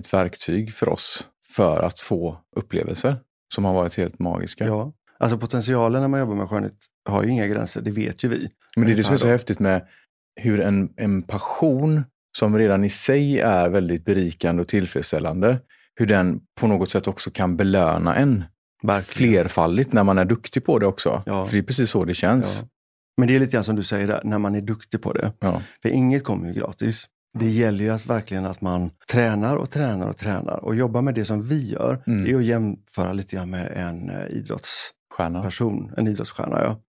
ett 0.00 0.14
verktyg 0.14 0.72
för 0.72 0.88
oss 0.88 1.28
för 1.56 1.82
att 1.82 2.00
få 2.00 2.40
upplevelser 2.56 3.16
som 3.54 3.64
har 3.64 3.74
varit 3.74 3.96
helt 3.96 4.18
magiska. 4.18 4.66
Ja. 4.66 4.92
Alltså 5.18 5.38
potentialen 5.38 6.00
när 6.00 6.08
man 6.08 6.20
jobbar 6.20 6.34
med 6.34 6.48
skönhet 6.48 6.76
har 7.08 7.22
ju 7.22 7.28
inga 7.28 7.46
gränser, 7.46 7.80
det 7.80 7.90
vet 7.90 8.24
ju 8.24 8.28
vi. 8.28 8.50
Men 8.76 8.86
det 8.86 8.92
är 8.92 8.96
det 8.96 9.04
som 9.04 9.14
är 9.14 9.18
så 9.18 9.28
häftigt 9.28 9.58
med 9.58 9.86
hur 10.40 10.60
en, 10.60 10.92
en 10.96 11.22
passion 11.22 12.04
som 12.38 12.58
redan 12.58 12.84
i 12.84 12.90
sig 12.90 13.40
är 13.40 13.68
väldigt 13.68 14.04
berikande 14.04 14.62
och 14.62 14.68
tillfredsställande, 14.68 15.60
hur 15.94 16.06
den 16.06 16.40
på 16.60 16.66
något 16.66 16.90
sätt 16.90 17.08
också 17.08 17.30
kan 17.30 17.56
belöna 17.56 18.16
en 18.16 18.44
Verkligen. 18.82 19.32
flerfaldigt 19.32 19.92
när 19.92 20.04
man 20.04 20.18
är 20.18 20.24
duktig 20.24 20.64
på 20.64 20.78
det 20.78 20.86
också. 20.86 21.22
Ja. 21.26 21.44
För 21.44 21.52
det 21.52 21.58
är 21.58 21.62
precis 21.62 21.90
så 21.90 22.04
det 22.04 22.14
känns. 22.14 22.58
Ja. 22.62 22.68
Men 23.16 23.28
det 23.28 23.34
är 23.34 23.40
lite 23.40 23.52
grann 23.52 23.64
som 23.64 23.76
du 23.76 23.82
säger 23.82 24.06
där, 24.06 24.20
när 24.24 24.38
man 24.38 24.54
är 24.54 24.60
duktig 24.60 25.02
på 25.02 25.12
det. 25.12 25.32
Ja. 25.40 25.62
För 25.82 25.88
inget 25.88 26.24
kommer 26.24 26.48
ju 26.48 26.54
gratis. 26.54 27.06
Det 27.38 27.50
gäller 27.50 27.84
ju 27.84 27.90
att 27.90 28.06
verkligen 28.06 28.44
att 28.44 28.60
man 28.60 28.90
tränar 29.10 29.56
och 29.56 29.70
tränar 29.70 30.08
och 30.08 30.16
tränar 30.16 30.64
och 30.64 30.74
jobbar 30.74 31.02
med 31.02 31.14
det 31.14 31.24
som 31.24 31.42
vi 31.42 31.70
gör. 31.70 32.02
Mm. 32.06 32.24
Det 32.24 32.30
är 32.30 32.36
att 32.36 32.44
jämföra 32.44 33.12
lite 33.12 33.36
grann 33.36 33.50
med 33.50 33.72
en 33.76 34.10
eh, 34.10 34.26
idrottsperson, 34.26 35.92
en 35.96 36.06
idrottsstjärna. 36.06 36.60
Ja. 36.62 36.80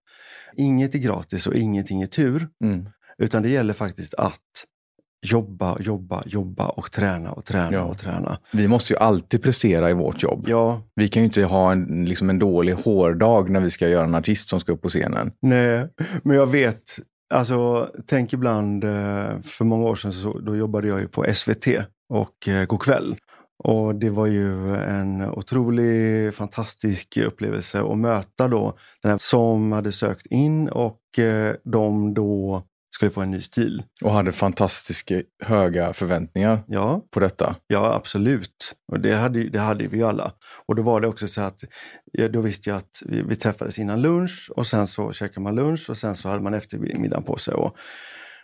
Inget 0.56 0.96
är 0.96 1.00
gratis 1.00 1.48
och 1.48 1.56
ingenting 1.56 2.02
är 2.02 2.08
tur. 2.08 2.48
Mm. 2.64 2.90
Utan 3.18 3.44
det 3.44 3.50
gäller 3.50 3.74
faktiskt 3.74 4.14
att 4.14 4.40
jobba, 5.28 5.78
jobba, 5.80 6.24
jobba 6.26 6.70
och 6.70 6.92
träna 6.92 7.32
och 7.32 7.46
träna 7.46 7.72
Ja. 7.74 7.84
och 7.84 7.98
träna. 7.98 8.38
Vi 8.52 8.68
måste 8.68 8.94
ju 8.94 9.00
alltid 9.00 9.44
prestera 9.44 9.90
i 9.90 9.94
vårt 9.94 10.24
jobb. 10.24 10.46
Ja, 10.48 10.82
Vi 10.96 11.08
kan 11.08 11.22
ju 11.24 11.26
inte 11.26 11.44
ha 11.44 11.72
en, 11.72 12.06
liksom 12.06 12.30
en 12.30 12.40
dålig 12.40 12.74
hårdag 12.74 13.50
när 13.50 13.60
vi 13.60 13.70
ska 13.70 13.88
göra 13.88 14.04
en 14.06 14.16
artist 14.16 14.50
som 14.50 14.60
ska 14.60 14.72
upp 14.72 14.82
på 14.82 14.90
scenen. 14.90 15.32
nej, 15.42 15.88
men 16.24 16.36
jag 16.38 16.48
vet, 16.48 16.82
alltså 17.34 17.90
tänk 18.08 18.34
ibland, 18.34 18.84
eh, 18.84 19.42
för 19.44 19.64
många 19.64 19.86
år 19.86 19.96
sedan 19.96 20.14
så, 20.14 20.40
då 20.40 20.56
jobbade 20.56 20.88
jag 20.88 21.00
ju 21.00 21.08
på 21.08 21.26
SVT 21.34 21.68
och 22.14 22.48
eh, 22.48 22.66
Go'kväll. 22.66 23.16
Och 23.64 23.96
det 23.96 24.10
var 24.10 24.26
ju 24.26 24.76
en 24.76 25.22
otrolig, 25.30 26.34
fantastisk 26.34 27.18
upplevelse 27.18 27.82
att 27.82 27.98
möta 27.98 28.48
då 28.48 28.74
den 29.04 29.12
här 29.12 29.18
som 29.22 29.72
hade 29.72 29.92
sökt 29.92 30.26
in 30.26 30.70
och 30.70 31.20
eh, 31.20 31.56
de 31.64 32.14
då 32.14 32.64
skulle 32.94 33.12
få 33.12 33.22
en 33.22 33.32
ny 33.32 33.42
stil. 33.42 33.84
Och 34.04 34.14
hade 34.14 34.32
fantastiska 34.32 35.22
höga 35.44 35.94
förväntningar 35.94 36.64
Ja, 36.68 37.02
på 37.12 37.20
detta. 37.20 37.56
Ja, 37.68 37.94
absolut. 37.94 38.76
Och 38.92 39.00
det 39.00 39.14
hade, 39.14 39.50
det 39.50 39.60
hade 39.60 39.88
vi 39.88 40.04
alla. 40.04 40.32
Och 40.66 40.76
då 40.76 40.82
var 40.82 41.02
det 41.02 41.08
också 41.08 41.28
så 41.28 41.42
att, 41.42 41.64
då 42.30 42.42
visste 42.42 42.70
jag 42.70 42.78
att 42.78 43.02
vi, 43.06 43.22
vi 43.22 43.36
träffades 43.36 43.80
innan 43.80 44.02
lunch 44.02 44.52
och 44.56 44.68
sen 44.68 44.88
så 44.88 45.14
käkade 45.14 45.42
man 45.42 45.56
lunch 45.56 45.90
och 45.90 45.98
sen 45.98 46.16
så 46.16 46.30
hade 46.30 46.44
man 46.44 46.54
eftermiddagen 46.54 47.24
på 47.24 47.38
sig 47.38 47.54
och, 47.54 47.78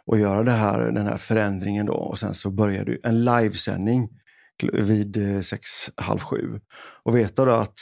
och 0.06 0.20
göra 0.20 0.44
det 0.44 0.52
här, 0.52 0.92
den 0.92 1.08
här 1.08 1.18
förändringen 1.18 1.86
då. 1.86 1.94
Och 1.94 2.20
sen 2.20 2.34
så 2.34 2.52
började 2.52 2.98
en 3.04 3.26
livesändning 3.26 4.10
vid 4.74 5.36
eh, 5.36 5.42
sex, 5.42 5.68
halv 5.96 6.20
sju. 6.20 6.60
Och 7.04 7.18
veta 7.18 7.46
då 7.46 7.52
att 7.52 7.74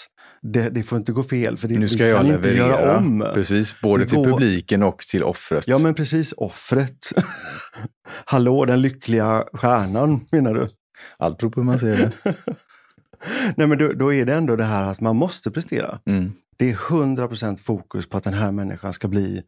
det, 0.42 0.70
det 0.70 0.84
får 0.84 0.98
inte 0.98 1.12
gå 1.12 1.24
fel 1.24 1.58
för 1.58 1.68
det, 1.68 1.74
Nu 1.74 1.86
vi 1.86 1.94
ska 1.96 2.08
jag 2.08 2.18
kan 2.18 2.26
inte 2.26 2.38
leverera. 2.50 2.68
göra 2.82 2.98
om. 2.98 3.28
Precis, 3.34 3.82
både 3.82 4.04
Det 4.04 4.10
till 4.10 4.18
går- 4.18 4.26
publiken 4.26 4.84
och 4.84 4.98
till 5.00 5.24
offret. 5.24 5.68
Ja 5.68 5.78
men 5.78 5.94
precis, 5.94 6.34
offret. 6.38 6.98
Hallå, 8.26 8.66
den 8.66 8.82
lyckliga 8.82 9.46
stjärnan 9.54 10.26
menar 10.32 10.54
du? 10.54 10.70
Allt 11.18 11.38
beror 11.38 11.50
på 11.50 11.60
hur 11.60 11.66
man 11.66 11.80
ser 11.80 11.98
det. 11.98 12.12
Nej 13.58 13.68
men 13.68 13.78
då, 13.78 13.94
då 13.94 14.14
är 14.14 14.26
det 14.26 14.34
ändå 14.34 14.56
det 14.56 14.64
här 14.64 14.84
att 14.84 15.02
man 15.02 15.16
måste 15.16 15.52
prestera. 15.52 16.00
Mm. 16.06 16.32
Det 16.58 16.70
är 16.72 16.76
100% 16.76 17.58
fokus 17.58 18.10
på 18.10 18.18
att 18.18 18.24
den 18.24 18.34
här 18.34 18.52
människan 18.52 18.94
ska 18.94 19.08
bli, 19.08 19.42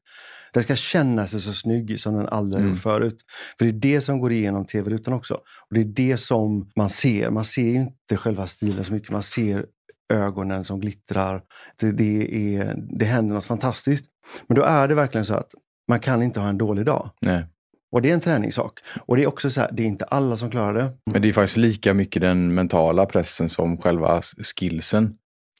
den 0.57 0.63
ska 0.63 0.75
känna 0.75 1.27
sig 1.27 1.41
så 1.41 1.53
snygg 1.53 1.99
som 1.99 2.15
den 2.15 2.27
aldrig 2.27 2.61
Mm. 2.61 2.73
gjort 2.73 2.81
förut. 2.81 3.17
För 3.59 3.65
det 3.65 3.71
är 3.71 3.93
det 3.93 4.01
som 4.01 4.19
går 4.19 4.31
igenom 4.31 4.65
tv-rutan 4.65 5.13
också. 5.13 5.33
Och 5.33 5.73
det 5.75 5.79
är 5.79 5.85
det 5.85 6.17
som 6.17 6.69
man 6.75 6.89
ser. 6.89 7.29
Man 7.29 7.45
ser 7.45 7.75
inte 7.75 8.17
själva 8.17 8.47
stilen 8.47 8.83
så 8.83 8.93
mycket, 8.93 9.09
man 9.11 9.23
ser 9.23 9.65
ögonen 10.13 10.65
som 10.65 10.79
glittrar. 10.79 11.41
Det, 11.79 11.91
det, 11.91 12.55
är, 12.55 12.75
det 12.99 13.05
händer 13.05 13.35
något 13.35 13.45
fantastiskt. 13.45 14.05
Men 14.47 14.55
då 14.55 14.63
är 14.63 14.87
det 14.87 14.95
verkligen 14.95 15.25
så 15.25 15.33
att 15.33 15.51
man 15.87 15.99
kan 15.99 16.23
inte 16.23 16.39
ha 16.39 16.49
en 16.49 16.57
dålig 16.57 16.85
dag. 16.85 17.09
Nej. 17.21 17.45
Och 17.91 18.01
det 18.01 18.09
är 18.09 18.13
en 18.13 18.19
träningssak. 18.19 18.79
Och 19.05 19.15
det 19.17 19.23
är 19.23 19.27
också 19.27 19.49
så 19.49 19.61
här, 19.61 19.69
det 19.73 19.83
är 19.83 19.87
inte 19.87 20.05
alla 20.05 20.37
som 20.37 20.51
klarar 20.51 20.73
det. 20.73 20.89
Men 21.11 21.21
det 21.21 21.29
är 21.29 21.33
faktiskt 21.33 21.57
lika 21.57 21.93
mycket 21.93 22.21
den 22.21 22.53
mentala 22.53 23.05
pressen 23.05 23.49
som 23.49 23.77
själva 23.77 24.21
skillsen. 24.55 25.13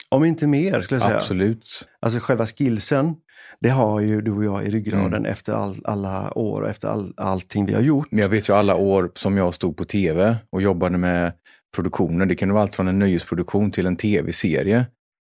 Om 0.09 0.25
inte 0.25 0.47
mer 0.47 0.81
skulle 0.81 0.99
jag 0.99 1.07
säga. 1.07 1.17
Absolut. 1.17 1.87
Alltså 2.01 2.19
själva 2.19 2.45
skillsen, 2.45 3.15
det 3.59 3.69
har 3.69 3.99
ju 3.99 4.21
du 4.21 4.31
och 4.31 4.43
jag 4.43 4.65
i 4.65 4.71
ryggraden 4.71 5.13
Mm. 5.13 5.25
efter 5.31 5.53
all, 5.53 5.81
alla 5.85 6.37
år 6.37 6.61
och 6.61 6.69
efter 6.69 6.87
all, 6.87 7.13
allting 7.17 7.65
vi 7.65 7.73
har 7.73 7.81
gjort. 7.81 8.07
Men 8.11 8.19
jag 8.21 8.29
vet 8.29 8.49
ju 8.49 8.53
alla 8.53 8.75
år 8.75 9.11
som 9.15 9.37
jag 9.37 9.53
stod 9.53 9.77
på 9.77 9.85
tv 9.85 10.37
och 10.51 10.61
jobbade 10.61 10.97
med 10.97 11.31
produktioner. 11.75 12.25
Det 12.25 12.35
kan 12.35 12.53
vara 12.53 12.61
allt 12.63 12.75
från 12.75 12.87
en 12.87 12.99
nöjesproduktion 12.99 13.71
till 13.71 13.85
en 13.85 13.95
tv-serie. 13.95 14.85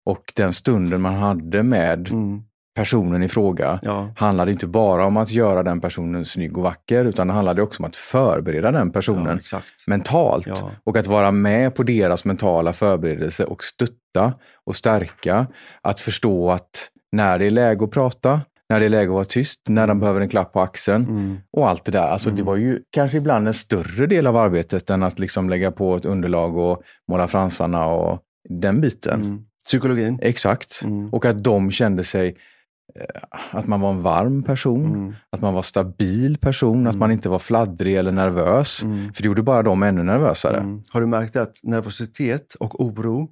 Och 0.06 0.34
den 0.36 0.54
stunden 0.54 1.02
man 1.02 1.16
hade 1.16 1.64
med 1.64 2.10
Mm, 2.10 2.42
personen 2.76 3.24
i 3.24 3.28
fråga 3.30 3.80
ja, 3.82 4.14
handlade 4.18 4.52
inte 4.52 4.68
bara 4.68 5.06
om 5.06 5.18
att 5.18 5.32
göra 5.32 5.64
den 5.64 5.82
personen 5.82 6.26
snygg 6.26 6.58
och 6.58 6.64
vacker 6.64 7.06
utan 7.06 7.28
det 7.28 7.34
handlade 7.34 7.62
också 7.62 7.84
om 7.84 7.86
att 7.90 7.96
förbereda 7.96 8.72
den 8.72 8.88
ja, 8.88 8.94
personen 8.94 9.38
exakt. 9.40 9.68
mentalt. 9.88 10.48
Ja. 10.48 10.72
Och 10.84 10.98
att 10.98 11.08
vara 11.08 11.32
med 11.32 11.76
på 11.76 11.84
deras 11.84 12.26
mentala 12.26 12.74
förberedelse 12.74 13.46
och 13.46 13.64
stötta 13.64 14.34
och 14.66 14.76
stärka. 14.76 15.48
Att 15.82 16.00
förstå 16.02 16.52
att 16.52 16.90
när 17.16 17.40
det 17.40 17.46
är 17.46 17.52
läge 17.52 17.84
att 17.86 17.92
prata, 17.92 18.42
när 18.70 18.80
det 18.80 18.86
är 18.86 18.90
läge 18.90 19.10
att 19.10 19.14
vara 19.14 19.24
tyst, 19.26 19.60
när 19.70 19.88
de 19.88 20.00
behöver 20.00 20.22
en 20.22 20.30
klapp 20.30 20.54
på 20.54 20.62
axeln 20.62 21.04
Mm, 21.06 21.38
och 21.52 21.70
allt 21.70 21.86
det 21.86 21.92
där. 21.92 22.08
Alltså 22.08 22.32
det 22.32 22.44
var 22.44 22.56
ju 22.56 22.80
kanske 22.92 23.18
ibland 23.18 23.48
en 23.48 23.54
större 23.54 24.08
del 24.08 24.28
av 24.28 24.38
arbetet 24.38 24.90
än 24.90 25.04
att 25.04 25.20
liksom 25.20 25.50
lägga 25.50 25.72
på 25.72 25.96
ett 25.96 26.06
underlag 26.06 26.58
och 26.58 26.82
måla 27.12 27.28
fransarna 27.28 27.86
och 27.86 28.20
den 28.50 28.82
biten. 28.82 29.22
mm. 29.22 29.40
Psykologin. 29.66 30.20
Exakt. 30.22 30.82
Mm. 30.84 31.10
Och 31.14 31.26
att 31.26 31.44
de 31.44 31.72
kände 31.72 32.04
sig 32.04 32.36
eh, 33.00 33.22
att 33.52 33.68
man 33.68 33.82
var 33.82 33.90
en 33.90 34.02
varm 34.02 34.44
person, 34.44 34.86
Mm. 34.86 35.14
att 35.32 35.42
man 35.42 35.54
var 35.54 35.62
stabil 35.62 36.38
person, 36.38 36.88
att 36.88 36.96
man 36.96 37.12
inte 37.12 37.30
var 37.30 37.40
fladdrig 37.40 37.96
eller 37.96 38.12
nervös. 38.12 38.84
Mm. 38.84 39.14
För 39.14 39.24
det 39.24 39.28
gjorde 39.28 39.42
bara 39.44 39.64
dem 39.64 39.84
ännu 39.84 40.04
nervösare. 40.04 40.58
Mm. 40.58 40.82
Har 40.90 41.02
du 41.02 41.08
märkt 41.08 41.36
att 41.36 41.60
nervositet 41.64 42.54
och 42.60 42.82
oro 42.86 43.30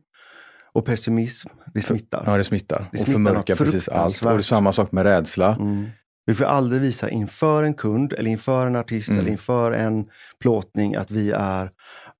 och 0.74 0.86
pessimism, 0.86 1.50
det 1.74 1.82
smittar? 1.82 2.24
Ja, 2.26 2.38
det 2.38 2.44
smittar. 2.44 2.80
Det 2.80 2.86
och 3.00 3.06
smittar 3.06 3.12
förmörkar 3.14 3.56
precis 3.56 3.88
allt. 3.88 4.22
Och 4.26 4.30
det 4.32 4.38
är 4.38 4.42
samma 4.42 4.72
sak 4.72 4.92
med 4.92 5.04
rädsla. 5.04 5.56
Mm. 5.60 5.86
Vi 6.26 6.34
får 6.34 6.46
aldrig 6.46 6.82
visa 6.82 7.10
inför 7.10 7.64
en 7.64 7.74
kund 7.74 8.14
eller 8.14 8.30
inför 8.32 8.68
en 8.68 8.76
artist 8.76 9.08
Mm. 9.10 9.20
eller 9.20 9.32
inför 9.32 9.72
en 9.72 10.06
plåtning 10.42 10.96
att 10.96 11.12
vi 11.12 11.32
är 11.32 11.70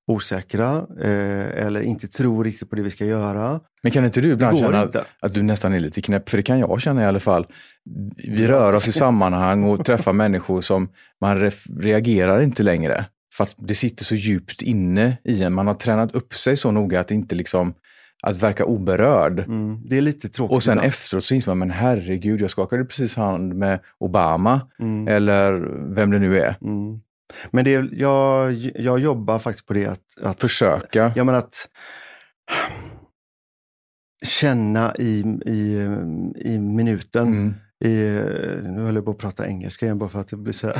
osäkra 0.06 0.86
eh, 1.00 1.64
eller 1.66 1.80
inte 1.80 2.08
tror 2.08 2.44
riktigt 2.44 2.70
på 2.70 2.76
det 2.76 2.82
vi 2.82 2.90
ska 2.90 3.04
göra. 3.04 3.60
Men 3.82 3.92
kan 3.92 4.04
inte 4.04 4.20
du 4.20 4.30
ibland 4.32 4.56
Det 4.56 4.60
känna 4.60 4.82
inte. 4.82 5.04
att 5.20 5.34
du 5.34 5.42
nästan 5.42 5.74
är 5.74 5.80
lite 5.80 6.02
knäpp? 6.02 6.28
För 6.30 6.36
det 6.36 6.42
kan 6.42 6.58
jag 6.58 6.80
känna 6.80 7.02
i 7.02 7.06
alla 7.06 7.20
fall. 7.20 7.46
Vi 8.16 8.46
rör 8.46 8.74
oss 8.74 8.88
i 8.88 8.92
sammanhang 9.02 9.64
och 9.64 9.84
träffar 9.84 10.12
människor 10.12 10.60
som 10.60 10.88
man 11.20 11.38
ref- 11.40 11.80
reagerar 11.80 12.40
inte 12.40 12.62
längre. 12.62 13.06
För 13.36 13.44
att 13.44 13.54
det 13.58 13.74
sitter 13.74 14.04
så 14.04 14.14
djupt 14.14 14.62
inne 14.62 15.16
i 15.24 15.42
en. 15.42 15.52
Man 15.52 15.66
har 15.66 15.74
tränat 15.74 16.14
upp 16.14 16.34
sig 16.34 16.56
så 16.56 16.70
noga 16.70 17.00
att 17.00 17.10
inte 17.10 17.34
liksom 17.34 17.74
att 18.26 18.42
verka 18.42 18.64
oberörd. 18.64 19.38
Mm, 19.38 19.80
det 19.84 19.96
är 19.96 20.00
lite 20.02 20.28
tråkigt. 20.28 20.54
Och 20.54 20.62
sen 20.62 20.72
ibland. 20.72 20.88
efteråt 20.88 21.24
så 21.24 21.34
inser 21.34 21.50
man, 21.50 21.58
men 21.58 21.70
herregud, 21.70 22.40
jag 22.40 22.50
skakade 22.50 22.84
precis 22.84 23.14
hand 23.16 23.54
med 23.54 23.80
Obama. 23.98 24.60
Mm. 24.78 25.08
Eller 25.08 25.52
vem 25.94 26.10
det 26.10 26.18
nu 26.18 26.40
är. 26.40 26.56
Mm. 26.62 27.00
Men 27.50 27.64
det, 27.64 27.74
är- 27.74 27.88
jag, 27.92 28.52
jag 28.74 28.98
jobbar 28.98 29.38
faktiskt 29.38 29.66
på 29.66 29.72
det 29.74 29.86
att, 29.86 30.00
att 30.22 30.40
Försöka. 30.40 31.12
Ja, 31.16 31.24
men 31.24 31.34
att 31.34 31.68
känna 34.26 34.94
i, 34.98 35.20
i, 35.46 35.88
i 36.36 36.58
minuten. 36.58 37.26
Mm. 37.28 37.54
I, 37.84 37.88
nu 38.68 38.80
höll 38.82 38.94
jag 38.94 39.04
på 39.04 39.10
att 39.10 39.18
prata 39.18 39.46
engelska 39.48 39.86
igen 39.86 39.98
bara 39.98 40.08
för 40.08 40.20
att 40.20 40.28
det 40.28 40.36
blir 40.36 40.52
så 40.52 40.66
här. 40.66 40.76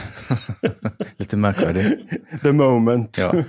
Lite 1.16 1.36
märkvärdigt. 1.36 2.00
The 2.42 2.52
moment. 2.52 3.18
Ja. 3.20 3.34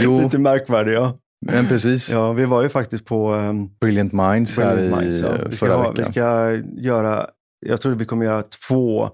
Jo, 0.00 0.20
Lite 0.22 0.38
märkvärdig 0.38 0.92
ja. 0.94 1.18
Men 1.52 1.66
precis. 1.68 2.10
ja. 2.10 2.32
Vi 2.32 2.44
var 2.44 2.62
ju 2.62 2.68
faktiskt 2.68 3.04
på 3.04 3.32
um, 3.34 3.70
Brilliant 3.80 4.12
Minds 4.12 4.58
här 4.58 4.74
Brilliant 4.76 5.02
i 5.02 5.04
Minds, 5.04 5.20
ja. 5.20 5.32
vi, 5.50 5.56
ska 5.56 5.66
förra 5.66 5.76
ha, 5.76 5.90
veckan. 5.90 6.04
vi 6.06 6.12
ska 6.12 6.50
göra, 6.82 7.26
jag 7.66 7.80
tror 7.80 7.94
vi 7.94 8.04
kommer 8.04 8.24
göra 8.26 8.42
två 8.68 9.10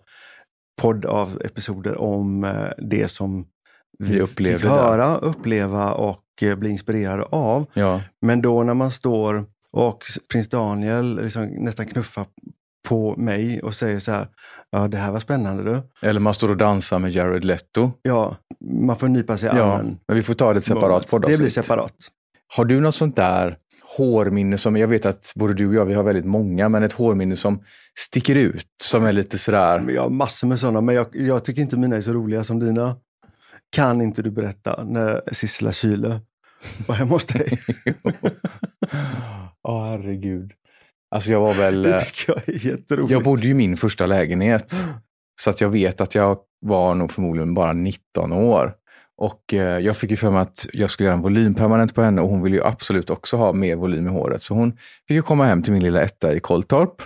podd 0.80 1.04
av 1.04 1.40
episoder 1.44 1.96
om 2.00 2.44
eh, 2.44 2.52
det 2.78 3.08
som 3.10 3.46
vi, 3.98 4.12
Vi 4.12 4.20
upplevde 4.20 4.58
fick 4.58 4.68
där. 4.68 4.76
höra, 4.76 5.16
uppleva 5.16 5.92
och 5.92 6.24
eh, 6.42 6.54
bli 6.56 6.70
inspirerade 6.70 7.22
av. 7.22 7.66
Ja, 7.74 8.00
Men 8.22 8.42
då 8.42 8.62
när 8.62 8.74
man 8.74 8.90
står 8.90 9.44
och 9.72 10.04
prins 10.32 10.48
Daniel 10.48 11.20
liksom 11.22 11.46
nästan 11.46 11.86
knuffar 11.86 12.26
på 12.88 13.16
mig 13.16 13.60
och 13.62 13.74
säger 13.74 14.00
så 14.00 14.12
här, 14.12 14.26
ja 14.70 14.88
det 14.88 14.96
här 14.96 15.12
var 15.12 15.20
spännande 15.20 15.62
du. 15.64 16.06
eller 16.08 16.20
man 16.20 16.34
står 16.34 16.48
och 16.50 16.56
dansar 16.56 16.98
med 16.98 17.10
Jared 17.10 17.44
Leto. 17.44 17.92
Ja, 18.02 18.36
man 18.70 18.96
får 18.96 19.08
nypa 19.08 19.36
sig 19.38 19.48
i 19.54 19.56
Ja, 19.56 19.64
armen. 19.64 19.98
men 20.08 20.16
vi 20.16 20.22
får 20.22 20.34
ta 20.34 20.52
det 20.52 20.58
ett 20.58 20.64
separat 20.64 21.02
Det 21.02 21.08
poddavsnitt. 21.10 21.38
blir 21.38 21.50
separat. 21.50 21.94
Har 22.56 22.64
du 22.64 22.80
något 22.80 22.96
sånt 22.96 23.16
där 23.16 23.56
hårminne 23.96 24.58
som, 24.58 24.76
jag 24.76 24.88
vet 24.88 25.06
att 25.06 25.32
både 25.36 25.54
du 25.54 25.68
och 25.68 25.74
jag, 25.74 25.86
vi 25.86 25.94
har 25.94 26.02
väldigt 26.02 26.24
många, 26.24 26.68
men 26.68 26.82
ett 26.82 26.92
hårminne 26.92 27.36
som 27.36 27.62
sticker 27.98 28.34
ut, 28.34 28.66
som 28.82 29.04
är 29.04 29.12
lite 29.12 29.38
sådär, 29.38 29.90
Jag 29.90 30.02
har 30.02 30.10
massor 30.10 30.46
med 30.46 30.58
sådana, 30.58 30.80
men 30.80 30.94
jag, 30.94 31.06
jag 31.12 31.44
tycker 31.44 31.62
inte 31.62 31.76
mina 31.76 31.96
är 31.96 32.00
så 32.00 32.12
roliga 32.12 32.44
som 32.44 32.60
dina. 32.60 32.96
Kan 33.72 34.00
inte 34.00 34.22
du 34.22 34.30
berätta 34.30 34.84
när 34.84 35.22
Sissela 35.32 35.72
Kyle 35.72 36.20
var 36.86 36.94
hemma 36.94 37.10
hos 37.10 37.24
dig? 37.26 37.58
Åh 39.68 39.84
herregud. 39.86 40.52
Alltså 41.14 41.32
jag 41.32 41.40
var 41.40 41.54
väl, 41.54 41.82
Det 41.82 41.94
eh, 41.94 41.98
tycker 42.00 42.32
jag 42.32 42.48
är 42.48 42.66
jätteroligt. 42.66 43.12
jag 43.12 43.22
bodde 43.22 43.42
ju 43.42 43.50
i 43.50 43.54
min 43.54 43.76
första 43.76 44.06
lägenhet. 44.06 44.74
Så 45.40 45.50
att 45.50 45.60
jag 45.60 45.68
vet 45.68 46.00
att 46.00 46.14
jag 46.14 46.38
var 46.60 46.94
nog 46.94 47.12
förmodligen 47.12 47.54
bara 47.54 47.72
19 47.72 48.32
år. 48.32 48.72
Och 49.20 49.54
eh, 49.54 49.78
jag 49.78 49.96
fick 49.96 50.10
ju 50.10 50.16
för 50.16 50.30
mig 50.30 50.40
att 50.40 50.66
jag 50.72 50.90
skulle 50.90 51.06
göra 51.06 51.16
en 51.16 51.22
volym 51.22 51.54
permanent 51.54 51.94
på 51.94 52.02
henne 52.02 52.22
och 52.22 52.28
hon 52.28 52.42
ville 52.42 52.56
ju 52.56 52.64
absolut 52.64 53.10
också 53.10 53.36
ha 53.36 53.52
mer 53.52 53.76
volym 53.76 54.06
i 54.06 54.10
håret. 54.10 54.42
Så 54.42 54.54
hon 54.54 54.72
fick 55.08 55.14
ju 55.14 55.22
komma 55.22 55.44
hem 55.44 55.62
till 55.62 55.72
min 55.72 55.82
lilla 55.82 56.00
etta 56.00 56.34
i 56.34 56.40
Kolltorp. 56.40 57.02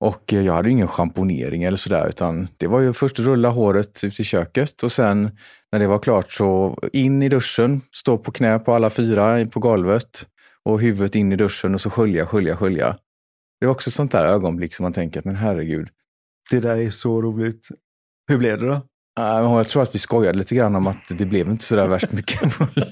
Och 0.00 0.32
eh, 0.32 0.40
jag 0.40 0.52
hade 0.52 0.68
ju 0.68 0.72
ingen 0.72 0.88
schamponering 0.88 1.62
eller 1.62 1.76
sådär 1.76 2.08
utan 2.08 2.48
det 2.56 2.66
var 2.66 2.80
ju 2.80 2.92
först 2.92 3.18
rulla 3.18 3.48
håret 3.48 4.04
ut 4.04 4.20
i 4.20 4.24
köket 4.24 4.82
och 4.82 4.92
sen 4.92 5.30
när 5.72 5.78
det 5.78 5.86
var 5.86 5.98
klart 5.98 6.32
så 6.32 6.78
in 6.92 7.22
i 7.22 7.28
duschen, 7.28 7.80
stå 7.92 8.18
på 8.18 8.32
knä 8.32 8.58
på 8.58 8.74
alla 8.74 8.90
fyra 8.90 9.46
på 9.46 9.60
golvet 9.60 10.26
och 10.64 10.80
huvudet 10.80 11.14
in 11.14 11.32
i 11.32 11.36
duschen 11.36 11.74
och 11.74 11.80
så 11.80 11.90
skölja, 11.90 12.26
skölja, 12.26 12.56
skölja. 12.56 12.96
Det 13.60 13.66
var 13.66 13.72
också 13.72 13.90
ett 13.90 13.94
sånt 13.94 14.12
där 14.12 14.24
ögonblick 14.24 14.74
som 14.74 14.82
man 14.82 14.92
tänker, 14.92 15.22
men 15.24 15.36
herregud, 15.36 15.88
Det 16.50 16.60
där 16.60 16.76
är 16.76 16.90
så 16.90 17.22
roligt. 17.22 17.68
Hur 18.28 18.38
blev 18.38 18.60
det 18.60 18.66
då? 18.66 18.80
Uh, 19.20 19.26
jag 19.26 19.68
tror 19.68 19.82
att 19.82 19.94
vi 19.94 19.98
skojade 19.98 20.38
lite 20.38 20.54
grann 20.54 20.76
om 20.76 20.86
att 20.86 20.96
det 21.08 21.24
blev 21.24 21.48
inte 21.50 21.64
sådär 21.64 21.88
värst 21.88 22.12
mycket 22.12 22.60
volym. 22.60 22.86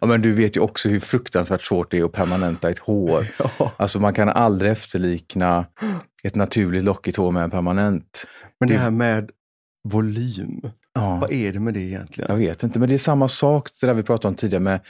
ja, 0.00 0.06
men 0.06 0.22
du 0.22 0.32
vet 0.32 0.56
ju 0.56 0.60
också 0.60 0.88
hur 0.88 1.00
fruktansvärt 1.00 1.62
svårt 1.62 1.90
det 1.90 1.98
är 1.98 2.04
att 2.04 2.12
permanenta 2.12 2.70
ett 2.70 2.78
hår. 2.78 3.26
Ja. 3.58 3.72
Alltså 3.76 4.00
man 4.00 4.14
kan 4.14 4.28
aldrig 4.28 4.72
efterlikna 4.72 5.66
ett 6.24 6.34
naturligt 6.34 6.84
lockigt 6.84 7.16
hår 7.16 7.32
med 7.32 7.44
en 7.44 7.50
permanent. 7.50 8.26
Men 8.60 8.68
det 8.68 8.74
Det- 8.74 8.80
här 8.80 8.90
med 8.90 9.30
volym, 9.88 10.60
Ja, 10.94 11.18
vad 11.20 11.32
är 11.32 11.52
det 11.52 11.60
med 11.60 11.74
det 11.74 11.80
egentligen? 11.80 12.30
jag 12.30 12.36
vet 12.38 12.62
inte, 12.62 12.78
men 12.78 12.88
det 12.88 12.94
är 12.94 12.98
samma 12.98 13.28
sak 13.28 13.68
det 13.80 13.86
där 13.86 13.94
vi 13.94 14.02
pratade 14.02 14.28
om 14.28 14.34
tidigare 14.34 14.62
med 14.62 14.80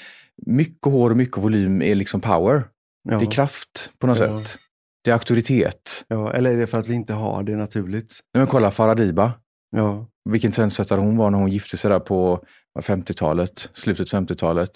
mycket 0.46 0.84
hår 0.92 1.10
och 1.10 1.16
mycket 1.16 1.36
volym 1.38 1.82
är 1.82 1.94
liksom 1.94 2.20
power. 2.20 2.64
Ja. 3.08 3.18
Det 3.18 3.24
är 3.24 3.30
kraft 3.30 3.90
på 3.98 4.06
något 4.06 4.18
sätt. 4.18 4.58
Det 5.06 5.10
är 5.10 5.14
auktoritet. 5.14 6.04
Ja, 6.08 6.32
eller 6.32 6.50
är 6.50 6.56
det 6.56 6.66
för 6.66 6.78
att 6.78 6.88
vi 6.88 6.94
inte 6.94 7.12
har 7.14 7.42
det 7.42 7.56
naturligt? 7.56 8.20
Nej, 8.34 8.40
men 8.40 8.46
kolla 8.46 8.70
Faradiba. 8.70 9.32
Ja, 9.76 10.06
Vilken 10.30 10.52
trendsättare 10.52 11.00
hon 11.00 11.16
var 11.16 11.30
när 11.30 11.38
hon 11.38 11.50
gifte 11.50 11.76
sig 11.76 11.90
där 11.90 11.98
på 11.98 12.44
vad, 12.72 12.84
50-talet, 12.84 13.70
slutet 13.72 14.12
50-talet. 14.12 14.70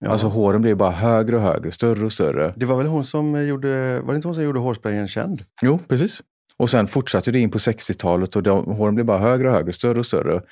ja. 0.00 0.10
Alltså 0.10 0.28
håren 0.28 0.62
blev 0.62 0.76
bara 0.76 0.90
högre 0.90 1.36
och 1.36 1.42
högre, 1.42 1.72
större 1.72 2.04
och 2.04 2.12
större. 2.12 2.54
det 2.56 2.66
var 2.66 2.76
väl 2.76 2.86
hon 2.86 3.04
som 3.04 3.46
gjorde, 3.46 4.00
var 4.00 4.12
det 4.12 4.16
inte 4.16 4.28
hon 4.28 4.34
som 4.34 4.44
gjorde 4.44 4.60
hårsprayen 4.60 5.08
känd? 5.08 5.42
Jo, 5.62 5.78
precis. 5.88 6.20
Och 6.56 6.70
sen 6.70 6.86
fortsatte 6.86 7.30
det 7.32 7.38
in 7.38 7.50
på 7.50 7.58
60-talet 7.58 8.36
och 8.36 8.42
de, 8.42 8.64
håren 8.64 8.94
blev 8.94 9.06
bara 9.06 9.18
högre 9.18 9.48
och 9.48 9.54
högre, 9.54 9.72
större 9.72 9.98
och 9.98 10.06
större. 10.06 10.42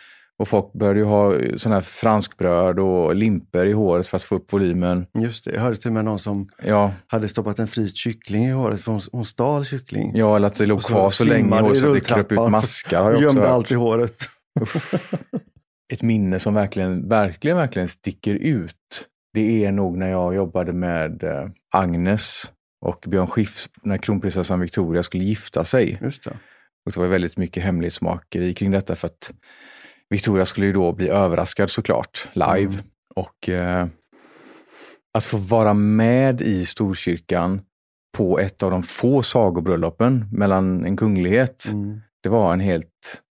Och 0.43 0.49
folk 0.49 0.73
började 0.73 0.99
ju 0.99 1.05
ha 1.05 1.33
sådana 1.57 1.77
här 1.77 1.81
franskbröd 1.83 2.79
och 2.79 3.15
limper 3.15 3.67
i 3.67 3.73
håret 3.73 4.09
för 4.09 4.17
att 4.17 4.23
få 4.23 4.35
upp 4.35 4.53
volymen. 4.53 5.07
Just 5.19 5.45
det, 5.45 5.53
jag 5.55 5.61
hörde 5.61 5.77
till 5.77 5.89
och 5.89 5.93
med 5.95 6.05
någon 6.05 6.19
som 6.19 6.49
Ja, 6.65 6.93
hade 7.07 7.29
stoppat 7.29 7.59
en 7.59 7.67
frit 7.67 7.97
kyckling 7.97 8.45
i 8.45 8.51
håret 8.51 8.81
för 8.81 8.93
hon, 8.93 9.01
hon 9.13 9.25
stal 9.25 9.65
kyckling. 9.65 10.13
ja 10.15 10.37
eller 10.37 10.47
att 10.47 10.59
det 10.59 10.67
låg 10.67 10.79
Och 10.79 10.85
kvar 10.85 11.11
så 11.11 11.25
länge 11.25 11.57
i 11.57 11.61
håret 11.61 11.79
så 11.79 11.89
att 11.89 11.95
det 11.95 12.01
kröp 12.01 12.33
ut 12.33 12.39
maskar. 12.51 13.11
Också 13.13 13.23
Gömde 13.23 13.49
allt 13.49 13.71
i 13.71 13.75
håret. 13.75 14.15
Ett 15.93 16.03
minne 16.03 16.39
som 16.39 16.55
verkligen, 16.55 17.09
verkligen, 17.09 17.57
verkligen 17.57 17.89
sticker 17.89 18.35
ut. 18.35 19.09
Det 19.35 19.65
är 19.65 19.73
nog 19.73 19.99
när 19.99 20.11
jag 20.11 20.35
jobbade 20.35 20.73
med 20.73 21.25
eh, 21.25 21.49
Agnes 21.75 22.53
och 22.85 23.05
Björn 23.09 23.27
Skifs 23.27 23.69
när 23.83 23.99
kronprinsessan 23.99 24.61
Victoria 24.61 25.03
skulle 25.03 25.25
gifta 25.25 25.65
sig. 25.65 25.99
Just 26.03 26.25
det. 26.25 26.31
Och 26.87 26.93
det 26.93 27.01
var 27.01 27.07
väldigt 27.07 27.37
mycket 27.37 27.63
hemlighetsmakeri 27.63 28.55
kring 28.55 28.71
detta 28.71 28.97
för 28.97 29.07
att 29.07 29.33
Victoria 30.13 30.45
skulle 30.45 30.67
ju 30.67 30.73
då 30.73 30.93
bli 30.93 31.09
överraskad 31.09 31.71
såklart, 31.71 32.29
live. 32.33 32.73
Mm. 32.73 32.85
Och 33.15 33.49
eh, 33.49 33.87
att 35.15 35.25
få 35.25 35.37
vara 35.37 35.75
med 35.75 36.41
i 36.41 36.67
Storkyrkan 36.67 37.61
på 38.17 38.39
ett 38.39 38.63
av 38.63 38.71
de 38.71 38.83
få 38.83 39.23
sagobröllopen 39.23 40.29
mellan 40.33 40.85
en 40.85 40.97
kunglighet, 40.97 41.65
Mm. 41.73 42.01
det 42.23 42.29
var 42.29 42.53
en 42.53 42.61
helt 42.61 43.23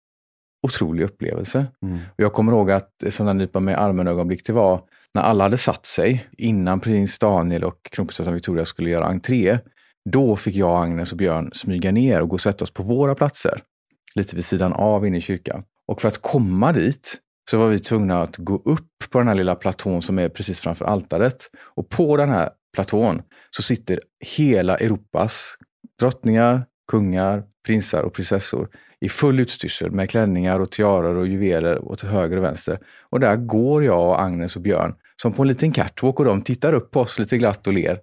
otrolig 0.67 1.05
upplevelse. 1.05 1.67
Mm. 1.83 1.99
Och 2.09 2.21
jag 2.21 2.33
kommer 2.33 2.53
ihåg 2.53 2.71
att 2.71 3.03
ett 3.03 3.15
sånt 3.15 3.29
där 3.29 3.35
nypa 3.35 3.61
med 3.61 3.81
armen 3.81 4.09
ögonblick 4.09 4.47
det 4.47 4.53
var 4.53 4.83
när 5.15 5.23
alla 5.23 5.45
hade 5.45 5.57
satt 5.57 5.87
sig 5.87 6.27
innan 6.39 6.81
prins 6.81 7.19
Daniel 7.19 7.65
och 7.65 7.83
kronprinsessan 7.83 8.35
Victoria 8.35 8.65
skulle 8.65 8.91
göra 8.91 9.07
entré. 9.07 9.59
Då 10.11 10.37
fick 10.37 10.57
jag, 10.57 10.83
Agnes 10.83 11.13
och 11.13 11.19
Björn 11.19 11.51
smyga 11.53 11.93
ner 11.93 12.21
och 12.21 12.29
gå 12.29 12.35
och 12.35 12.41
sätta 12.41 12.65
oss 12.65 12.71
på 12.71 12.83
våra 12.83 13.15
platser. 13.15 13.63
Lite 14.15 14.37
vid 14.37 14.45
sidan 14.45 14.73
av 14.73 15.07
inne 15.07 15.19
i 15.19 15.21
kyrkan. 15.21 15.63
Och 15.91 16.01
för 16.01 16.09
att 16.09 16.23
komma 16.23 16.73
dit 16.73 17.19
så 17.51 17.59
var 17.59 17.69
vi 17.69 17.79
tvungna 17.79 18.23
att 18.23 18.37
gå 18.37 18.63
upp 18.65 18.89
på 19.11 19.19
den 19.19 19.29
här 19.29 19.35
lilla 19.35 19.55
platån 19.55 20.03
som 20.03 20.19
är 20.19 20.29
precis 20.29 20.61
framför 20.61 20.85
altaret. 20.85 21.51
Och 21.59 21.89
på 21.89 22.17
den 22.17 22.31
här 22.31 22.51
platån 22.75 23.23
så 23.51 23.63
sitter 23.63 24.01
hela 24.21 24.77
Europas 24.77 25.57
drottningar, 26.01 26.67
kungar, 26.91 27.45
prinsar 27.67 28.03
och 28.03 28.13
prinsessor 28.13 28.69
i 29.01 29.09
full 29.09 29.41
utstyrsel 29.41 29.91
med 29.91 30.11
klänningar 30.11 30.61
och 30.61 30.71
tiaror 30.71 31.15
och 31.17 31.27
juveler 31.27 31.85
åt 31.85 32.03
höger 32.03 32.37
och 32.37 32.45
vänster. 32.45 32.79
Och 33.03 33.21
där 33.21 33.37
går 33.37 33.85
jag 33.85 34.09
och 34.09 34.23
Agnes 34.23 34.57
och 34.57 34.63
Björn 34.63 34.95
som 35.23 35.33
på 35.33 35.43
en 35.43 35.49
liten 35.49 35.73
catwalk 35.73 36.19
och 36.19 36.25
de 36.25 36.43
tittar 36.43 36.73
upp 36.73 36.91
på 36.91 37.01
oss 37.01 37.19
lite 37.19 37.39
glatt 37.39 37.67
och 37.67 37.73
ler. 37.73 38.01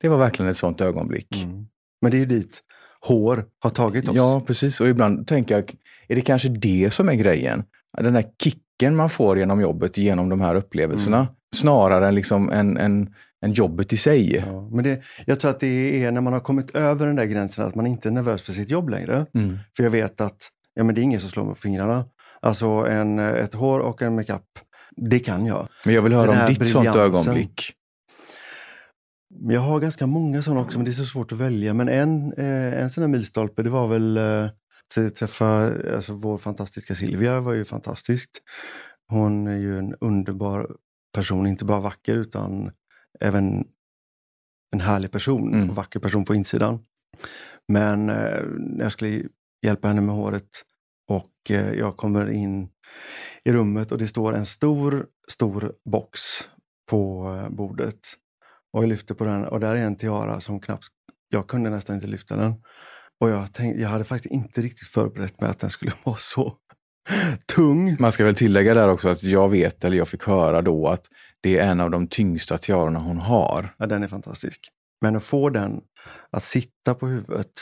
Det 0.00 0.08
var 0.08 0.18
verkligen 0.18 0.50
ett 0.50 0.56
sånt 0.56 0.80
ögonblick. 0.80 1.42
Mm. 1.44 1.66
Men 2.00 2.10
det 2.10 2.16
är 2.16 2.20
ju 2.20 2.26
dit 2.26 2.62
hår 3.06 3.44
har 3.58 3.70
tagit 3.70 4.08
oss. 4.08 4.16
Ja, 4.16 4.42
precis. 4.46 4.80
Och 4.80 4.88
ibland 4.88 5.26
tänker 5.26 5.54
jag, 5.54 5.64
är 6.08 6.14
det 6.14 6.20
kanske 6.20 6.48
det 6.48 6.92
som 6.92 7.08
är 7.08 7.14
grejen? 7.14 7.64
Den 7.98 8.12
där 8.12 8.24
kicken 8.42 8.96
man 8.96 9.10
får 9.10 9.38
genom 9.38 9.60
jobbet, 9.60 9.98
genom 9.98 10.28
de 10.28 10.40
här 10.40 10.54
upplevelserna. 10.54 11.28
Snarare 11.54 12.08
än 12.08 12.14
liksom 12.14 12.50
en, 12.50 12.76
en, 12.76 13.14
en 13.40 13.52
jobbet 13.52 13.92
i 13.92 13.96
sig. 13.96 14.36
Ja, 14.46 14.68
men 14.72 14.84
det, 14.84 15.02
jag 15.26 15.40
tror 15.40 15.50
att 15.50 15.60
det 15.60 16.04
är 16.04 16.10
när 16.10 16.20
man 16.20 16.32
har 16.32 16.40
kommit 16.40 16.70
över 16.70 17.06
den 17.06 17.16
där 17.16 17.24
gränsen 17.24 17.64
att 17.64 17.74
man 17.74 17.86
inte 17.86 18.08
är 18.08 18.12
nervös 18.12 18.42
för 18.42 18.52
sitt 18.52 18.70
jobb 18.70 18.88
längre. 18.88 19.26
Mm. 19.34 19.58
För 19.76 19.82
jag 19.82 19.90
vet 19.90 20.20
att 20.20 20.48
ja, 20.74 20.84
men 20.84 20.94
det 20.94 21.00
är 21.00 21.02
ingen 21.02 21.20
som 21.20 21.30
slår 21.30 21.44
mig 21.44 21.54
på 21.54 21.60
fingrarna. 21.60 22.04
Alltså 22.40 22.66
en, 22.66 23.18
ett 23.18 23.54
hår 23.54 23.80
och 23.80 24.02
en 24.02 24.14
makeup, 24.14 24.42
det 24.96 25.18
kan 25.18 25.46
jag. 25.46 25.68
Men 25.84 25.94
jag 25.94 26.02
vill 26.02 26.12
höra 26.12 26.30
om 26.30 26.36
här 26.36 26.48
ditt 26.48 26.66
sånt 26.66 26.96
ögonblick. 26.96 27.72
Jag 29.40 29.60
har 29.60 29.80
ganska 29.80 30.06
många 30.06 30.42
sådana 30.42 30.60
också, 30.60 30.78
men 30.78 30.84
det 30.84 30.90
är 30.90 30.92
så 30.92 31.04
svårt 31.04 31.32
att 31.32 31.38
välja. 31.38 31.74
Men 31.74 31.88
en, 31.88 32.32
eh, 32.32 32.82
en 32.82 32.90
sån 32.90 33.02
här 33.02 33.08
milstolpe, 33.08 33.62
det 33.62 33.70
var 33.70 33.86
väl 33.88 34.16
eh, 34.16 34.44
att 34.44 35.14
träffa 35.16 35.46
alltså, 35.94 36.12
vår 36.12 36.38
fantastiska 36.38 36.94
Silvia, 36.94 37.40
var 37.40 37.52
ju 37.52 37.64
fantastiskt. 37.64 38.30
Hon 39.08 39.46
är 39.46 39.56
ju 39.56 39.78
en 39.78 39.94
underbar 40.00 40.76
person, 41.14 41.46
inte 41.46 41.64
bara 41.64 41.80
vacker 41.80 42.16
utan 42.16 42.70
även 43.20 43.64
en 44.72 44.80
härlig 44.80 45.10
person, 45.10 45.54
Mm. 45.54 45.70
och 45.70 45.76
vacker 45.76 46.00
person 46.00 46.24
på 46.24 46.34
insidan. 46.34 46.78
Men 47.68 48.08
eh, 48.10 48.42
när 48.58 48.82
jag 48.84 48.92
skulle 48.92 49.22
hjälpa 49.62 49.88
henne 49.88 50.00
med 50.00 50.14
håret 50.14 50.48
och 51.08 51.50
eh, 51.50 51.72
jag 51.74 51.96
kommer 51.96 52.30
in 52.30 52.68
i 53.44 53.52
rummet 53.52 53.92
och 53.92 53.98
det 53.98 54.08
står 54.08 54.34
en 54.34 54.46
stor, 54.46 55.06
stor 55.28 55.72
box 55.84 56.20
på 56.90 57.28
eh, 57.36 57.48
bordet. 57.56 57.98
Och 58.72 58.82
jag 58.82 58.88
lyfter 58.88 59.14
på 59.14 59.24
den 59.24 59.44
och 59.44 59.60
där 59.60 59.76
är 59.76 59.84
en 59.84 59.96
tiara 59.96 60.40
som 60.40 60.60
knappt, 60.60 60.88
jag 61.28 61.48
kunde 61.48 61.70
nästan 61.70 61.96
inte 61.96 62.06
lyfta 62.06 62.36
den. 62.36 62.54
Och 63.20 63.30
jag, 63.30 63.52
tänkte, 63.52 63.82
jag 63.82 63.88
hade 63.88 64.04
faktiskt 64.04 64.34
inte 64.34 64.62
riktigt 64.62 64.88
förberett 64.88 65.40
mig 65.40 65.50
att 65.50 65.58
den 65.58 65.70
skulle 65.70 65.92
vara 66.04 66.16
så 66.18 66.56
tung. 67.54 67.96
Man 68.00 68.12
ska 68.12 68.24
väl 68.24 68.34
tillägga 68.34 68.74
där 68.74 68.88
också 68.88 69.08
att 69.08 69.22
jag 69.22 69.48
vet, 69.48 69.84
eller 69.84 69.96
jag 69.96 70.08
fick 70.08 70.24
höra 70.24 70.62
då, 70.62 70.88
att 70.88 71.06
det 71.40 71.58
är 71.58 71.70
en 71.70 71.80
av 71.80 71.90
de 71.90 72.06
tyngsta 72.06 72.58
tiarorna 72.58 72.98
hon 72.98 73.18
har. 73.18 73.74
Ja, 73.78 73.86
den 73.86 74.02
är 74.02 74.08
fantastisk. 74.08 74.60
Men 75.00 75.16
att 75.16 75.24
få 75.24 75.50
den 75.50 75.80
att 76.30 76.44
sitta 76.44 76.94
på 76.94 77.06
huvudet 77.06 77.52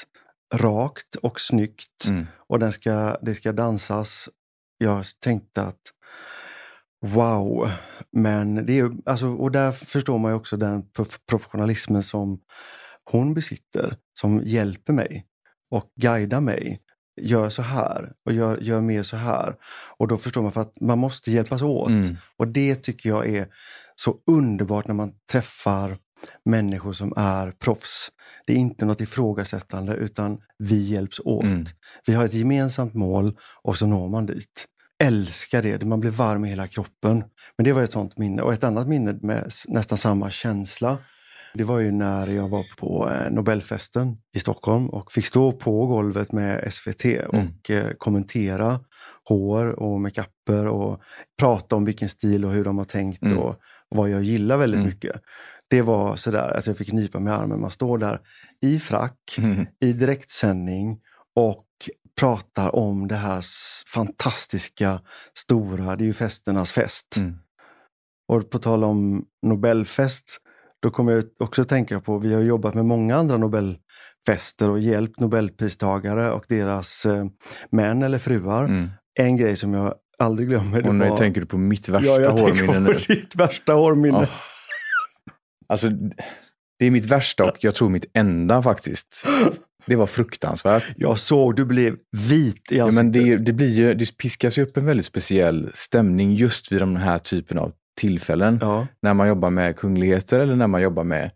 rakt 0.55 1.15
och 1.15 1.41
snyggt 1.41 2.05
Mm. 2.07 2.27
och 2.49 2.59
den 2.59 2.73
ska, 2.73 3.17
det 3.23 3.35
ska 3.35 3.53
dansas. 3.53 4.29
Jag 4.79 5.05
tänkte 5.21 5.63
att 5.63 5.81
wow, 7.03 7.71
men 8.13 8.67
det 8.67 8.79
är 8.79 8.91
alltså, 9.07 9.27
och 9.27 9.53
där 9.53 9.73
förstår 9.73 10.19
man 10.19 10.31
ju 10.31 10.37
också 10.37 10.57
den 10.57 10.83
prof- 10.83 11.19
professionalismen 11.29 12.03
som 12.03 12.41
hon 13.05 13.35
besitter, 13.35 13.97
som 14.21 14.43
hjälper 14.45 14.93
mig 14.93 15.27
och 15.71 15.93
guidar 16.01 16.41
mig. 16.41 16.81
Gör 17.21 17.49
så 17.49 17.63
här 17.63 18.13
och 18.27 18.33
gör, 18.33 18.59
gör 18.59 18.81
mer 18.81 19.03
så 19.03 19.17
här. 19.17 19.55
Och 19.97 20.09
då 20.09 20.17
förstår 20.17 20.43
man 20.43 20.53
för 20.53 20.61
att 20.61 20.81
man 20.81 20.99
måste 20.99 21.31
hjälpas 21.31 21.63
åt. 21.63 21.91
Mm. 21.91 22.17
Och 22.37 22.49
det 22.49 22.75
tycker 22.75 23.09
jag 23.09 23.29
är 23.29 23.49
så 23.97 24.17
underbart 24.27 24.87
när 24.87 24.95
man 24.95 25.13
träffar 25.31 25.99
människor 26.45 26.93
som 26.93 27.13
är 27.17 27.51
proffs. 27.51 28.09
Det 28.47 28.53
är 28.53 28.57
inte 28.57 28.85
något 28.85 29.01
ifrågasättande 29.01 29.95
utan 29.95 30.41
vi 30.59 30.83
hjälps 30.83 31.21
åt. 31.25 31.45
Mm. 31.45 31.67
Vi 32.07 32.15
har 32.15 32.25
ett 32.25 32.35
gemensamt 32.35 32.95
mål 32.95 33.37
och 33.63 33.79
så 33.79 33.87
når 33.87 34.09
man 34.09 34.27
dit. 34.27 34.67
Älskar 35.05 35.63
det, 35.63 35.85
man 35.85 36.01
blir 36.01 36.11
varm 36.11 36.45
i 36.45 36.49
hela 36.49 36.67
kroppen. 36.67 37.25
Men 37.59 37.65
det 37.65 37.73
var 37.73 37.83
ett 37.83 37.93
sånt 37.93 38.19
minne. 38.19 38.43
Och 38.43 38.53
ett 38.53 38.65
annat 38.65 38.89
minne 38.89 39.13
med 39.23 39.53
nästan 39.69 39.99
samma 39.99 40.31
känsla. 40.31 40.99
Det 41.55 41.65
var 41.65 41.79
ju 41.79 41.91
när 41.93 42.27
jag 42.27 42.49
var 42.49 42.65
på 42.77 43.11
eh, 43.11 43.31
Nobelfesten 43.31 44.17
i 44.37 44.41
Stockholm 44.41 44.91
och 44.91 45.13
fick 45.13 45.27
stå 45.27 45.53
på 45.53 45.87
golvet 45.87 46.33
med 46.33 46.73
SVT 46.75 47.05
och 47.29 47.71
eh, 47.71 47.91
kommentera 47.99 48.81
hår 49.25 49.67
och 49.67 50.01
makeuper 50.01 50.67
och 50.67 51.01
prata 51.39 51.77
om 51.77 51.85
vilken 51.85 52.09
stil 52.09 52.45
och 52.45 52.53
hur 52.53 52.65
de 52.65 52.79
har 52.79 52.85
tänkt 52.85 53.23
Mm. 53.23 53.39
och 53.39 53.57
vad 53.89 54.11
jag 54.11 54.23
gillar 54.23 54.57
väldigt 54.59 54.79
Mm. 54.79 54.89
mycket. 54.91 55.21
Det 55.69 55.83
var 55.83 56.17
sådär 56.17 56.57
att 56.57 56.67
jag 56.67 56.77
fick 56.77 56.93
nypa 56.93 57.21
mig 57.21 57.33
i 57.33 57.37
armen. 57.37 57.61
Man 57.61 57.71
står 57.71 57.99
där 57.99 58.21
i 58.61 58.79
frack, 58.79 59.35
Mm. 59.39 59.67
i 59.81 59.93
direktsändning 59.93 60.99
och 61.37 61.67
pratar 62.21 62.77
om 62.77 63.09
det 63.09 63.15
här 63.15 63.45
fantastiska, 63.95 65.01
stora, 65.35 65.97
det 65.97 66.05
är 66.05 66.07
ju 66.07 66.13
festernas 66.13 66.73
fest. 66.73 67.17
Mm. 67.17 67.35
Och 68.29 68.51
på 68.51 68.59
tal 68.59 68.85
om 68.85 69.25
Nobelfest, 69.47 70.39
då 70.83 70.91
kommer 70.91 71.13
jag 71.13 71.25
också 71.39 71.65
tänka 71.65 72.01
på, 72.01 72.19
vi 72.19 72.35
har 72.35 72.41
jobbat 72.41 72.75
med 72.75 72.85
många 72.85 73.17
andra 73.17 73.37
Nobelfester 73.37 74.71
och 74.71 74.81
hjälpt 74.81 75.21
Nobelpristagare 75.21 76.33
och 76.33 76.45
deras 76.49 77.07
eh, 77.07 77.25
män 77.71 78.03
eller 78.03 78.19
fruar. 78.19 78.65
Mm. 78.65 78.89
En 79.15 79.37
grej 79.37 79.57
som 79.57 79.75
jag 79.75 79.95
aldrig 80.19 80.49
glömmer, 80.49 80.87
Och 80.87 80.95
nu 80.95 81.09
var... 81.09 81.17
tänker 81.17 81.41
du 81.41 81.47
på 81.47 81.59
mitt 81.59 81.89
värsta 81.89 82.11
ja, 82.11 82.21
jag 82.21 82.37
tänker 82.37 82.67
hårminne 82.67 82.81
nu. 82.81 82.93
på 82.95 82.99
ditt 83.09 83.37
värsta 83.37 83.73
hårminne. 83.73 84.21
Ja. 84.21 84.29
Alltså, 85.69 85.91
det 86.81 86.87
är 86.87 86.91
mitt 86.91 87.05
värsta 87.05 87.45
och 87.45 87.57
jag 87.61 87.75
tror 87.75 87.89
mitt 87.89 88.05
enda 88.15 88.63
faktiskt. 88.63 89.27
Det 89.87 89.97
var 89.97 90.07
fruktansvärt. 90.07 90.85
Jag 90.97 91.19
såg 91.19 91.57
du 91.57 91.65
blev 91.65 91.97
vit 92.17 92.73
i 92.73 92.77
Ja, 92.77 92.85
ansiktet. 92.85 92.95
men 92.95 93.13
det, 93.13 93.37
det, 93.37 93.53
blir 93.53 93.69
ju, 93.69 93.95
det 93.95 94.17
piskas 94.17 94.59
ju 94.59 94.63
upp 94.63 94.77
en 94.77 94.87
väldigt 94.87 95.07
speciell 95.07 95.71
stämning 95.75 96.35
just 96.35 96.73
vid 96.73 96.81
den 96.81 96.97
här 96.97 97.19
typen 97.19 97.59
av 97.59 97.73
tillfällen. 98.01 98.59
Ja. 98.61 98.87
När 99.03 99.15
man 99.15 99.29
jobbar 99.29 99.51
med 99.51 99.77
kungligheter 99.77 100.39
eller 100.41 100.57
när 100.57 100.67
man 100.67 100.83
jobbar 100.83 101.05
med 101.05 101.31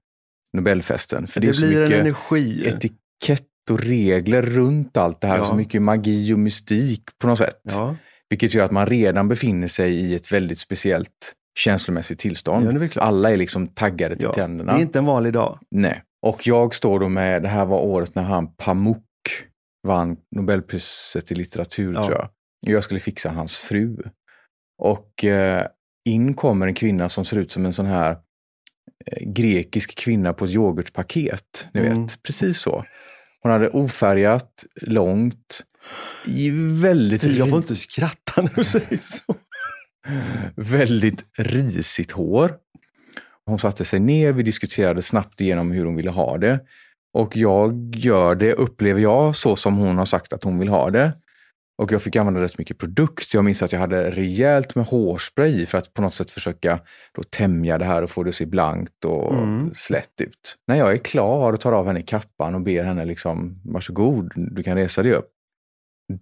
Nobelfesten. 0.57 1.27
För 1.27 1.41
det, 1.41 1.47
Det, 1.47 1.51
är 1.51 1.53
så 1.53 1.67
blir 1.67 1.83
en 1.83 1.93
energi. 1.93 2.69
etikett 2.69 3.43
och 3.71 3.81
regler 3.81 4.43
runt 4.43 4.97
allt 4.97 5.21
det 5.21 5.27
här. 5.27 5.37
Ja. 5.39 5.45
Så 5.45 5.55
mycket 5.55 5.83
magi 5.83 6.33
och 6.35 6.39
mystik 6.39 7.03
på 7.19 7.27
något 7.27 7.39
sätt. 7.39 7.61
Ja, 7.63 7.97
Vilket 8.31 8.55
gör 8.55 8.65
att 8.65 8.71
man 8.73 8.87
redan 8.87 9.29
befinner 9.29 9.69
sig 9.69 9.95
i 9.95 10.15
ett 10.15 10.33
väldigt 10.33 10.59
speciellt 10.59 11.33
känslomässigt 11.59 12.19
tillstånd. 12.19 12.67
Ja, 12.67 12.73
det 12.73 12.85
är 12.85 12.89
klart. 12.89 13.05
Alla 13.05 13.31
är 13.31 13.37
liksom 13.37 13.67
taggade 13.67 14.17
till 14.17 14.25
ja. 14.25 14.29
Det 14.31 14.35
tänderna. 14.35 14.73
är 14.73 14.81
inte 14.81 14.99
en 14.99 15.05
vanlig 15.05 15.33
dag. 15.33 15.59
Nej. 15.71 16.03
Och 16.23 16.47
jag 16.47 16.75
står 16.75 17.01
då 17.01 17.09
med, 17.09 17.43
det 17.43 17.49
här 17.49 17.65
var 17.65 17.81
året 17.81 18.15
när 18.15 18.23
han 18.23 18.55
Pamuk 18.55 19.03
vann 19.87 20.17
Nobelpriset 20.37 21.33
i 21.33 21.35
litteratur 21.35 21.95
Ja. 21.95 22.07
tror 22.07 22.19
jag. 22.19 22.29
Jag 22.67 22.85
skulle 22.85 23.01
fixa 23.01 23.29
hans 23.31 23.57
fru. 23.57 23.97
Och 24.79 25.25
eh, 25.25 25.67
in 26.05 26.35
kommer 26.35 26.67
en 26.67 26.75
kvinna 26.75 27.09
som 27.09 27.25
ser 27.25 27.37
ut 27.39 27.53
som 27.53 27.67
en 27.67 27.73
sån 27.73 27.87
här 27.87 28.11
eh, 29.07 29.27
grekisk 29.29 29.95
kvinna 29.99 30.33
på 30.33 30.45
ett 30.45 30.51
yoghurtpaket. 30.51 31.69
Ni 31.75 31.81
Mm. 31.81 32.03
vet, 32.05 32.23
precis 32.23 32.61
så. 32.61 32.85
Hon 33.43 33.53
hade 33.53 33.69
ofärgat, 33.69 34.65
långt, 34.83 35.65
väldigt, 36.83 37.23
jag 37.23 37.49
får 37.51 37.59
inte 37.59 37.77
skratta 37.77 38.43
när 38.43 38.53
du 38.55 38.65
säger 38.65 38.97
så. 39.03 39.35
Väldigt 40.57 41.25
risigt 41.39 42.13
hår. 42.13 42.57
Hon 43.47 43.59
satte 43.59 43.85
sig 43.85 44.01
ner, 44.01 44.33
vi 44.33 44.43
diskuterade 44.43 45.03
snabbt 45.03 45.41
igenom 45.41 45.71
hur 45.73 45.85
hon 45.85 45.97
ville 45.97 46.11
ha 46.11 46.39
det. 46.39 46.61
Och 47.15 47.37
jag 47.37 47.95
gör 47.97 48.35
det, 48.35 48.53
upplever 48.53 49.01
jag, 49.01 49.37
så 49.37 49.57
som 49.57 49.77
hon 49.77 49.99
har 49.99 50.05
sagt 50.05 50.33
att 50.33 50.45
hon 50.45 50.59
vill 50.59 50.69
ha 50.69 50.91
det. 50.91 51.13
Och 51.83 51.93
jag 51.93 52.03
fick 52.03 52.17
använda 52.17 52.41
rätt 52.43 52.59
mycket 52.59 52.79
produkt. 52.79 53.35
Jag 53.35 53.45
minns 53.45 53.63
att 53.63 53.73
jag 53.73 53.81
hade 53.81 54.11
rejält 54.11 54.75
med 54.75 54.85
hårspray 54.87 55.67
för 55.67 55.79
att 55.79 55.95
på 55.95 56.03
något 56.03 56.15
sätt 56.15 56.31
försöka 56.31 56.81
då 57.15 57.23
tämja 57.23 57.79
det 57.79 57.85
här 57.85 58.03
och 58.03 58.11
få 58.11 58.23
det 58.23 58.29
att 58.29 58.35
se 58.35 58.47
blankt 58.47 59.05
och 59.05 59.33
Mm. 59.35 59.75
slätt 59.75 60.21
ut. 60.21 60.57
När 60.67 60.77
jag 60.77 60.93
är 60.93 60.97
klar 60.97 61.53
och 61.53 61.61
tar 61.61 61.73
av 61.73 61.87
henne 61.87 62.03
kappan 62.03 62.55
och 62.55 62.61
ber 62.61 62.85
henne 62.85 63.05
liksom, 63.05 63.61
varsågod, 63.65 64.33
du 64.35 64.63
kan 64.63 64.77
resa 64.77 65.03
dig 65.03 65.13
upp. 65.13 65.31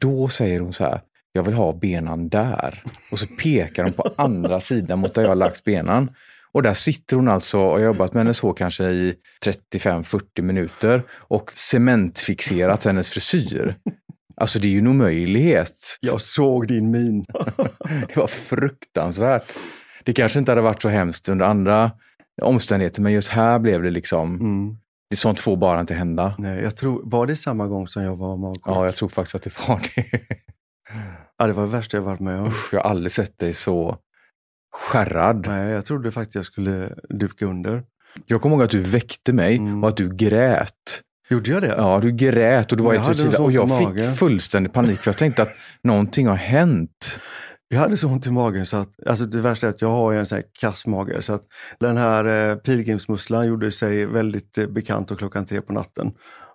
Då 0.00 0.28
säger 0.28 0.60
hon 0.60 0.72
så 0.72 0.84
här, 0.84 1.00
jag 1.32 1.42
vill 1.42 1.54
ha 1.54 1.72
benan 1.72 2.28
där. 2.28 2.82
Och 3.10 3.18
så 3.18 3.26
pekar 3.26 3.84
hon 3.84 3.92
på 3.92 4.14
andra 4.16 4.60
sidan 4.60 4.98
mot 4.98 5.14
där 5.14 5.22
jag 5.22 5.28
har 5.28 5.36
lagt 5.36 5.64
benan. 5.64 6.10
Och 6.52 6.62
där 6.62 6.74
sitter 6.74 7.16
hon 7.16 7.28
alltså 7.28 7.58
och 7.60 7.70
har 7.70 7.78
jobbat 7.78 8.14
med 8.14 8.20
henne 8.20 8.34
så 8.34 8.52
kanske 8.52 8.84
i 8.84 9.14
35-40 9.74 10.42
minuter 10.42 11.02
och 11.12 11.50
cementfixerat 11.54 12.84
hennes 12.84 13.10
frisyr. 13.10 13.76
Alltså 14.36 14.58
det 14.58 14.66
är 14.66 14.70
ju 14.70 14.78
en 14.78 14.86
omöjlighet. 14.86 15.98
Jag 16.00 16.20
såg 16.20 16.68
din 16.68 16.90
min. 16.90 17.24
Det 18.08 18.16
var 18.16 18.26
fruktansvärt. 18.26 19.44
Det 20.04 20.12
kanske 20.12 20.38
inte 20.38 20.50
hade 20.50 20.62
varit 20.62 20.82
så 20.82 20.88
hemskt 20.88 21.28
under 21.28 21.46
andra 21.46 21.90
omständigheter, 22.42 23.02
men 23.02 23.12
just 23.12 23.28
här 23.28 23.58
blev 23.58 23.82
det 23.82 23.90
liksom, 23.90 24.34
Mm. 24.40 24.76
det 25.10 25.16
sånt 25.16 25.40
får 25.40 25.56
bara 25.56 25.80
inte 25.80 25.94
hända. 25.94 26.34
Nej, 26.38 26.62
jag 26.62 26.76
tror, 26.76 27.00
var 27.04 27.26
det 27.26 27.36
samma 27.36 27.66
gång 27.66 27.88
som 27.88 28.02
jag 28.02 28.16
var 28.16 28.36
magkort? 28.36 28.62
Ja, 28.74 28.84
jag 28.84 28.96
tror 28.96 29.08
faktiskt 29.08 29.34
att 29.34 29.42
det 29.42 29.68
var 29.68 29.80
det. 29.94 30.04
Ja, 31.38 31.46
det 31.46 31.52
var 31.52 31.62
det 31.62 31.68
värsta 31.72 31.96
jag 31.96 32.04
varit 32.04 32.20
med 32.20 32.40
om. 32.40 32.46
Usch, 32.46 32.68
jag 32.74 32.80
har 32.82 32.90
aldrig 32.90 33.12
sett 33.12 33.38
dig 33.38 33.54
så 33.54 33.96
skärrad. 34.74 35.46
Nej, 35.46 35.70
jag 35.70 35.86
trodde 35.86 36.10
faktiskt 36.10 36.34
jag 36.34 36.44
skulle 36.44 36.94
duka 37.08 37.46
under. 37.46 37.82
Jag 38.26 38.42
kommer 38.42 38.56
ihåg 38.56 38.62
att 38.64 38.70
du 38.70 38.80
väckte 38.82 39.32
mig 39.32 39.56
Mm. 39.56 39.82
och 39.82 39.88
att 39.88 39.96
du 39.96 40.14
grät. 40.16 41.02
Gjorde 41.30 41.50
jag 41.50 41.62
det? 41.62 41.74
Ja, 41.78 42.00
du 42.02 42.12
grät 42.12 42.72
och 42.72 42.78
du 42.78 42.84
var 42.84 42.94
Jag 42.94 43.16
i 43.16 43.36
och 43.38 43.52
jag 43.52 43.68
magen. 43.68 44.04
fick 44.04 44.18
fullständig 44.18 44.72
panik 44.72 45.00
för 45.00 45.10
jag 45.10 45.18
tänkte 45.18 45.42
att 45.42 45.52
någonting 45.82 46.26
har 46.26 46.34
hänt. 46.34 47.20
Jag 47.68 47.78
hade 47.78 47.96
så 47.96 48.08
ont 48.08 48.26
i 48.26 48.30
magen 48.30 48.66
så 48.66 48.76
att, 48.76 49.06
alltså 49.06 49.26
det 49.26 49.40
värsta 49.40 49.66
är 49.66 49.70
att 49.70 49.80
jag 49.82 49.88
har 49.90 50.12
en 50.14 50.26
sån 50.26 50.36
här 50.36 50.44
kass 50.60 50.86
mage 50.86 51.22
så 51.22 51.32
att 51.34 51.42
den 51.80 51.96
här 51.96 52.50
eh, 52.50 52.56
pilgrimsmusslan 52.56 53.46
gjorde 53.46 53.70
sig 53.72 54.06
väldigt 54.06 54.58
eh, 54.58 54.66
bekant 54.66 55.10
och 55.10 55.18
klockan 55.18 55.46
tre 55.46 55.60
på 55.60 55.72
natten. 55.72 56.12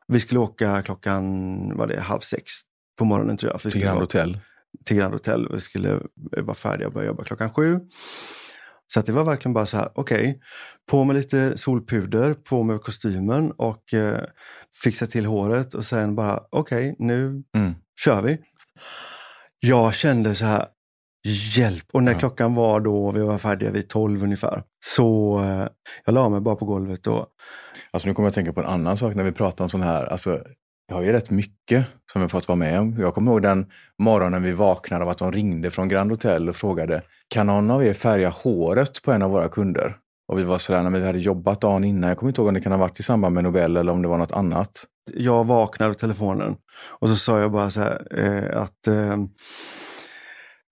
Vi 0.07 0.19
skulle 0.19 0.39
åka 0.39 0.81
klockan, 0.81 1.23
vad 1.77 1.87
det 1.87 1.95
är, 1.95 2.01
halv 2.01 2.19
sex 2.19 2.43
på 2.97 3.05
morgonen 3.05 3.37
tror 3.37 3.51
jag. 3.51 3.61
För 3.61 3.71
Till 3.71 3.81
Grand 3.81 3.99
Hotel. 3.99 4.39
till 4.85 4.97
Grand 4.97 5.13
Hotel. 5.13 5.47
Vi 5.53 5.59
skulle 5.59 5.91
eh, 6.37 6.43
vara 6.43 6.55
färdiga 6.55 6.87
och 6.87 6.93
börja 6.93 7.07
jobba 7.07 7.23
klockan 7.23 7.53
sju. 7.53 7.79
Så 8.93 9.01
det 9.01 9.11
var 9.11 9.23
verkligen 9.23 9.53
bara 9.53 9.65
så 9.65 9.77
här, 9.77 9.89
okej, 9.95 10.39
på 10.91 11.03
med 11.03 11.15
lite 11.15 11.57
solpuder, 11.57 12.33
på 12.33 12.63
med 12.63 12.81
kostymen 12.81 13.51
och 13.51 13.93
eh, 13.93 14.21
fixa 14.83 15.07
till 15.07 15.25
håret 15.25 15.73
och 15.73 15.85
sen 15.85 16.15
bara, 16.15 16.43
okej, 16.49 16.95
nu 16.99 17.43
Mm. 17.55 17.73
kör 18.03 18.21
vi. 18.21 18.37
Jag 19.59 19.93
kände 19.93 20.35
så 20.35 20.45
här, 20.45 20.65
hjälp! 21.55 21.85
Och 21.93 22.03
när 22.03 22.11
Ja. 22.11 22.19
klockan 22.19 22.55
var 22.55 22.79
då, 22.79 23.11
vi 23.11 23.21
var 23.21 23.37
färdiga 23.37 23.71
vid 23.71 23.89
tolv 23.89 24.23
ungefär, 24.23 24.63
så 24.85 25.39
eh, 25.43 25.67
jag 26.05 26.13
la 26.13 26.29
mig 26.29 26.41
bara 26.41 26.55
på 26.55 26.65
golvet 26.65 27.07
och 27.07 27.27
Alltså 27.91 28.07
nu 28.07 28.13
kommer 28.13 28.25
jag 28.27 28.31
att 28.31 28.35
tänka 28.35 28.53
på 28.53 28.59
en 28.59 28.65
annan 28.65 28.97
sak 28.97 29.15
när 29.15 29.23
vi 29.23 29.31
pratar 29.31 29.63
om 29.63 29.69
sån 29.69 29.81
här, 29.81 30.05
alltså 30.05 30.43
jag 30.87 30.95
har 30.95 31.03
ju 31.03 31.11
rätt 31.11 31.29
mycket 31.29 31.85
som 32.11 32.21
jag 32.21 32.31
fått 32.31 32.47
vara 32.47 32.55
med 32.55 32.79
om. 32.79 32.95
Jag 32.99 33.13
kommer 33.13 33.31
ihåg 33.31 33.41
den 33.41 33.65
morgonen 33.97 34.43
vi 34.43 34.51
vaknade 34.51 35.03
av 35.03 35.09
att 35.09 35.17
de 35.17 35.31
ringde 35.31 35.71
från 35.71 35.87
Grand 35.87 36.11
Hotel 36.11 36.49
och 36.49 36.55
frågade, 36.55 37.01
kan 37.27 37.47
någon 37.47 37.71
av 37.71 37.85
er 37.85 37.93
färga 37.93 38.29
håret 38.29 39.01
på 39.01 39.11
en 39.11 39.21
av 39.21 39.31
våra 39.31 39.49
kunder? 39.49 39.97
Och 40.27 40.39
vi 40.39 40.43
var 40.43 40.57
sådär 40.57 40.83
när 40.83 40.89
vi 40.99 41.05
hade 41.05 41.19
jobbat 41.19 41.61
dagen 41.61 41.83
innan. 41.83 42.07
Jag 42.07 42.17
kommer 42.17 42.29
inte 42.29 42.41
ihåg 42.41 42.47
om 42.47 42.53
det 42.53 42.61
kan 42.61 42.71
ha 42.71 42.79
varit 42.79 42.99
i 42.99 43.03
samband 43.03 43.35
med 43.35 43.43
Nobel 43.43 43.77
eller 43.77 43.91
om 43.91 44.01
det 44.01 44.07
var 44.07 44.17
något 44.17 44.31
annat. 44.31 44.85
Jag 45.13 45.43
vaknade 45.43 45.89
av 45.89 45.93
telefonen 45.93 46.55
och 46.99 47.09
så 47.09 47.15
sa 47.15 47.39
jag 47.39 47.51
bara 47.51 47.69
så 47.69 47.79
här 47.79 48.07
eh, 48.11 48.61
att 48.61 48.87
eh, 48.87 49.17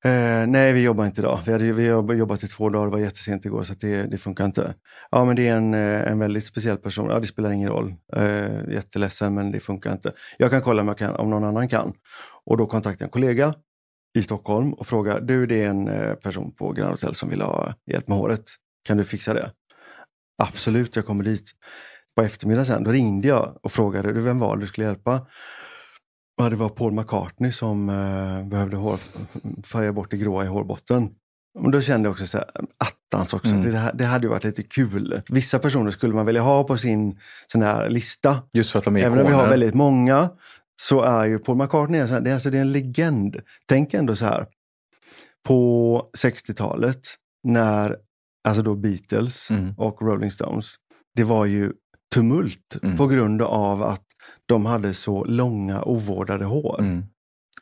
eh, 0.05 0.47
nej, 0.47 0.73
vi 0.73 0.83
jobbar 0.83 1.05
inte 1.05 1.21
idag. 1.21 1.39
Vi 1.45 1.51
hade 1.51 1.71
vi 1.71 1.89
har 1.89 2.13
jobbat 2.13 2.43
i 2.43 2.47
två 2.47 2.69
dagar, 2.69 2.85
det 2.85 2.91
var 2.91 2.99
jättesent 2.99 3.45
igår 3.45 3.63
så 3.63 3.73
att 3.73 3.79
det, 3.79 4.03
det 4.03 4.17
funkar 4.17 4.45
inte. 4.45 4.73
Ja, 5.11 5.25
men 5.25 5.35
det 5.35 5.47
är 5.47 5.55
en, 5.57 5.73
eh, 5.73 6.11
en 6.11 6.19
väldigt 6.19 6.45
speciell 6.45 6.77
person. 6.77 7.09
Ja, 7.09 7.19
det 7.19 7.27
spelar 7.27 7.51
ingen 7.51 7.69
roll. 7.69 7.95
Eh, 8.13 8.73
jätteledsen, 8.73 9.33
men 9.33 9.51
det 9.51 9.59
funkar 9.59 9.91
inte. 9.91 10.13
Jag 10.37 10.51
kan 10.51 10.61
kolla 10.61 10.81
om, 10.81 10.87
jag 10.87 10.97
kan, 10.97 11.15
om 11.15 11.29
någon 11.29 11.43
annan 11.43 11.67
kan. 11.67 11.93
Och 12.45 12.57
då 12.57 12.65
kontaktar 12.65 13.03
jag 13.03 13.07
en 13.07 13.11
kollega 13.11 13.53
i 14.17 14.23
Stockholm 14.23 14.73
och 14.73 14.87
frågar, 14.87 15.21
du 15.21 15.45
det 15.45 15.63
är 15.63 15.69
en 15.69 15.87
eh, 15.87 16.13
person 16.13 16.55
på 16.55 16.71
Grand 16.71 16.91
Hotel 16.91 17.15
som 17.15 17.29
vill 17.29 17.41
ha 17.41 17.73
hjälp 17.91 18.07
med 18.07 18.17
håret. 18.17 18.43
Kan 18.87 18.97
du 18.97 19.05
fixa 19.05 19.33
det? 19.33 19.51
Absolut, 20.43 20.95
jag 20.95 21.05
kommer 21.05 21.23
dit. 21.23 21.51
På 22.15 22.21
eftermiddagen 22.21 22.65
sen, 22.65 22.83
då 22.83 22.91
ringde 22.91 23.27
jag 23.27 23.59
och 23.63 23.71
frågade, 23.71 24.13
du 24.13 24.21
vem 24.21 24.39
var 24.39 24.55
det 24.55 24.63
du 24.63 24.67
skulle 24.67 24.87
hjälpa? 24.87 25.27
Ja, 26.37 26.49
det 26.49 26.55
var 26.55 26.69
Paul 26.69 26.91
McCartney 26.93 27.51
som 27.51 27.89
eh, 27.89 28.43
behövde 28.47 28.77
hår, 28.77 28.99
färga 29.63 29.93
bort 29.93 30.11
det 30.11 30.17
gråa 30.17 30.43
i 30.43 30.47
hårbotten. 30.47 31.09
Och 31.59 31.71
då 31.71 31.81
kände 31.81 32.07
jag 32.07 32.11
också 32.11 32.27
så 32.27 32.37
här, 32.37 32.47
attans 32.77 33.33
också, 33.33 33.47
Mm. 33.49 33.63
det, 33.71 33.91
det 33.93 34.05
hade 34.05 34.25
ju 34.25 34.29
varit 34.29 34.43
lite 34.43 34.63
kul. 34.63 35.21
Vissa 35.29 35.59
personer 35.59 35.91
skulle 35.91 36.13
man 36.13 36.25
vilja 36.25 36.41
ha 36.41 36.63
på 36.63 36.77
sin 36.77 37.19
sån 37.47 37.61
här 37.61 37.89
lista. 37.89 38.43
Just 38.53 38.71
för 38.71 38.79
att 38.79 38.85
de 38.85 38.97
är 38.97 39.01
Även 39.03 39.19
om 39.19 39.27
vi 39.27 39.33
har 39.33 39.47
väldigt 39.49 39.73
många 39.73 40.29
så 40.81 41.01
är 41.01 41.25
ju 41.25 41.39
Paul 41.39 41.57
McCartney 41.57 41.99
en 42.01 42.07
sån 42.07 42.13
här, 42.15 42.21
det, 42.21 42.29
är, 42.29 42.33
alltså, 42.33 42.49
det 42.49 42.57
är 42.57 42.61
en 42.61 42.71
legend. 42.71 43.37
Tänk 43.65 43.93
ändå 43.93 44.15
så 44.15 44.25
här, 44.25 44.45
på 45.47 46.07
60-talet 46.17 47.01
när 47.43 47.97
alltså 48.47 48.63
då 48.63 48.75
Beatles 48.75 49.49
Mm. 49.49 49.73
och 49.77 50.01
Rolling 50.01 50.31
Stones, 50.31 50.65
det 51.15 51.23
var 51.23 51.45
ju 51.45 51.71
tumult 52.13 52.75
Mm. 52.83 52.97
på 52.97 53.07
grund 53.07 53.41
av 53.41 53.83
att 53.83 54.04
de 54.45 54.65
hade 54.65 54.93
så 54.93 55.23
långa 55.23 55.83
ovårdade 55.83 56.45
hår. 56.45 56.79
Mm. 56.79 57.03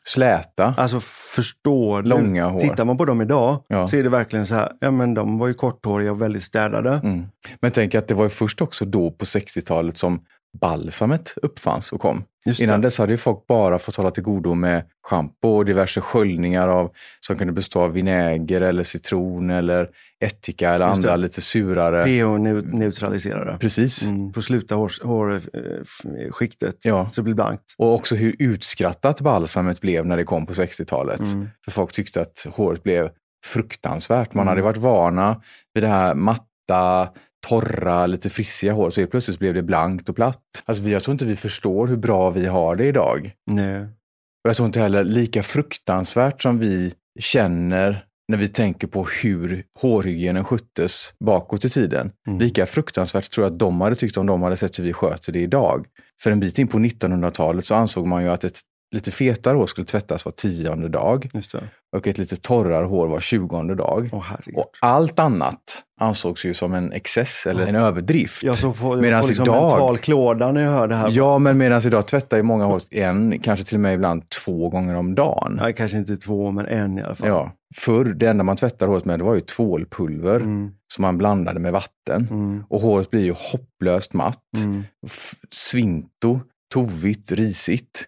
Släta, 0.06 0.74
Alltså 0.76 1.00
förstår 1.34 2.02
du? 2.02 2.08
långa 2.08 2.46
hår. 2.48 2.60
Tittar 2.60 2.84
man 2.84 2.96
på 2.96 3.04
dem 3.04 3.20
idag 3.22 3.64
Ja. 3.68 3.88
så 3.88 3.96
är 3.96 4.02
det 4.02 4.08
verkligen 4.08 4.46
så 4.46 4.54
här, 4.54 4.72
ja 4.80 4.90
men 4.90 5.14
de 5.14 5.38
var 5.38 5.46
ju 5.48 5.54
korthåriga 5.54 6.10
och 6.12 6.22
väldigt 6.22 6.42
städade. 6.42 6.90
Mm. 7.04 7.24
Men 7.60 7.70
tänk 7.72 7.94
att 7.94 8.08
det 8.08 8.14
var 8.14 8.24
ju 8.24 8.30
först 8.30 8.60
också 8.60 8.84
då 8.84 9.10
på 9.10 9.24
60-talet 9.24 9.98
som 9.98 10.20
balsamet 10.60 11.34
uppfanns 11.42 11.92
och 11.92 12.00
kom. 12.00 12.24
Innan 12.58 12.80
dess 12.80 12.98
hade 12.98 13.12
ju 13.12 13.16
folk 13.16 13.46
bara 13.46 13.78
fått 13.78 13.96
hålla 13.96 14.10
till 14.10 14.22
godo 14.22 14.54
med 14.54 14.82
schampo 15.02 15.48
och 15.48 15.64
diverse 15.64 16.00
sköljningar 16.00 16.68
av, 16.68 16.92
som 17.20 17.36
kunde 17.36 17.52
bestå 17.52 17.80
av 17.80 17.92
vinäger 17.92 18.60
eller 18.60 18.82
citron 18.82 19.50
eller 19.50 19.88
ättika 20.24 20.70
eller 20.74 20.86
Just 20.86 20.96
andra 20.96 21.10
det. 21.10 21.16
lite 21.16 21.40
surare. 21.40 22.04
pH-neutraliserare. 22.04 23.58
Precis. 23.60 24.02
Mm, 24.06 24.32
får 24.32 24.40
sluta 24.40 24.74
hårskiktet 24.74 25.02
hår, 26.84 26.88
eh, 26.88 26.92
Ja. 26.92 27.10
så 27.12 27.20
det 27.20 27.22
blir 27.24 27.34
blankt. 27.34 27.62
Och 27.78 27.94
också 27.94 28.14
hur 28.14 28.36
utskrattat 28.38 29.20
balsamet 29.20 29.80
blev 29.80 30.06
när 30.06 30.16
det 30.16 30.24
kom 30.24 30.46
på 30.46 30.52
60-talet. 30.54 31.20
Mm. 31.20 31.48
För 31.64 31.70
folk 31.70 31.92
tyckte 31.92 32.20
att 32.20 32.46
håret 32.50 32.82
blev 32.82 33.10
fruktansvärt. 33.46 34.34
Man 34.34 34.42
Mm. 34.42 34.48
hade 34.48 34.62
varit 34.62 34.76
vana 34.76 35.40
vid 35.74 35.82
det 35.84 35.88
här 35.88 36.14
matta, 36.14 37.08
torra, 37.48 38.06
lite 38.06 38.30
frissiga 38.30 38.72
hår. 38.72 38.90
Så 38.90 39.00
helt 39.00 39.10
plötsligt 39.10 39.38
blev 39.38 39.54
det 39.54 39.62
blankt 39.62 40.08
och 40.08 40.16
platt. 40.16 40.62
Alltså 40.64 40.84
jag 40.84 41.02
tror 41.02 41.12
inte 41.12 41.26
vi 41.26 41.36
förstår 41.36 41.86
hur 41.86 41.96
bra 41.96 42.30
vi 42.30 42.46
har 42.46 42.76
det 42.76 42.86
idag. 42.86 43.32
Nej. 43.46 43.80
Och 44.44 44.48
jag 44.48 44.56
tror 44.56 44.66
inte 44.66 44.80
heller 44.80 45.04
lika 45.04 45.42
fruktansvärt 45.42 46.42
som 46.42 46.58
vi 46.58 46.94
känner 47.20 48.04
när 48.28 48.38
vi 48.38 48.48
tänker 48.48 48.86
på 48.86 49.06
hur 49.22 49.64
hårhygienen 49.80 50.44
sköttes 50.44 51.14
bakåt 51.24 51.64
i 51.64 51.70
tiden. 51.70 52.12
Mm. 52.26 52.38
Lika 52.38 52.66
fruktansvärt 52.66 53.30
tror 53.30 53.46
jag 53.46 53.52
att 53.52 53.58
de 53.58 53.80
hade 53.80 53.96
tyckt 53.96 54.16
om 54.16 54.26
de 54.26 54.42
hade 54.42 54.56
sett 54.56 54.78
hur 54.78 54.84
vi 54.84 54.92
sköter 54.92 55.32
det 55.32 55.40
idag. 55.40 55.86
För 56.22 56.30
en 56.30 56.40
bit 56.40 56.58
in 56.58 56.68
på 56.68 56.78
1900-talet 56.78 57.64
så 57.64 57.74
ansåg 57.74 58.06
man 58.06 58.22
ju 58.22 58.28
att 58.28 58.44
ett 58.44 58.60
lite 58.94 59.10
fetare 59.10 59.56
hår 59.56 59.66
skulle 59.66 59.84
tvättas 59.86 60.24
var 60.24 60.32
tionde 60.32 60.88
dag 60.88 61.30
och 61.96 62.06
ett 62.06 62.18
lite 62.18 62.36
torrare 62.36 62.84
hår 62.86 63.08
var 63.08 63.20
tjugonde 63.20 63.74
dag. 63.74 64.08
Åh. 64.12 64.32
Och 64.54 64.70
allt 64.80 65.18
annat 65.18 65.82
ansågs 66.00 66.44
ju 66.44 66.54
som 66.54 66.74
en 66.74 66.92
excess 66.92 67.46
eller 67.46 67.66
en 67.66 67.74
överdrift. 67.76 68.42
Jag 68.42 68.56
så 68.56 68.72
får, 68.72 68.96
Medans 68.96 69.24
får 69.26 69.28
liksom 69.28 69.44
idag- 69.44 69.70
mental 69.70 69.98
klåda 69.98 70.52
när 70.52 70.60
jag 70.64 70.70
hör 70.70 70.88
det 70.88 70.94
här. 70.94 71.10
Ja, 71.10 71.38
men 71.38 71.58
medan 71.58 71.86
idag 71.86 72.06
tvättar 72.06 72.36
ju 72.36 72.42
många 72.42 72.64
hår 72.64 72.82
en, 72.90 73.38
kanske 73.40 73.64
till 73.64 73.76
och 73.76 73.80
med 73.80 73.94
ibland 73.94 74.28
två 74.28 74.68
gånger 74.68 74.94
om 74.94 75.14
dagen. 75.14 75.58
Nej, 75.62 75.72
kanske 75.72 75.98
inte 75.98 76.16
två, 76.16 76.50
men 76.50 76.66
en 76.66 76.98
i 76.98 77.02
alla 77.02 77.14
fall. 77.14 77.28
Ja, 77.28 77.52
förr, 77.76 78.04
det 78.04 78.26
enda 78.26 78.44
man 78.44 78.56
tvättade 78.56 78.90
håret 78.90 79.04
med 79.04 79.18
det 79.20 79.24
var 79.24 79.34
ju 79.34 79.40
tvålpulver 79.40 80.36
Mm, 80.40 80.70
som 80.94 81.02
man 81.02 81.18
blandade 81.18 81.60
med 81.60 81.72
vatten. 81.72 82.26
mm, 82.30 82.64
Och 82.68 82.80
håret 82.80 83.10
blir 83.10 83.24
ju 83.24 83.34
hopplöst 83.52 84.12
matt, 84.12 84.40
mm. 84.64 84.82
svinto, 85.50 86.40
tovigt, 86.74 87.32
risigt. 87.32 88.04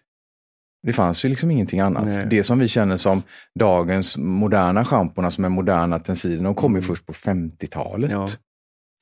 Det 0.87 0.93
fanns 0.93 1.25
ju 1.25 1.29
liksom 1.29 1.51
ingenting 1.51 1.79
annat. 1.79 2.05
Nej. 2.05 2.27
Det 2.29 2.43
som 2.43 2.59
vi 2.59 2.67
känner 2.67 2.97
som 2.97 3.23
dagens 3.59 4.17
moderna 4.17 4.85
schamporna 4.85 5.31
som 5.31 5.45
är 5.45 5.49
moderna 5.49 5.99
tensider, 5.99 6.43
de 6.43 6.55
kom 6.55 6.71
ju 6.71 6.77
Mm. 6.77 6.87
först 6.87 7.05
på 7.05 7.13
50-talet. 7.13 8.11
Ja. 8.11 8.27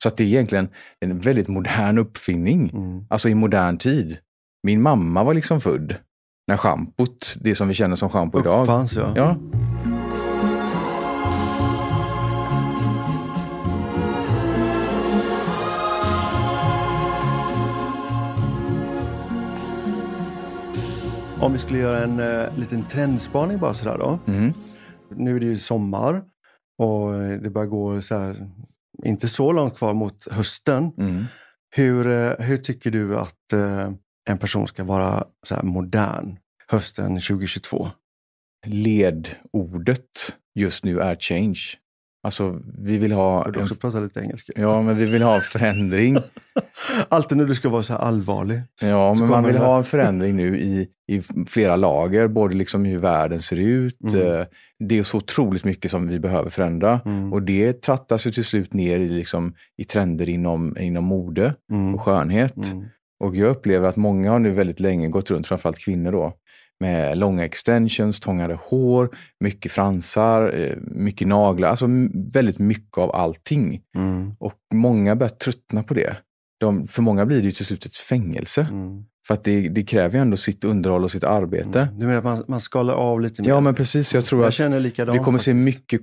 Så 0.02 0.08
att 0.08 0.16
det 0.16 0.24
är 0.24 0.28
egentligen 0.28 0.68
en 1.00 1.18
väldigt 1.18 1.48
modern 1.48 1.98
uppfinning. 1.98 2.70
Mm. 2.70 3.04
Alltså 3.10 3.28
i 3.28 3.34
modern 3.34 3.78
tid. 3.78 4.18
Min 4.62 4.82
mamma 4.82 5.24
var 5.24 5.34
liksom 5.34 5.60
född 5.60 5.94
när 6.48 6.56
schampot, 6.56 7.36
det 7.40 7.54
som 7.54 7.68
vi 7.68 7.74
känner 7.74 7.96
som 7.96 8.08
schampo 8.10 8.40
idag. 8.40 8.62
Uppfanns 8.62 8.92
ja. 8.92 9.12
Ja. 9.16 9.36
Om 21.40 21.52
vi 21.52 21.58
skulle 21.58 21.78
göra 21.78 22.04
en 22.04 22.20
uh, 22.20 22.58
liten 22.58 22.84
trendspaning 22.84 23.58
bara 23.58 23.74
sådär 23.74 23.98
då. 23.98 24.18
Mm. 24.26 24.52
Nu 25.10 25.36
är 25.36 25.40
det 25.40 25.46
ju 25.46 25.56
sommar 25.56 26.22
och 26.78 27.14
eh, 27.14 27.40
det 27.40 27.50
börjar 27.50 27.68
gå 27.68 28.02
så 28.02 28.18
här, 28.18 28.50
inte 29.04 29.28
så 29.28 29.52
långt 29.52 29.76
kvar 29.76 29.94
mot 29.94 30.32
hösten. 30.32 30.92
Mm. 30.98 31.24
Hur, 31.70 32.06
eh, 32.06 32.32
hur 32.38 32.56
tycker 32.56 32.90
du 32.90 33.18
att 33.18 33.52
eh, 33.52 33.90
en 34.28 34.38
person 34.38 34.68
ska 34.68 34.84
vara 34.84 35.24
så 35.46 35.54
här 35.54 35.62
modern 35.62 36.38
hösten 36.68 37.20
2022? 37.20 37.88
Ledordet 38.66 40.36
just 40.54 40.84
nu 40.84 41.00
är 41.00 41.16
change. 41.20 41.60
Alltså 42.26 42.60
vi 42.78 42.98
vill 42.98 43.12
ha, 43.12 43.46
en, 43.48 43.62
också 43.62 43.74
prata 43.74 44.00
lite 44.00 44.20
engelska. 44.20 44.52
ja 44.56 44.82
men 44.82 44.96
vi 44.96 45.04
vill 45.04 45.22
ha 45.22 45.40
förändring. 45.40 46.16
Alltid 47.08 47.38
när 47.38 47.44
du 47.44 47.54
ska 47.54 47.68
vara 47.68 47.82
så 47.82 47.92
här 47.92 48.00
allvarlig. 48.00 48.60
Ja, 48.80 49.14
men 49.14 49.28
man 49.28 49.44
vill 49.44 49.54
det- 49.54 49.60
ha 49.60 49.76
en 49.78 49.84
förändring 49.84 50.36
nu 50.36 50.60
i, 50.60 50.88
i 51.08 51.20
flera 51.48 51.76
lager, 51.76 52.28
både 52.28 52.54
liksom 52.54 52.84
hur 52.84 52.98
världen 52.98 53.42
ser 53.42 53.56
ut. 53.60 53.98
Mm. 54.14 54.26
eh, 54.40 54.46
Det 54.78 54.98
är 54.98 55.02
så 55.02 55.16
otroligt 55.16 55.64
mycket 55.64 55.90
som 55.90 56.08
vi 56.08 56.18
behöver 56.18 56.50
förändra. 56.50 57.00
Mm. 57.04 57.32
Och 57.32 57.42
det 57.42 57.72
trattas 57.82 58.26
ju 58.26 58.30
till 58.32 58.44
slut 58.44 58.72
ner 58.72 59.00
i, 59.00 59.08
liksom, 59.08 59.54
i 59.76 59.84
trender 59.84 60.28
inom, 60.28 60.76
inom 60.80 61.04
mode 61.04 61.54
Mm. 61.70 61.94
och 61.94 62.02
skönhet. 62.02 62.72
Mm. 62.72 62.84
Och 63.24 63.36
jag 63.36 63.48
upplever 63.48 63.88
att 63.88 63.96
många 63.96 64.30
har 64.30 64.38
nu 64.38 64.50
väldigt 64.50 64.80
länge 64.80 65.08
gått 65.08 65.30
runt, 65.30 65.46
framförallt 65.46 65.78
kvinnor 65.78 66.12
då, 66.12 66.32
med 66.80 67.18
långa 67.18 67.44
extensions, 67.44 68.20
tångade 68.20 68.58
hår, 68.62 69.16
mycket 69.40 69.72
fransar, 69.72 70.54
eh, 70.58 70.76
mycket 70.80 71.28
naglar, 71.28 71.68
alltså 71.68 71.86
väldigt 72.32 72.58
mycket 72.58 72.98
av 72.98 73.16
allting. 73.16 73.82
Mm. 73.96 74.32
Och 74.38 74.54
många 74.74 75.16
börjar 75.16 75.28
tröttna 75.28 75.82
på 75.82 75.94
det. 75.94 76.16
De, 76.60 76.88
för 76.88 77.02
många 77.02 77.26
blir 77.26 77.38
det 77.38 77.44
ju 77.44 77.50
till 77.50 77.66
slut 77.66 77.86
ett 77.86 77.96
fängelse. 77.96 78.66
Mm. 78.70 79.04
För 79.26 79.34
att 79.34 79.44
det, 79.44 79.68
det 79.68 79.82
kräver 79.82 80.14
ju 80.14 80.22
ändå 80.22 80.36
sitt 80.36 80.64
underhåll 80.64 81.04
och 81.04 81.10
sitt 81.10 81.24
arbete. 81.24 81.80
Mm. 81.80 81.98
Du 81.98 82.06
menar 82.06 82.18
att 82.18 82.24
man, 82.24 82.42
man 82.48 82.60
skalar 82.60 82.94
av 82.94 83.20
lite 83.20 83.42
mer? 83.42 83.48
Ja 83.48 83.60
men 83.60 83.74
precis, 83.74 84.14
jag 84.14 84.24
tror 84.24 84.42
jag 84.42 84.48
att 84.48 85.14
vi 85.14 85.18
kommer 85.18 85.38
se 85.38 85.52
faktiskt. 85.52 85.64
mycket 85.64 86.00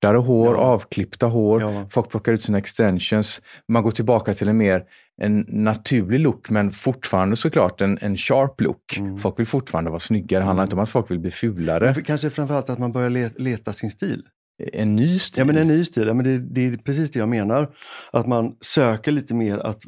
kortare 0.00 0.18
hår, 0.18 0.54
Ja. 0.54 0.60
avklippta 0.60 1.26
hår. 1.26 1.60
Ja. 1.60 1.86
Folk 1.90 2.10
plockar 2.10 2.32
ut 2.32 2.42
sina 2.42 2.58
extensions. 2.58 3.42
Man 3.68 3.82
går 3.82 3.90
tillbaka 3.90 4.34
till 4.34 4.48
en 4.48 4.56
mer 4.56 4.82
en 5.22 5.44
naturlig 5.48 6.20
look 6.20 6.50
men 6.50 6.70
fortfarande 6.70 7.36
såklart 7.36 7.80
en, 7.80 7.98
en 8.00 8.16
sharp 8.16 8.60
look. 8.60 8.96
Mm. 8.98 9.18
Folk 9.18 9.38
vill 9.38 9.46
fortfarande 9.46 9.90
vara 9.90 10.00
snygga. 10.00 10.38
Det 10.38 10.44
handlar 10.44 10.64
inte 10.64 10.76
om 10.76 10.82
att 10.82 10.88
folk 10.90 11.10
vill 11.10 11.18
bli 11.18 11.30
fulare. 11.30 11.84
Men 11.84 11.94
för- 11.94 12.02
Kanske 12.02 12.30
framförallt 12.30 12.70
att 12.70 12.78
man 12.78 12.92
börjar 12.92 13.10
le- 13.10 13.30
leta 13.36 13.72
sin 13.72 13.90
stil. 13.90 14.22
En 14.72 14.96
ny 14.96 15.18
stil. 15.18 15.38
Ja, 15.40 15.44
men 15.44 15.56
en 15.56 15.68
ny 15.68 15.84
stil. 15.84 16.06
Ja, 16.06 16.14
men 16.14 16.24
det, 16.24 16.38
det 16.38 16.66
är 16.66 16.76
precis 16.76 17.10
det 17.10 17.18
jag 17.18 17.28
menar. 17.28 17.68
Att 18.12 18.26
man 18.26 18.52
söker 18.60 19.12
lite 19.12 19.34
mer 19.34 19.58
att 19.58 19.82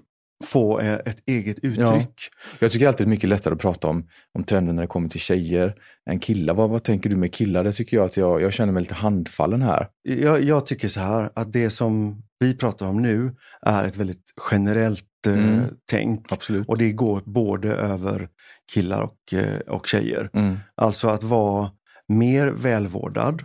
få 0.45 0.80
eh, 0.80 0.95
ett 0.95 1.22
eget 1.26 1.59
uttryck. 1.59 2.20
Jag 2.59 2.72
tycker 2.72 2.86
alltid 2.86 3.07
det 3.07 3.09
är 3.09 3.11
mycket 3.11 3.28
lättare 3.28 3.55
att 3.55 3.61
prata 3.61 3.88
om, 3.88 4.07
om 4.34 4.45
trender 4.45 4.72
när 4.72 4.82
det 4.82 4.88
kommer 4.88 5.09
till 5.09 5.20
tjejer 5.20 5.74
än 6.11 6.18
killar. 6.18 6.55
Vad, 6.55 6.70
vad 6.70 6.84
tänker 6.84 7.11
du 7.11 7.16
med 7.16 7.32
killar? 7.34 7.64
Det 7.64 7.72
tycker 7.72 7.97
jag 7.97 8.07
att 8.07 8.16
jag, 8.16 8.43
jag 8.43 8.53
känner 8.53 8.72
mig 8.72 8.82
lite 8.82 8.95
handfallen 8.95 9.62
här. 9.62 9.88
Jag, 10.03 10.43
jag 10.43 10.66
tycker 10.66 10.88
så 10.88 11.01
här 11.01 11.30
att 11.34 11.53
det 11.53 11.70
som 11.70 12.22
vi 12.38 12.55
pratar 12.57 12.86
om 12.86 13.03
nu 13.03 13.34
är 13.62 13.84
ett 13.84 13.97
väldigt 13.97 14.24
generellt 14.51 15.05
eh, 15.26 15.32
Mm. 15.32 15.61
tänk. 15.91 16.32
Absolut. 16.32 16.68
Och 16.68 16.78
det 16.78 16.93
går 16.93 17.22
både 17.26 17.72
över 17.74 18.28
killar 18.74 19.01
och, 19.01 19.34
eh, 19.34 19.59
och 19.61 19.86
tjejer. 19.86 20.30
Mm. 20.34 20.57
Alltså 20.74 21.09
att 21.09 21.22
vara 21.22 21.70
mer 22.09 22.47
välvårdad. 22.47 23.43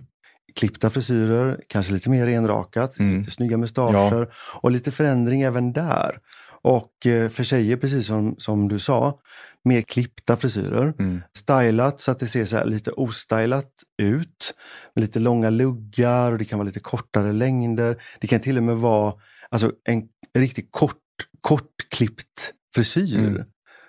klippta 0.56 0.90
frisyrer, 0.90 1.60
kanske 1.68 1.94
lite 1.94 2.10
mer 2.10 2.26
renrakat, 2.26 3.00
Mm. 3.00 3.18
lite 3.20 3.32
snygga 3.32 3.58
mustascher 3.58 4.28
och 4.62 4.72
lite 4.72 4.92
förändring 4.92 5.42
även 5.42 5.74
där. 5.74 6.18
Och 6.66 7.06
eh, 7.06 7.30
för 7.30 7.44
tjejer, 7.44 7.78
precis 7.78 8.08
som, 8.08 8.36
som 8.38 8.68
du 8.68 8.80
sa, 8.80 9.20
mer 9.64 9.82
klippta 9.82 10.38
frisyrer. 10.38 10.94
Mm. 11.00 11.22
Stylat 11.38 12.02
så 12.02 12.12
att 12.12 12.20
det 12.20 12.28
ser 12.28 12.46
så 12.46 12.64
lite 12.64 12.92
ostylat 12.92 13.72
ut. 14.02 14.54
Med 14.96 15.02
lite 15.02 15.20
långa 15.20 15.50
luggar 15.50 16.32
och 16.32 16.38
det 16.38 16.46
kan 16.46 16.60
vara 16.60 16.66
lite 16.66 16.80
kortare 16.80 17.32
längder. 17.32 18.02
Det 18.20 18.28
kan 18.28 18.40
till 18.40 18.58
och 18.58 18.64
med 18.64 18.78
vara 18.78 19.14
alltså, 19.50 19.72
en 19.84 20.04
riktigt 20.38 20.72
kort, 20.72 20.98
kortklippt 21.42 22.52
frisyr. 22.76 23.20
Mm. 23.20 23.44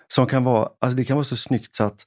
Som 0.08 0.26
kan 0.26 0.44
vara, 0.44 0.68
alltså 0.80 0.96
det 0.96 1.04
kan 1.04 1.16
vara 1.16 1.24
så 1.24 1.36
snyggt 1.36 1.76
så 1.76 1.84
att 1.84 2.04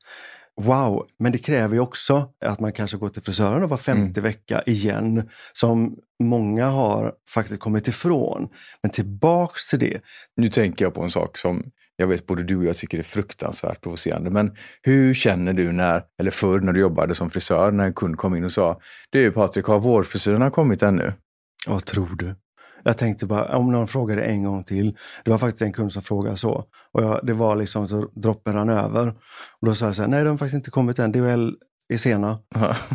wow, 0.61 1.07
men 1.19 1.31
det 1.31 1.37
kräver 1.37 1.75
ju 1.75 1.79
också 1.79 2.29
att 2.45 2.59
man 2.59 2.73
kanske 2.73 2.97
går 2.97 3.09
till 3.09 3.21
frisören 3.21 3.67
var 3.67 3.77
femte 3.77 4.21
vecka 4.21 4.61
igen. 4.65 5.29
Som 5.53 5.97
många 6.19 6.65
har 6.65 7.13
faktiskt 7.29 7.59
kommit 7.59 7.87
ifrån. 7.87 8.49
Men 8.83 8.91
tillbaks 8.91 9.69
till 9.69 9.79
det. 9.79 10.01
Nu 10.35 10.49
tänker 10.49 10.85
jag 10.85 10.93
på 10.93 11.03
en 11.03 11.11
sak 11.11 11.37
som 11.37 11.63
jag 11.95 12.07
vet 12.07 12.27
både 12.27 12.43
du 12.43 12.57
och 12.57 12.65
jag 12.65 12.77
tycker 12.77 12.97
är 12.97 13.03
fruktansvärt 13.03 13.81
provocerande. 13.81 14.29
Men 14.29 14.55
hur 14.81 15.13
känner 15.13 15.53
du 15.53 15.71
när, 15.71 16.03
eller 16.19 16.31
förr 16.31 16.59
när 16.59 16.73
du 16.73 16.79
jobbade 16.79 17.15
som 17.15 17.29
frisör, 17.29 17.71
när 17.71 17.85
en 17.85 17.93
kund 17.93 18.17
kom 18.17 18.35
in 18.35 18.43
och 18.43 18.51
sa 18.51 18.79
Du 19.09 19.31
Patrik, 19.31 19.65
har 19.65 19.79
vårfrisyrerna 19.79 20.51
kommit 20.51 20.83
ännu? 20.83 21.13
Vad 21.67 21.85
tror 21.85 22.15
du? 22.15 22.35
Jag 22.83 22.97
tänkte 22.97 23.25
bara, 23.25 23.57
om 23.57 23.71
någon 23.71 23.87
frågade 23.87 24.21
en 24.21 24.43
gång 24.43 24.63
till. 24.63 24.97
Det 25.23 25.31
var 25.31 25.37
faktiskt 25.37 25.61
en 25.61 25.73
kund 25.73 25.93
som 25.93 26.01
frågade 26.01 26.37
så. 26.37 26.65
Och 26.91 27.03
jag, 27.03 27.19
det 27.25 27.33
var 27.33 27.55
liksom 27.55 27.87
så 27.87 28.09
droppen 28.15 28.53
rann 28.53 28.69
över. 28.69 29.07
Och 29.59 29.67
då 29.67 29.75
sa 29.75 29.85
jag 29.85 29.95
så 29.95 30.01
här, 30.01 30.09
nej 30.09 30.23
de 30.23 30.29
har 30.29 30.37
faktiskt 30.37 30.55
inte 30.55 30.71
kommit 30.71 30.99
än, 30.99 31.11
DHL 31.11 31.21
är 31.21 31.53
sena. 31.97 32.39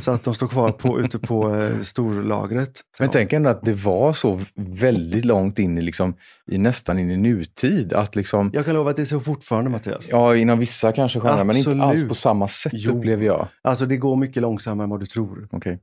Så 0.02 0.10
att 0.10 0.24
de 0.24 0.34
står 0.34 0.48
kvar 0.48 0.72
på, 0.72 1.00
ute 1.00 1.18
på 1.18 1.54
eh, 1.56 1.80
storlagret. 1.80 2.80
Men 2.98 3.08
tänk 3.08 3.32
ändå 3.32 3.50
att 3.50 3.62
det 3.64 3.72
var 3.72 4.12
så 4.12 4.40
väldigt 4.54 5.24
långt 5.24 5.58
in 5.58 5.78
i, 5.78 5.82
liksom, 5.82 6.14
i 6.50 6.58
nästan 6.58 6.98
in 6.98 7.10
i 7.10 7.16
nutid. 7.16 7.92
Att 7.92 8.16
liksom, 8.16 8.50
Jag 8.54 8.64
kan 8.64 8.74
lova 8.74 8.90
att 8.90 8.96
det 8.96 9.02
är 9.02 9.06
så 9.06 9.20
fortfarande 9.20 9.70
Mattias. 9.70 10.04
ja, 10.08 10.36
inom 10.36 10.58
vissa 10.58 10.92
kanske 10.92 11.20
genrer, 11.20 11.44
men 11.44 11.56
inte 11.56 11.82
alls 11.82 12.08
på 12.08 12.14
samma 12.14 12.48
sätt 12.48 12.72
Jo. 12.76 12.98
upplever 12.98 13.26
jag. 13.26 13.48
Alltså 13.62 13.86
det 13.86 13.96
går 13.96 14.16
mycket 14.16 14.42
långsammare 14.42 14.84
än 14.84 14.90
vad 14.90 15.00
du 15.00 15.06
tror. 15.06 15.48
Okej. 15.52 15.78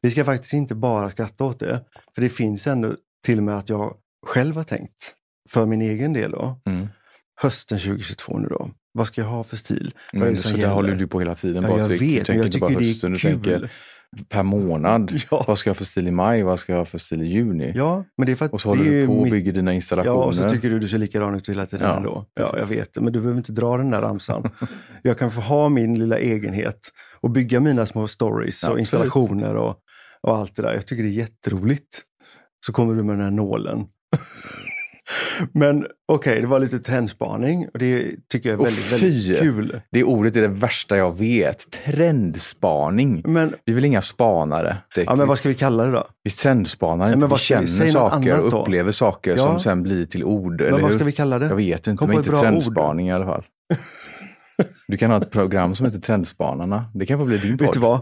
Vi 0.00 0.10
ska 0.10 0.24
faktiskt 0.24 0.52
inte 0.52 0.74
bara 0.74 1.10
skratta 1.10 1.44
åt 1.44 1.58
det. 1.60 1.80
För 2.14 2.22
det 2.22 2.28
finns 2.28 2.66
ändå 2.66 2.92
till 3.24 3.38
och 3.38 3.44
med 3.44 3.58
att 3.58 3.68
jag 3.68 3.94
själv 4.26 4.56
har 4.56 4.64
tänkt, 4.64 5.14
för 5.50 5.66
min 5.66 5.82
egen 5.82 6.12
del 6.12 6.30
då, 6.30 6.60
Mm. 6.66 6.88
hösten 7.40 7.78
2022 7.78 8.38
nu 8.38 8.48
då. 8.48 8.70
Vad 8.98 9.06
ska 9.06 9.20
jag 9.20 9.28
ha 9.28 9.44
för 9.44 9.56
stil? 9.56 9.94
Vad 10.12 10.22
är 10.22 10.26
Men 10.26 10.34
det 10.34 10.40
som 10.40 10.50
så 10.50 10.56
där 10.56 10.62
gäller? 10.62 10.74
håller 10.74 10.94
du 10.96 11.06
på 11.06 11.20
hela 11.20 11.34
tiden. 11.34 11.62
Ja, 11.62 11.70
jag 11.70 11.78
Patrik. 11.80 12.02
vet, 12.02 12.08
du 12.26 12.32
men 12.32 12.42
tänker 12.42 12.44
jag 12.44 12.52
tycker 12.52 13.08
det 13.10 13.16
är 13.16 13.20
kul. 13.20 13.20
tänker 13.42 13.70
per 14.28 14.42
månad. 14.42 15.20
Ja. 15.30 15.44
Vad 15.46 15.58
ska 15.58 15.70
jag 15.70 15.74
ha 15.74 15.78
för 15.78 15.84
stil 15.84 16.08
i 16.08 16.10
maj? 16.10 16.42
Vad 16.42 16.58
ska 16.58 16.72
jag 16.72 16.78
ha 16.78 16.84
för 16.84 16.98
stil 16.98 17.22
i 17.22 17.26
juni? 17.26 17.72
Ja, 17.74 18.04
men 18.16 18.26
det 18.26 18.32
är 18.32 18.36
för 18.36 18.44
att 18.44 18.52
Och 18.52 18.60
så 18.60 18.74
det 18.74 18.78
håller 18.78 18.90
du 18.90 19.06
på 19.06 19.12
och 19.16 19.22
mitt- 19.22 19.32
bygger 19.32 19.52
dina 19.52 19.70
Ja, 19.70 19.74
installationer. 19.74 20.26
och 20.26 20.34
så 20.34 20.48
tycker 20.48 20.70
du 20.70 20.78
du 20.78 20.88
ser 20.88 20.98
likadan 20.98 21.34
ut 21.34 21.48
hela 21.48 21.66
tiden 21.66 21.88
Ja, 21.88 21.96
ändå. 21.96 22.26
Ja, 22.34 22.54
jag 22.58 22.66
vet 22.66 22.94
det, 22.94 23.00
men 23.00 23.12
du 23.12 23.20
behöver 23.20 23.38
inte 23.38 23.52
dra 23.52 23.76
den 23.76 23.90
där 23.90 24.00
ramsan. 24.00 24.50
jag 25.02 25.18
kan 25.18 25.30
få 25.30 25.40
ha 25.40 25.68
min 25.68 25.98
lilla 25.98 26.18
egenhet 26.18 26.78
och 27.20 27.30
bygga 27.30 27.60
mina 27.60 27.86
små 27.86 28.08
stories 28.08 28.62
Ja, 28.62 28.70
och 28.70 28.78
installationer 28.78 29.54
och, 29.56 29.76
och 30.20 30.36
allt 30.36 30.56
det 30.56 30.62
där. 30.62 30.74
Jag 30.74 30.86
tycker 30.86 31.02
det 31.02 31.08
är 31.08 31.12
jätteroligt. 31.12 32.02
Så 32.66 32.72
kommer 32.72 32.94
du 32.94 33.02
med 33.02 33.14
den 33.16 33.24
här 33.24 33.30
nålen. 33.30 33.84
Men 35.52 35.86
okej, 36.12 36.40
det 36.40 36.46
var 36.46 36.60
lite 36.60 36.78
trendspaning 36.78 37.68
och 37.72 37.78
det 37.78 38.10
tycker 38.28 38.48
jag 38.50 38.60
är 38.60 38.64
väldigt, 38.64 38.84
fy! 38.84 39.10
väldigt 39.10 39.38
kul. 39.40 39.80
Det 39.90 40.04
ordet 40.04 40.36
är 40.36 40.40
det 40.42 40.48
värsta 40.48 40.96
jag 40.96 41.18
vet. 41.18 41.70
Trendspaning. 41.84 43.22
Men, 43.26 43.54
Vi 43.64 43.72
är 43.72 43.74
väl 43.74 43.84
inga 43.84 44.02
spanare? 44.02 44.76
Ja, 44.96 45.14
men 45.14 45.28
vad 45.28 45.38
ska 45.38 45.48
vi 45.48 45.54
kalla 45.54 45.84
det 45.84 45.92
då? 45.92 46.06
Vi 46.22 46.30
trendspanar 46.30 47.06
inte. 47.08 47.18
men 47.18 47.28
vi 47.28 47.36
känner 47.36 47.66
saker 47.86 48.44
och 48.44 48.60
upplever 48.62 48.92
saker 48.92 49.30
Ja. 49.30 49.36
som 49.36 49.60
sen 49.60 49.82
blir 49.82 50.06
till 50.06 50.24
ord. 50.24 50.60
Men 50.60 50.72
vad 50.72 50.90
hur? 50.90 50.98
ska 50.98 51.04
vi 51.04 51.12
kalla 51.12 51.38
det? 51.38 51.46
Jag 51.46 51.56
vet 51.56 51.86
inte, 51.86 51.98
Kom 51.98 52.08
men 52.08 52.18
inte 52.18 52.30
bra 52.30 52.38
ord. 52.38 52.44
trendspaning 52.44 53.08
i 53.08 53.12
alla 53.12 53.26
fall. 53.26 53.44
Du 54.88 54.96
kan 54.96 55.10
ha 55.10 55.18
ett 55.22 55.30
program 55.30 55.74
som 55.74 55.86
heter 55.86 56.00
Trendspanarna. 56.00 56.84
Det 56.94 57.06
kan 57.06 57.18
få 57.18 57.24
bli 57.24 57.38
din 57.38 57.56
Vet 57.56 57.66
podd. 57.66 57.74
du 57.76 57.80
vad? 57.80 58.00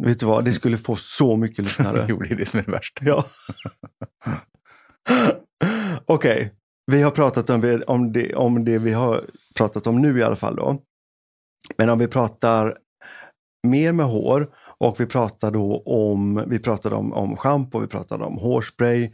Vet 0.00 0.20
du 0.20 0.26
vad? 0.26 0.44
Det 0.44 0.52
skulle 0.52 0.76
få 0.76 0.96
så 0.96 1.36
mycket 1.36 1.58
lyssnare. 1.64 2.06
Jo, 2.08 2.18
det 2.18 2.30
är 2.34 2.36
det 2.36 2.44
som 2.44 2.58
är 2.58 2.64
det 2.64 2.70
värsta. 2.72 3.04
Ja. 3.04 3.24
Okej, 6.08 6.52
vi 6.86 7.02
har 7.02 7.10
pratat 7.10 7.50
om, 7.50 7.82
om, 7.86 8.12
det, 8.12 8.34
om 8.34 8.64
det 8.64 8.78
vi 8.78 8.92
har 8.92 9.24
pratat 9.56 9.86
om 9.86 10.02
nu 10.02 10.18
i 10.18 10.22
alla 10.22 10.36
fall. 10.36 10.56
Då. 10.56 10.78
Men 11.78 11.88
om 11.88 11.98
vi 11.98 12.08
pratar 12.08 12.78
mer 13.66 13.92
med 13.92 14.06
hår 14.06 14.48
och 14.78 15.00
vi 15.00 15.06
pratar 15.06 15.50
då 15.50 15.82
om, 15.86 16.44
vi 16.46 16.58
pratade 16.58 16.96
om, 16.96 17.12
om 17.12 17.36
schampo, 17.36 17.78
vi 17.78 17.86
pratade 17.86 18.24
om 18.24 18.38
hårspray. 18.38 19.10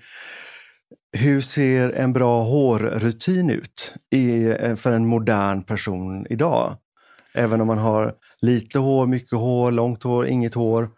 Hur 1.16 1.40
ser 1.40 1.90
en 1.90 2.12
bra 2.12 2.43
hårrutin 2.43 3.51
ut 3.51 3.95
i, 4.11 4.55
för 4.76 4.93
en 4.93 5.07
modern 5.07 5.62
person 5.62 6.26
idag? 6.30 6.76
Även 7.34 7.61
om 7.61 7.66
man 7.66 7.78
har 7.78 8.14
lite 8.40 8.78
hår, 8.78 9.07
mycket 9.07 9.38
hår, 9.38 9.70
långt 9.70 10.03
hår, 10.03 10.26
inget 10.26 10.55
hår. 10.55 10.90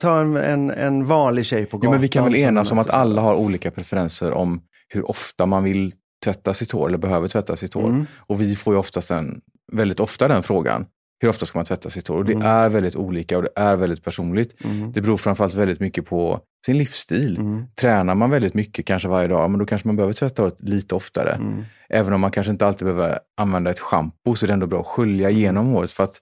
Ta 0.00 0.20
en, 0.20 0.36
en, 0.36 0.70
en 0.70 1.04
vanlig 1.04 1.46
tjej 1.46 1.66
på 1.66 1.78
gatan. 1.78 1.86
Jo, 1.86 1.90
men 1.90 2.00
vi 2.00 2.08
kan 2.08 2.24
väl 2.24 2.32
som 2.32 2.42
enas 2.42 2.72
om 2.72 2.78
att 2.78 2.90
alla 2.90 3.22
har 3.22 3.34
olika 3.34 3.70
preferenser 3.70 4.32
om 4.32 4.60
hur 4.94 5.10
ofta 5.10 5.46
man 5.46 5.64
vill 5.64 5.92
tvätta 6.24 6.54
sitt 6.54 6.72
hår 6.72 6.88
eller 6.88 6.98
behöver 6.98 7.28
tvätta 7.28 7.56
sitt 7.56 7.74
hår. 7.74 7.88
Mm. 7.88 8.06
Och 8.16 8.40
vi 8.40 8.56
får 8.56 8.74
ju 8.74 8.78
oftast 8.78 9.08
den, 9.08 9.40
väldigt 9.72 10.00
ofta 10.00 10.28
den 10.28 10.42
frågan. 10.42 10.86
Hur 11.20 11.28
ofta 11.28 11.46
ska 11.46 11.58
man 11.58 11.66
tvätta 11.66 11.90
sitt 11.90 12.08
hår? 12.08 12.16
Och 12.16 12.24
det 12.24 12.32
Mm. 12.32 12.46
är 12.46 12.68
väldigt 12.68 12.96
olika 12.96 13.36
och 13.36 13.42
det 13.42 13.50
är 13.56 13.76
väldigt 13.76 14.04
personligt. 14.04 14.64
Mm. 14.64 14.92
Det 14.92 15.00
beror 15.00 15.16
framförallt 15.16 15.54
väldigt 15.54 15.80
mycket 15.80 16.06
på 16.06 16.40
sin 16.66 16.78
livsstil. 16.78 17.36
Mm. 17.36 17.64
Tränar 17.80 18.14
man 18.14 18.30
väldigt 18.30 18.54
mycket, 18.54 18.86
kanske 18.86 19.08
varje 19.08 19.28
dag, 19.28 19.50
men 19.50 19.60
då 19.60 19.66
kanske 19.66 19.88
man 19.88 19.96
behöver 19.96 20.14
tvätta 20.14 20.42
håret 20.42 20.56
lite 20.60 20.94
oftare. 20.94 21.32
Mm. 21.32 21.64
Även 21.88 22.12
om 22.12 22.20
man 22.20 22.30
kanske 22.30 22.52
inte 22.52 22.66
alltid 22.66 22.86
behöver 22.86 23.18
använda 23.36 23.70
ett 23.70 23.80
schampo 23.80 24.34
så 24.34 24.46
är 24.46 24.48
det 24.48 24.52
ändå 24.52 24.66
bra 24.66 24.80
att 24.80 24.86
skölja 24.86 25.30
igenom 25.30 25.66
håret 25.66 25.92
för 25.92 26.04
att 26.04 26.20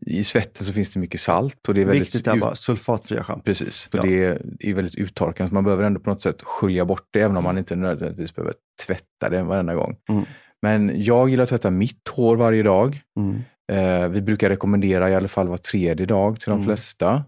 i 0.00 0.24
svetten 0.24 0.66
så 0.66 0.72
finns 0.72 0.92
det 0.92 1.00
mycket 1.00 1.20
salt. 1.20 1.68
Och 1.68 1.74
det 1.74 1.80
är 1.80 1.84
väldigt 1.84 2.02
Viktigt 2.14 2.34
ut- 2.34 2.40
bara 2.40 2.54
sulfatfria 2.54 3.24
schampo. 3.24 3.44
Precis, 3.44 3.88
och 3.92 3.94
Ja. 3.98 4.02
det 4.02 4.24
är, 4.24 4.42
är 4.60 4.74
väldigt 4.74 4.94
uttorkande 4.94 5.48
så 5.48 5.54
man 5.54 5.64
behöver 5.64 5.84
ändå 5.84 6.00
på 6.00 6.10
något 6.10 6.22
sätt 6.22 6.42
skölja 6.42 6.84
bort 6.84 7.06
det 7.10 7.20
även 7.20 7.36
om 7.36 7.44
man 7.44 7.58
inte 7.58 7.76
nödvändigtvis 7.76 8.34
behöver 8.34 8.54
tvätta 8.86 9.28
det 9.30 9.42
varenda 9.42 9.74
gång. 9.74 9.96
Mm. 10.08 10.24
Men 10.62 11.02
jag 11.02 11.28
gillar 11.28 11.42
att 11.42 11.48
tvätta 11.48 11.70
mitt 11.70 12.08
hår 12.08 12.36
varje 12.36 12.62
dag. 12.62 13.00
Mm. 13.18 13.42
Eh, 13.72 14.08
vi 14.08 14.20
brukar 14.20 14.48
rekommendera 14.48 15.10
i 15.10 15.14
alla 15.14 15.28
fall 15.28 15.48
var 15.48 15.56
tredje 15.56 16.06
dag 16.06 16.40
till 16.40 16.50
de 16.50 16.54
Mm. 16.54 16.64
flesta. 16.66 17.24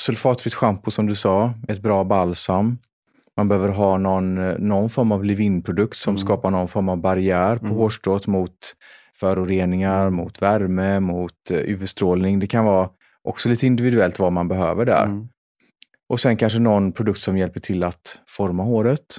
Sulfatfritt 0.00 0.54
schampo 0.54 0.90
som 0.90 1.06
du 1.06 1.14
sa, 1.14 1.54
ett 1.68 1.80
bra 1.82 2.04
balsam. 2.04 2.78
Man 3.36 3.48
behöver 3.48 3.68
ha 3.68 3.98
någon, 3.98 4.38
eh, 4.38 4.58
någon 4.58 4.90
form 4.90 5.12
av 5.12 5.24
leave-in-produkt 5.24 5.96
som 5.98 6.14
Mm. 6.14 6.26
skapar 6.26 6.50
någon 6.50 6.68
form 6.68 6.88
av 6.88 6.96
barriär 6.96 7.56
på 7.56 7.64
Mm. 7.66 7.76
hårstrået 7.76 8.26
mot 8.26 8.56
föroreningar, 9.20 10.10
mot 10.10 10.42
värme, 10.42 11.00
mot 11.00 11.50
eh, 11.50 11.56
UV-strålning. 11.58 12.38
Det 12.40 12.46
kan 12.46 12.64
vara 12.64 12.90
också 13.22 13.48
lite 13.48 13.66
individuellt 13.66 14.18
vad 14.18 14.32
man 14.32 14.48
behöver 14.48 14.84
där. 14.84 15.04
Mm. 15.04 15.28
Och 16.08 16.20
sen 16.20 16.36
kanske 16.36 16.58
någon 16.58 16.92
produkt 16.92 17.20
som 17.20 17.38
hjälper 17.38 17.60
till 17.60 17.82
att 17.82 18.20
forma 18.26 18.62
håret. 18.62 19.18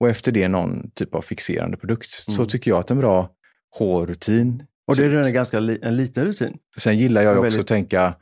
Och 0.00 0.08
efter 0.08 0.32
det 0.32 0.48
någon 0.48 0.90
typ 0.90 1.14
av 1.14 1.20
fixerande 1.22 1.76
produkt. 1.76 2.10
Så 2.10 2.32
Mm. 2.32 2.48
tycker 2.48 2.70
jag 2.70 2.80
att 2.80 2.90
en 2.90 2.98
bra 2.98 3.30
hårrutin. 3.78 4.62
Och 4.88 4.96
det 4.96 5.04
är 5.04 5.10
en 5.10 5.32
ganska 5.32 5.60
li- 5.60 5.78
en 5.82 5.96
liten 5.96 6.24
rutin. 6.24 6.58
Sen 6.78 6.98
gillar 6.98 7.22
jag 7.22 7.32
ju 7.34 7.38
också 7.46 7.60
att 7.60 7.66
tänka 7.66 8.14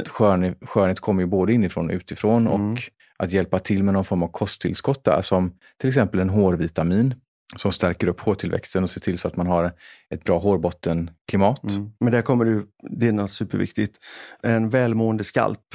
att 0.00 0.08
skönhet, 0.08 0.58
skönhet 0.68 1.00
kommer 1.00 1.22
ju 1.22 1.26
både 1.26 1.52
inifrån 1.52 1.86
och 1.90 1.94
utifrån 1.94 2.46
Mm. 2.46 2.72
och 2.72 2.78
att 3.18 3.32
hjälpa 3.32 3.58
till 3.58 3.82
med 3.84 3.94
någon 3.94 4.04
form 4.04 4.22
av 4.22 4.28
kosttillskott 4.28 5.04
där 5.04 5.20
som 5.22 5.52
till 5.78 5.88
exempel 5.88 6.20
en 6.20 6.30
hårvitamin 6.30 7.14
som 7.56 7.72
stärker 7.72 8.06
upp 8.06 8.20
hårtillväxten 8.20 8.84
och 8.84 8.90
ser 8.90 9.00
till 9.00 9.18
så 9.18 9.28
att 9.28 9.36
man 9.36 9.46
har 9.46 9.72
ett 10.10 10.24
bra 10.24 10.38
hårbottenklimat. 10.38 11.70
Mm. 11.70 11.90
Men 12.00 12.12
där 12.12 12.22
kommer 12.22 12.44
du, 12.44 12.66
det 12.98 13.08
är 13.08 13.12
något 13.12 13.30
superviktigt. 13.32 13.98
En 14.42 14.68
välmående 14.68 15.24
skalp 15.24 15.74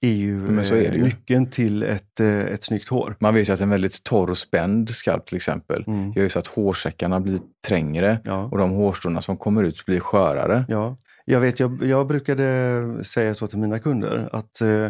är 0.00 0.12
ju, 0.12 0.46
är 0.46 0.70
det 0.70 0.86
eh, 0.86 0.94
ju. 0.94 1.02
nyckeln 1.02 1.50
till 1.50 1.82
ett, 1.82 2.20
eh, 2.20 2.38
ett 2.40 2.64
snyggt 2.64 2.88
hår. 2.88 3.16
Man 3.20 3.34
vet 3.34 3.48
ju 3.48 3.52
att 3.52 3.60
en 3.60 3.70
väldigt 3.70 4.02
torr 4.02 4.30
och 4.30 4.38
spänd 4.38 4.90
skalp 4.90 5.26
till 5.26 5.36
exempel 5.36 5.84
Mm. 5.86 6.12
gör 6.12 6.22
ju 6.22 6.28
så 6.28 6.38
att 6.38 6.46
hårsäckarna 6.46 7.20
blir 7.20 7.38
trängre 7.66 8.20
Ja. 8.24 8.48
och 8.52 8.58
de 8.58 8.70
hårstråna 8.70 9.22
som 9.22 9.36
kommer 9.36 9.64
ut 9.64 9.86
blir 9.86 10.00
skörare. 10.00 10.64
Ja, 10.68 10.96
jag 11.24 11.40
vet, 11.40 11.60
jag, 11.60 11.84
jag 11.84 12.06
brukade 12.06 13.04
säga 13.04 13.34
så 13.34 13.46
till 13.46 13.58
mina 13.58 13.78
kunder 13.78 14.28
att 14.32 14.60
eh, 14.60 14.88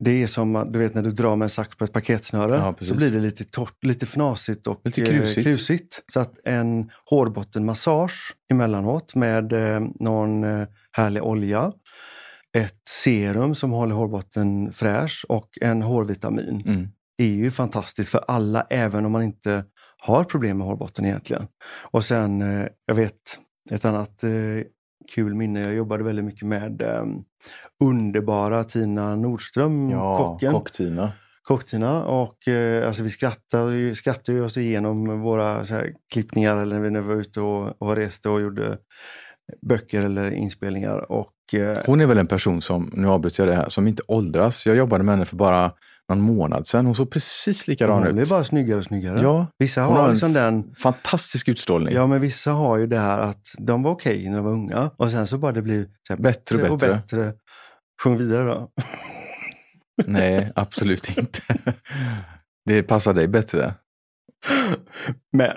det 0.00 0.22
är 0.22 0.26
som 0.26 0.68
du 0.72 0.78
vet 0.78 0.94
när 0.94 1.02
du 1.02 1.10
drar 1.12 1.36
med 1.36 1.46
en 1.46 1.50
sax 1.50 1.76
på 1.76 1.84
ett 1.84 1.92
paketsnöre 1.92 2.54
Ja, 2.56 2.74
så 2.86 2.94
blir 2.94 3.10
det 3.10 3.20
lite 3.20 3.44
torrt, 3.44 3.84
lite 3.84 4.06
fnasigt 4.06 4.66
och 4.66 4.80
Lite 4.84 5.02
eh, 5.02 5.08
krusigt. 5.08 5.44
krusigt. 5.46 6.02
Så 6.12 6.20
att 6.20 6.34
en 6.44 6.90
hårbottenmassage 7.10 8.34
emellanåt 8.50 9.14
med 9.14 9.52
eh, 9.52 9.80
någon 10.00 10.44
eh, 10.44 10.66
härlig 10.92 11.22
olja, 11.22 11.72
ett 12.56 12.82
serum 12.88 13.54
som 13.54 13.70
håller 13.70 13.94
hårbotten 13.94 14.72
fräsch 14.72 15.24
och 15.28 15.48
en 15.60 15.82
hårvitamin 15.82 16.62
Mm. 16.66 16.88
är 17.18 17.26
ju 17.26 17.50
fantastiskt 17.50 18.10
för 18.10 18.24
alla 18.28 18.66
även 18.70 19.04
om 19.04 19.12
man 19.12 19.22
inte 19.22 19.64
har 19.98 20.24
problem 20.24 20.58
med 20.58 20.66
hårbotten 20.66 21.04
egentligen. 21.04 21.46
Och 21.90 22.04
sen, 22.04 22.40
jag 22.86 22.94
vet 22.94 23.14
ett 23.70 23.84
annat 23.84 24.24
kul 25.14 25.34
minne. 25.34 25.60
Jag 25.60 25.74
jobbade 25.74 26.04
väldigt 26.04 26.24
mycket 26.24 26.46
med 26.48 26.82
eh, 26.82 27.04
underbara 27.84 28.64
Tina 28.64 29.16
Nordström, 29.16 29.90
Ja, 29.90 30.16
kocken. 30.16 30.52
Kock-Tina. 30.52 31.12
Kock-Tina. 31.42 32.04
Och 32.04 32.48
eh, 32.48 32.86
alltså 32.86 33.02
vi 33.02 33.10
skrattade, 33.10 33.94
skrattade 33.94 34.42
oss 34.42 34.56
igenom 34.56 35.20
våra 35.20 35.66
så 35.66 35.74
här, 35.74 35.92
klippningar 36.12 36.56
eller 36.56 36.90
när 36.90 37.00
vi 37.00 37.08
var 37.08 37.14
ute 37.14 37.40
och, 37.40 37.82
och 37.82 37.96
reste 37.96 38.28
och 38.28 38.40
gjorde 38.40 38.78
böcker 39.66 40.02
eller 40.02 40.30
inspelningar. 40.30 41.12
Och, 41.12 41.54
eh, 41.54 41.78
Hon 41.86 42.00
är 42.00 42.06
väl 42.06 42.18
en 42.18 42.26
person 42.26 42.62
som, 42.62 42.90
nu 42.92 43.08
avbryter 43.08 43.42
jag 43.46 43.52
det 43.52 43.56
här, 43.62 43.68
som 43.68 43.88
inte 43.88 44.02
åldras. 44.08 44.66
Jag 44.66 44.76
jobbade 44.76 45.04
med 45.04 45.14
henne 45.14 45.24
för 45.24 45.36
bara 45.36 45.72
någon 46.08 46.20
månad 46.20 46.66
sedan. 46.66 46.86
Hon 46.86 46.94
såg 46.94 47.10
precis 47.10 47.68
likadan 47.68 48.02
hon 48.02 48.12
blir 48.12 48.22
ut. 48.22 48.28
bara 48.28 48.44
snyggare 48.44 48.78
och 48.78 48.84
snyggare. 48.84 49.22
Ja, 49.22 49.46
Vissa 49.58 49.82
hon 49.82 49.96
har, 49.96 50.02
har 50.02 50.10
liksom 50.10 50.32
den 50.32 50.74
fantastisk 50.74 51.48
utstrålning. 51.48 51.94
Ja, 51.94 52.06
men 52.06 52.20
vissa 52.20 52.50
har 52.52 52.76
ju 52.78 52.86
det 52.86 52.98
här 52.98 53.18
att 53.20 53.42
de 53.58 53.82
var 53.82 53.90
okej 53.90 54.28
när 54.28 54.36
de 54.36 54.44
var 54.44 54.52
unga 54.52 54.90
och 54.96 55.10
sen 55.10 55.26
så 55.26 55.38
bara 55.38 55.52
det 55.52 55.62
blir 55.62 55.84
så 56.08 56.12
här 56.12 56.20
Bättre 56.20 56.68
och 56.70 56.78
bättre. 56.78 56.94
bättre. 56.94 57.32
Sjung 58.02 58.18
vidare 58.18 58.44
då. 58.44 58.70
Nej, 60.06 60.52
absolut 60.54 61.18
inte. 61.18 61.40
Det 62.64 62.82
passar 62.82 63.14
dig 63.14 63.28
bättre. 63.28 63.74
Men 65.32 65.52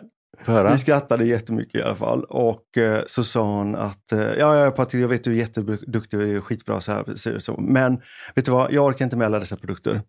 vi 0.72 0.78
skrattade 0.78 1.26
jättemycket 1.26 1.76
i 1.76 1.84
alla 1.84 1.96
fall 1.96 2.24
och 2.24 2.78
eh, 2.78 3.04
så 3.08 3.24
sa 3.24 3.42
hon 3.42 3.76
att 3.76 4.12
eh, 4.12 4.20
ja, 4.20 4.56
ja 4.56 4.72
Patrik, 4.72 5.04
jag 5.04 5.08
vet 5.08 5.24
du 5.24 5.32
är 5.32 5.36
jätteduktig 5.36 6.20
och 6.20 6.26
är 6.26 6.40
skitbra 6.40 6.82
så 6.82 6.92
här, 6.92 7.16
så, 7.16 7.40
så. 7.40 7.58
men 7.62 8.02
vet 8.36 8.46
du 8.46 8.52
vad, 8.52 8.72
jag 8.72 8.86
orkar 8.86 9.06
inte 9.06 9.18
med 9.18 9.26
alla 9.26 9.40
dessa 9.40 9.58
produkter. 9.58 10.02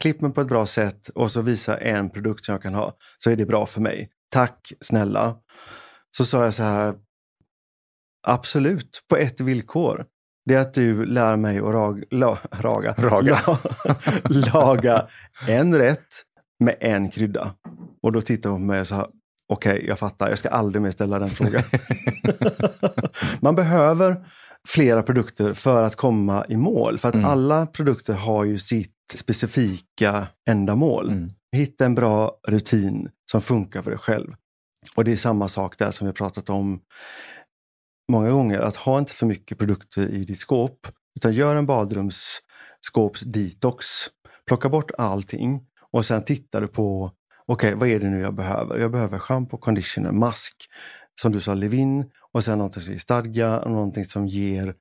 Klipp 0.00 0.20
mig 0.20 0.30
på 0.32 0.40
ett 0.40 0.48
bra 0.48 0.66
sätt 0.66 1.08
och 1.08 1.30
så 1.30 1.40
visa 1.40 1.76
en 1.76 2.10
produkt 2.10 2.44
som 2.44 2.52
jag 2.52 2.62
kan 2.62 2.74
ha 2.74 2.96
så 3.18 3.30
är 3.30 3.36
det 3.36 3.46
bra 3.46 3.66
för 3.66 3.80
mig. 3.80 4.10
Tack 4.30 4.72
snälla. 4.80 5.36
Så 6.16 6.24
sa 6.24 6.44
jag 6.44 6.54
så 6.54 6.62
här, 6.62 6.94
absolut, 8.26 9.02
på 9.08 9.16
ett 9.16 9.40
villkor. 9.40 10.04
Det 10.44 10.54
är 10.54 10.60
att 10.60 10.74
du 10.74 11.04
lär 11.06 11.36
mig 11.36 11.58
att 11.58 11.64
rag, 11.64 12.04
la, 12.10 12.38
raga, 12.50 12.94
Raga. 12.98 13.40
La, 13.46 13.58
laga 14.54 15.06
en 15.48 15.74
rätt 15.78 16.06
med 16.60 16.76
en 16.80 17.10
krydda. 17.10 17.54
Och 18.02 18.12
då 18.12 18.20
tittade 18.20 18.52
hon 18.52 18.60
på 18.60 18.66
mig 18.66 18.80
och 18.80 18.86
sa, 18.86 19.08
okej, 19.48 19.84
jag 19.88 19.98
fattar, 19.98 20.28
jag 20.28 20.38
ska 20.38 20.48
aldrig 20.48 20.82
mer 20.82 20.90
ställa 20.90 21.18
den 21.18 21.30
frågan. 21.30 21.62
Man 23.40 23.54
behöver 23.54 24.26
flera 24.68 25.02
produkter 25.02 25.52
för 25.52 25.82
att 25.82 25.96
komma 25.96 26.44
i 26.48 26.56
mål. 26.56 26.98
För 26.98 27.08
att 27.08 27.14
Mm. 27.14 27.26
alla 27.26 27.66
produkter 27.66 28.14
har 28.14 28.44
ju 28.44 28.58
sitt 28.58 28.94
specifika 29.18 30.26
ändamål. 30.48 31.08
Mm. 31.08 31.30
Hitta 31.52 31.86
en 31.86 31.94
bra 31.94 32.38
rutin 32.48 33.10
som 33.30 33.42
funkar 33.42 33.82
för 33.82 33.90
dig 33.90 33.98
själv. 33.98 34.34
Och 34.96 35.04
det 35.04 35.12
är 35.12 35.16
samma 35.16 35.48
sak 35.48 35.78
där 35.78 35.90
som 35.90 36.04
vi 36.04 36.08
har 36.08 36.14
pratat 36.14 36.50
om 36.50 36.80
många 38.12 38.30
gånger. 38.30 38.60
Att 38.60 38.76
ha 38.76 38.98
inte 38.98 39.12
för 39.12 39.26
mycket 39.26 39.58
produkter 39.58 40.08
i 40.08 40.24
ditt 40.24 40.38
skåp. 40.38 40.86
Utan 41.16 41.32
gör 41.32 41.56
en 41.56 41.66
badrumsskåps-detox. 41.66 43.84
Plocka 44.46 44.68
bort 44.68 44.90
allting 44.98 45.66
och 45.92 46.06
sen 46.06 46.24
tittar 46.24 46.60
du 46.60 46.68
på 46.68 47.12
okej, 47.46 47.74
vad 47.74 47.88
är 47.88 48.00
det 48.00 48.10
nu 48.10 48.20
jag 48.20 48.34
behöver? 48.34 48.78
Jag 48.78 48.90
behöver 48.90 49.18
shampoo, 49.18 49.58
conditioner, 49.58 50.12
mask. 50.12 50.54
Som 51.22 51.32
du 51.32 51.40
sa, 51.40 51.54
Levin 51.54 52.04
och 52.32 52.44
sen 52.44 52.58
någonting 52.58 52.82
som 52.82 52.92
ger 52.92 52.98
stadga 53.00 53.60
någonting 53.66 54.04
som 54.04 54.26
ger 54.26 54.74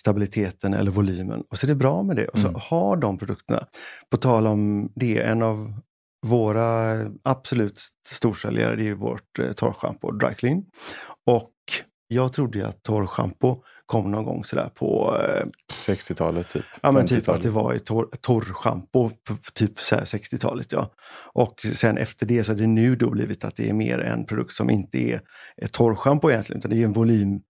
stabiliteten 0.00 0.74
eller 0.74 0.90
volymen. 0.90 1.42
Och 1.50 1.58
så 1.58 1.66
är 1.66 1.68
det 1.68 1.74
bra 1.74 2.02
med 2.02 2.16
det. 2.16 2.28
Och 2.28 2.38
så 2.38 2.48
Mm. 2.48 2.60
ha 2.60 2.96
de 2.96 3.18
produkterna. 3.18 3.66
På 4.10 4.16
tal 4.16 4.46
om 4.46 4.92
det, 4.94 5.22
en 5.22 5.42
av 5.42 5.72
våra 6.26 6.94
absolut 7.24 7.80
storsäljare 8.08 8.76
det 8.76 8.88
är 8.88 8.94
vårt 8.94 9.38
eh, 9.38 9.52
torrschampo 9.52 10.10
Dry 10.12 10.34
Clean. 10.34 10.64
Och 11.26 11.52
jag 12.08 12.32
trodde 12.32 12.58
ju 12.58 12.64
att 12.64 12.82
torrschampo 12.82 13.62
kom 13.86 14.10
någon 14.10 14.24
gång 14.24 14.44
sådär 14.44 14.70
på 14.74 15.16
eh, 15.28 15.46
60-talet 15.86 16.48
typ. 16.48 16.64
Ja 16.80 16.92
men 16.92 17.06
typ 17.06 17.18
50-talet. 17.18 17.38
att 17.38 17.42
det 17.42 17.50
var 17.50 17.72
ett 17.72 17.84
torr, 17.84 18.08
torrschampo 18.20 19.10
typ 19.54 19.78
så 19.78 19.94
här 19.94 20.04
60-talet. 20.04 20.72
Ja. 20.72 20.90
Och 21.32 21.60
sen 21.74 21.98
efter 21.98 22.26
det 22.26 22.44
så 22.44 22.52
har 22.52 22.56
det 22.56 22.66
nu 22.66 22.96
då 22.96 23.10
blivit 23.10 23.44
att 23.44 23.56
det 23.56 23.68
är 23.68 23.74
mer 23.74 23.98
en 23.98 24.26
produkt 24.26 24.54
som 24.54 24.70
inte 24.70 24.98
är 24.98 25.20
ett 25.56 25.72
torrschampo 25.72 26.30
egentligen 26.30 26.58
utan 26.58 26.70
det 26.70 26.76
är 26.76 26.84
en 26.84 26.92
volym, 26.92 27.40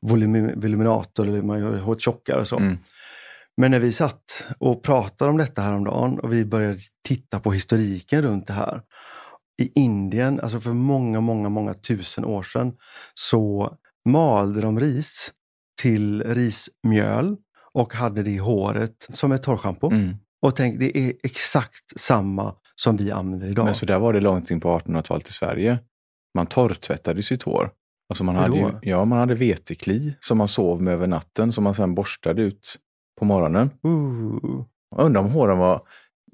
volym, 0.00 0.60
voluminator 0.60 1.26
eller 1.26 1.42
man 1.42 1.60
gör 1.60 1.76
håret 1.76 2.00
tjockare 2.00 2.40
och 2.40 2.48
så. 2.48 2.56
Mm. 2.56 2.78
Men 3.56 3.70
när 3.70 3.78
vi 3.78 3.92
satt 3.92 4.44
och 4.58 4.82
pratade 4.82 5.30
om 5.30 5.36
detta 5.36 5.62
häromdagen 5.62 6.18
och 6.18 6.32
vi 6.32 6.44
började 6.44 6.78
titta 7.08 7.40
på 7.40 7.52
historiken 7.52 8.22
runt 8.22 8.46
det 8.46 8.52
här. 8.52 8.82
I 9.62 9.80
Indien, 9.80 10.40
alltså 10.40 10.60
för 10.60 10.72
många, 10.72 11.20
många, 11.20 11.48
många 11.48 11.74
tusen 11.74 12.24
år 12.24 12.42
sedan 12.42 12.72
så 13.14 13.76
malde 14.04 14.60
de 14.60 14.80
ris 14.80 15.32
till 15.82 16.22
rismjöl 16.22 17.36
och 17.72 17.94
hade 17.94 18.22
det 18.22 18.30
i 18.30 18.38
håret 18.38 19.08
som 19.12 19.32
ett 19.32 19.42
torrschampo. 19.42 19.90
Mm. 19.90 20.16
Och 20.42 20.56
tänk, 20.56 20.78
det 20.78 20.98
är 20.98 21.12
exakt 21.22 22.00
samma 22.00 22.54
som 22.74 22.96
vi 22.96 23.10
använder 23.10 23.48
idag. 23.48 23.64
Men 23.64 23.74
så 23.74 23.86
där 23.86 23.98
var 23.98 24.12
det 24.12 24.20
långt 24.20 24.50
in 24.50 24.60
på 24.60 24.78
1800-talet 24.78 25.28
i 25.28 25.32
Sverige. 25.32 25.78
Man 26.34 26.46
torrtvättade 26.46 27.22
sitt 27.22 27.42
hår. 27.42 27.70
Alltså 28.08 28.24
man 28.24 28.36
hade, 28.36 28.56
ju, 28.56 28.70
ja, 28.82 29.04
man 29.04 29.18
hade 29.18 29.34
vetekli 29.34 30.16
som 30.20 30.38
man 30.38 30.48
sov 30.48 30.82
med 30.82 30.94
över 30.94 31.06
natten 31.06 31.52
som 31.52 31.64
man 31.64 31.74
sen 31.74 31.94
borstade 31.94 32.42
ut 32.42 32.76
på 33.18 33.24
morgonen. 33.24 33.70
Jag 34.96 35.04
undrar 35.06 35.20
om 35.20 35.30
håren 35.30 35.58
var 35.58 35.80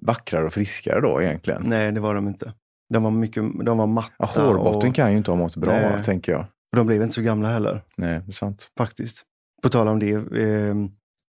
vackrare 0.02 0.46
och 0.46 0.52
friskare 0.52 1.00
då 1.00 1.22
egentligen. 1.22 1.62
Nej, 1.66 1.92
det 1.92 2.00
var 2.00 2.14
de 2.14 2.28
inte. 2.28 2.52
De 2.94 3.02
var, 3.02 3.10
mycket, 3.10 3.42
de 3.64 3.78
var 3.78 3.86
matta 3.86 4.12
Ja, 4.18 4.26
hårbotten 4.26 4.90
och, 4.90 4.96
kan 4.96 5.10
ju 5.10 5.16
inte 5.18 5.30
ha 5.30 5.38
mått 5.38 5.56
bra, 5.56 5.72
Nej. 5.72 6.04
tänker 6.04 6.32
jag. 6.32 6.40
och 6.40 6.76
de 6.76 6.86
blev 6.86 7.02
inte 7.02 7.14
så 7.14 7.22
gamla 7.22 7.48
heller. 7.48 7.82
Nej, 7.96 8.20
det 8.20 8.30
är 8.30 8.32
sant. 8.32 8.70
faktiskt. 8.78 9.22
På 9.62 9.68
tal 9.68 9.88
om 9.88 9.98
det. 9.98 10.12
Eh, 10.12 10.74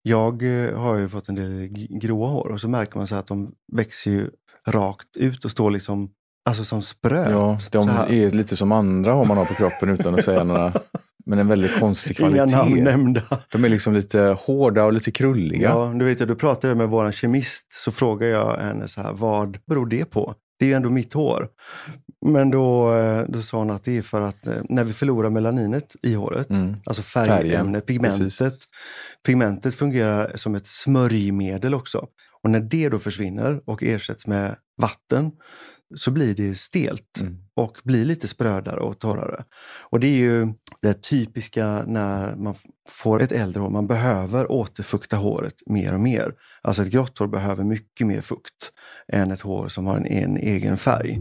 jag 0.01 0.43
har 0.75 0.95
ju 0.95 1.07
fått 1.07 1.29
en 1.29 1.35
del 1.35 1.67
gråa 2.01 2.27
hår 2.29 2.47
och 2.51 2.61
så 2.61 2.67
märker 2.67 2.97
man 2.97 3.07
så 3.07 3.15
att 3.15 3.27
de 3.27 3.51
växer 3.73 4.11
ju 4.11 4.29
rakt 4.67 5.17
ut 5.17 5.45
och 5.45 5.51
står 5.51 5.71
liksom 5.71 6.09
alltså 6.49 6.63
som 6.63 6.81
spröt. 6.81 7.31
Ja, 7.31 7.57
de 7.71 7.89
är 7.89 8.29
lite 8.29 8.55
som 8.55 8.71
andra 8.71 9.13
hår 9.13 9.25
man 9.25 9.37
har 9.37 9.45
på 9.45 9.53
kroppen 9.53 9.89
utan 9.89 10.15
att 10.15 10.25
säga 10.25 10.43
några, 10.43 10.73
men 11.25 11.39
en 11.39 11.47
väldigt 11.47 11.79
konstig 11.79 12.19
Inga 12.19 12.29
namn 12.29 12.49
kvalitet. 12.49 12.81
nämnda. 12.83 13.21
De 13.51 13.65
är 13.65 13.69
liksom 13.69 13.93
lite 13.93 14.37
hårda 14.39 14.85
och 14.85 14.93
lite 14.93 15.11
krulliga. 15.11 15.69
Ja, 15.69 15.93
du 15.95 16.05
vet, 16.05 16.19
jag, 16.19 16.29
du 16.29 16.35
pratade 16.35 16.75
med 16.75 16.89
vår 16.89 17.11
kemist 17.11 17.73
så 17.73 17.91
frågade 17.91 18.31
jag 18.31 18.57
henne 18.57 18.87
så 18.87 19.01
här, 19.01 19.13
vad 19.13 19.57
beror 19.65 19.85
det 19.85 20.05
på? 20.05 20.35
Det 20.59 20.65
är 20.65 20.69
ju 20.69 20.75
ändå 20.75 20.89
mitt 20.89 21.13
hår. 21.13 21.47
Men 22.25 22.51
då, 22.51 22.93
eh, 22.95 23.25
då 23.29 23.41
sa 23.41 23.57
hon 23.57 23.69
att 23.71 23.83
det 23.83 23.97
är 23.97 24.01
för 24.01 24.21
att 24.21 24.47
eh, 24.47 24.53
när 24.69 24.83
vi 24.83 24.93
förlorar 24.93 25.29
melaninet 25.29 25.95
i 26.03 26.13
håret, 26.13 26.49
Mm. 26.49 26.75
alltså 26.85 27.01
färgämne, 27.01 27.81
Färgen, 27.81 27.81
pigmentet. 27.81 28.57
Pigmentet 29.25 29.75
fungerar 29.75 30.31
som 30.35 30.55
ett 30.55 30.67
smörjmedel 30.67 31.73
också. 31.73 32.07
Och 32.43 32.49
när 32.49 32.59
det 32.59 32.89
då 32.89 32.99
försvinner 32.99 33.61
och 33.65 33.83
ersätts 33.83 34.27
med 34.27 34.55
vatten 34.81 35.31
så 35.95 36.11
blir 36.11 36.35
det 36.35 36.55
stelt 36.57 37.19
Mm. 37.21 37.37
och 37.55 37.77
blir 37.83 38.05
lite 38.05 38.27
sprödare 38.27 38.79
och 38.79 38.99
torrare. 38.99 39.43
Och 39.89 39.99
det 39.99 40.07
är 40.07 40.17
ju 40.17 40.53
det 40.81 41.01
typiska 41.03 41.83
när 41.87 42.35
man 42.35 42.55
får 42.89 43.21
ett 43.21 43.31
äldre 43.31 43.61
hår. 43.61 43.69
Man 43.69 43.87
behöver 43.87 44.51
återfukta 44.51 45.15
håret 45.17 45.53
mer 45.65 45.93
och 45.93 45.99
mer. 45.99 46.33
Alltså 46.61 46.81
ett 46.81 46.91
grått 46.91 47.17
hår 47.17 47.27
behöver 47.27 47.63
mycket 47.63 48.07
mer 48.07 48.21
fukt 48.21 48.71
än 49.07 49.31
ett 49.31 49.41
hår 49.41 49.67
som 49.67 49.85
har 49.85 49.97
en, 49.97 50.05
en 50.05 50.37
egen 50.37 50.77
färg. 50.77 51.19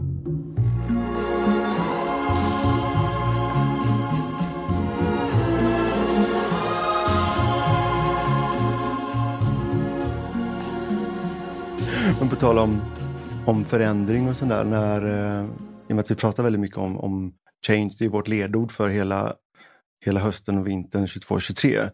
Men 12.19 12.29
på 12.29 12.35
tal 12.35 12.57
om, 12.59 12.81
om 13.45 13.65
förändring 13.65 14.29
och 14.29 14.35
sådär, 14.35 14.63
när, 14.63 15.01
eh, 15.05 15.45
i 15.45 15.91
och 15.91 15.95
med 15.95 15.99
att 15.99 16.11
vi 16.11 16.15
pratar 16.15 16.43
väldigt 16.43 16.59
mycket 16.59 16.77
om, 16.77 16.99
om 16.99 17.33
change, 17.67 17.95
det 17.99 18.05
är 18.05 18.09
vårt 18.09 18.27
ledord 18.27 18.71
för 18.71 18.89
hela, 18.89 19.33
hela 20.05 20.19
hösten 20.19 20.57
och 20.57 20.67
vintern 20.67 21.05
22-23. 21.05 21.89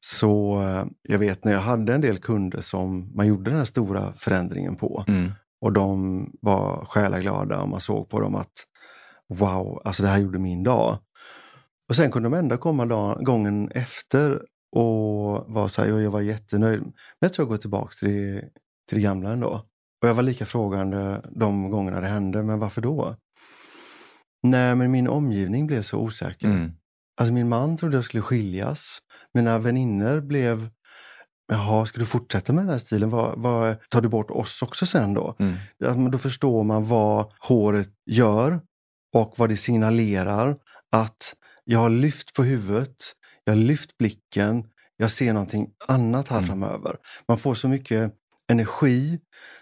Så 0.00 0.62
eh, 0.62 0.84
jag 1.02 1.18
vet 1.18 1.44
när 1.44 1.52
jag 1.52 1.60
hade 1.60 1.94
en 1.94 2.00
del 2.00 2.18
kunder 2.18 2.60
som 2.60 3.12
man 3.16 3.26
gjorde 3.26 3.50
den 3.50 3.58
här 3.58 3.64
stora 3.64 4.12
förändringen 4.16 4.76
på 4.76 5.04
Mm. 5.08 5.32
och 5.60 5.72
de 5.72 6.20
var 6.40 6.84
själaglada 6.84 7.60
och 7.62 7.68
man 7.68 7.80
såg 7.80 8.08
på 8.08 8.20
dem 8.20 8.34
att 8.34 8.52
wow, 9.34 9.82
alltså 9.84 10.02
det 10.02 10.08
här 10.08 10.18
gjorde 10.18 10.38
min 10.38 10.62
dag. 10.62 10.98
Och 11.88 11.96
sen 11.96 12.10
kunde 12.10 12.28
de 12.28 12.34
ändå 12.38 12.56
komma 12.56 12.86
dag, 12.86 13.24
gången 13.24 13.70
efter 13.74 14.42
och 14.76 15.44
vara 15.54 15.68
så 15.68 15.82
här, 15.82 15.88
"Jo, 15.88 16.00
jag 16.00 16.10
var 16.10 16.20
jättenöjd. 16.20 16.80
Men 16.82 16.92
jag 17.20 17.32
tror 17.34 17.44
jag 17.44 17.50
går 17.50 17.56
tillbaka 17.56 17.92
till 17.98 18.08
det, 18.08 18.42
till 18.88 18.98
det 18.98 19.02
gamla 19.04 19.30
ändå. 19.30 19.62
Och 20.02 20.08
jag 20.08 20.14
var 20.14 20.22
lika 20.22 20.46
frågande 20.46 21.22
de 21.30 21.70
gångerna 21.70 22.00
det 22.00 22.06
hände, 22.08 22.42
men 22.42 22.58
varför 22.58 22.80
då? 22.80 23.16
Nej, 24.42 24.74
men 24.74 24.90
min 24.90 25.08
omgivning 25.08 25.66
blev 25.66 25.82
så 25.82 25.98
osäker. 25.98 26.46
Mm. 26.46 26.72
Alltså 27.20 27.32
min 27.32 27.48
man 27.48 27.76
trodde 27.76 27.96
jag 27.96 28.04
skulle 28.04 28.22
skiljas. 28.22 28.98
Mina 29.34 29.58
vänner 29.58 30.20
blev, 30.20 30.68
jaha, 31.48 31.86
ska 31.86 31.98
du 32.00 32.06
fortsätta 32.06 32.52
med 32.52 32.64
den 32.64 32.70
här 32.70 32.78
stilen? 32.78 33.10
Vad, 33.10 33.38
vad, 33.38 33.76
tar 33.88 34.00
du 34.00 34.08
bort 34.08 34.30
oss 34.30 34.62
också 34.62 34.86
sen 34.86 35.14
då? 35.14 35.36
Mm. 35.38 35.54
Men 35.78 36.10
då 36.10 36.18
förstår 36.18 36.64
man 36.64 36.84
vad 36.84 37.32
håret 37.40 37.90
gör 38.06 38.60
och 39.14 39.34
vad 39.36 39.48
det 39.48 39.56
signalerar. 39.56 40.56
Att 40.92 41.34
jag 41.64 41.78
har 41.78 41.90
lyft 41.90 42.34
på 42.34 42.42
huvudet, 42.42 42.96
jag 43.44 43.52
har 43.52 43.60
lyft 43.60 43.98
blicken, 43.98 44.64
jag 44.96 45.10
ser 45.10 45.32
någonting 45.32 45.70
annat 45.88 46.28
här 46.28 46.38
Mm. 46.38 46.48
framöver. 46.48 46.96
Man 47.28 47.38
får 47.38 47.54
så 47.54 47.68
mycket 47.68 48.12
energi, 48.52 49.18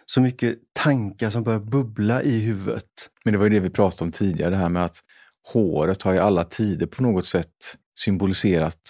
så 0.06 0.20
mycket 0.20 0.58
tankar 0.72 1.30
som 1.30 1.42
börjar 1.42 1.60
bubbla 1.60 2.22
i 2.22 2.40
huvudet. 2.40 2.84
Men 3.24 3.32
det 3.32 3.38
var 3.38 3.44
ju 3.46 3.50
det 3.50 3.60
vi 3.60 3.70
pratade 3.70 4.04
om 4.04 4.12
tidigare, 4.12 4.50
det 4.50 4.56
här 4.56 4.68
med 4.68 4.84
att 4.84 4.96
håret 5.52 6.02
har 6.02 6.14
i 6.14 6.18
alla 6.18 6.44
tider 6.44 6.86
på 6.86 7.02
något 7.02 7.26
sätt 7.26 7.48
symboliserat 7.98 8.80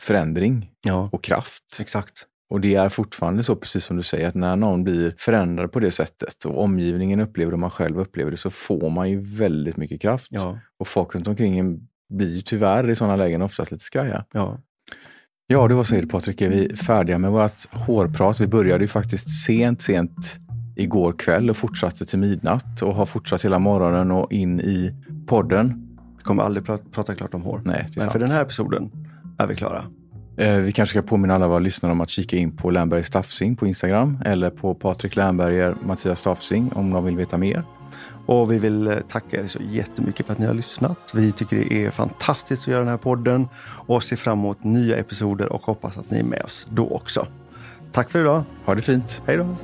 förändring 0.00 0.70
Ja, 0.84 1.08
och 1.12 1.24
kraft. 1.24 1.62
exakt. 1.80 2.24
Och 2.50 2.60
det 2.60 2.74
är 2.74 2.88
fortfarande 2.88 3.42
så, 3.42 3.56
precis 3.56 3.84
som 3.84 3.96
du 3.96 4.02
säger, 4.02 4.28
att 4.28 4.34
när 4.34 4.56
någon 4.56 4.84
blir 4.84 5.14
förändrad 5.18 5.72
på 5.72 5.80
det 5.80 5.90
sättet 5.90 6.44
och 6.44 6.62
omgivningen 6.62 7.20
upplever 7.20 7.50
det 7.50 7.54
och 7.54 7.58
man 7.58 7.70
själv 7.70 8.00
upplever 8.00 8.30
det 8.30 8.36
så 8.36 8.50
får 8.50 8.90
man 8.90 9.10
ju 9.10 9.20
väldigt 9.20 9.76
mycket 9.76 10.00
kraft. 10.02 10.28
Ja, 10.30 10.58
Och 10.78 10.88
folk 10.88 11.14
runt 11.14 11.28
omkring 11.28 11.58
en 11.58 11.88
blir 12.08 12.34
ju 12.34 12.40
tyvärr 12.40 12.90
i 12.90 12.96
sådana 12.96 13.16
lägen 13.16 13.42
oftast 13.42 13.70
lite 13.70 13.84
skraja. 13.84 14.24
ja. 14.32 14.58
Ja, 15.50 15.68
det 15.68 15.74
var 15.74 15.84
så 15.84 16.06
Patrik, 16.10 16.40
är 16.40 16.48
vi 16.48 16.76
färdiga 16.76 17.18
med 17.18 17.30
vårt 17.30 17.74
hårprat? 17.74 18.40
Vi 18.40 18.46
började 18.46 18.84
ju 18.84 18.88
faktiskt 18.88 19.44
sent, 19.44 19.82
sent 19.82 20.38
igår 20.76 21.12
kväll 21.12 21.50
och 21.50 21.56
fortsatte 21.56 22.06
till 22.06 22.18
midnatt 22.18 22.82
och 22.82 22.94
har 22.94 23.06
fortsatt 23.06 23.44
hela 23.44 23.58
morgonen 23.58 24.10
och 24.10 24.32
in 24.32 24.60
i 24.60 24.94
podden. 25.26 25.88
Vi 26.16 26.22
kommer 26.22 26.42
aldrig 26.42 26.66
prata, 26.66 26.84
prata 26.92 27.14
klart 27.14 27.34
om 27.34 27.42
hår. 27.42 27.60
Nej, 27.64 27.74
det 27.74 27.80
är 27.80 27.84
Men 27.94 28.00
sant. 28.00 28.12
för 28.12 28.18
den 28.18 28.30
här 28.30 28.42
episoden 28.42 28.90
är 29.38 29.46
vi 29.46 29.56
klara. 29.56 29.82
Eh, 30.36 30.54
Vi 30.56 30.72
kanske 30.72 30.92
ska 30.98 31.08
påminna 31.08 31.34
alla 31.34 31.48
våra 31.48 31.58
lyssnare 31.58 31.92
om 31.92 32.00
att 32.00 32.10
kika 32.10 32.36
in 32.36 32.56
på 32.56 32.70
Lernberg 32.70 33.02
Staffsing 33.02 33.56
på 33.56 33.66
Instagram 33.66 34.18
eller 34.24 34.50
på 34.50 34.74
Patrik 34.74 35.16
Lernberger 35.16 35.74
Mattias 35.86 36.18
Staffsing 36.18 36.72
om 36.72 36.90
de 36.90 37.04
vill 37.04 37.16
veta 37.16 37.38
mer. 37.38 37.62
Och 38.28 38.52
vi 38.52 38.58
vill 38.58 38.86
eh, 38.86 38.96
tacka 39.08 39.40
er 39.40 39.46
så 39.46 39.58
jättemycket 39.62 40.26
för 40.26 40.32
att 40.32 40.38
ni 40.38 40.46
har 40.46 40.54
lyssnat. 40.54 40.98
Vi 41.14 41.32
tycker 41.32 41.56
det 41.56 41.84
är 41.84 41.90
fantastiskt 41.90 42.62
att 42.62 42.68
göra 42.68 42.80
den 42.80 42.88
här 42.88 42.96
podden 42.96 43.48
och 43.86 44.04
ser 44.04 44.16
fram 44.16 44.38
emot 44.38 44.64
nya 44.64 44.96
episoder 44.96 45.52
och 45.52 45.62
hoppas 45.62 45.96
att 45.96 46.10
ni 46.10 46.18
är 46.18 46.24
med 46.24 46.42
oss 46.42 46.66
då 46.70 46.88
också. 46.90 47.26
Tack 47.92 48.10
för 48.10 48.20
idag. 48.20 48.42
Ha 48.64 48.74
det 48.74 48.82
fint! 48.82 49.22
Hej 49.26 49.36
då! 49.36 49.56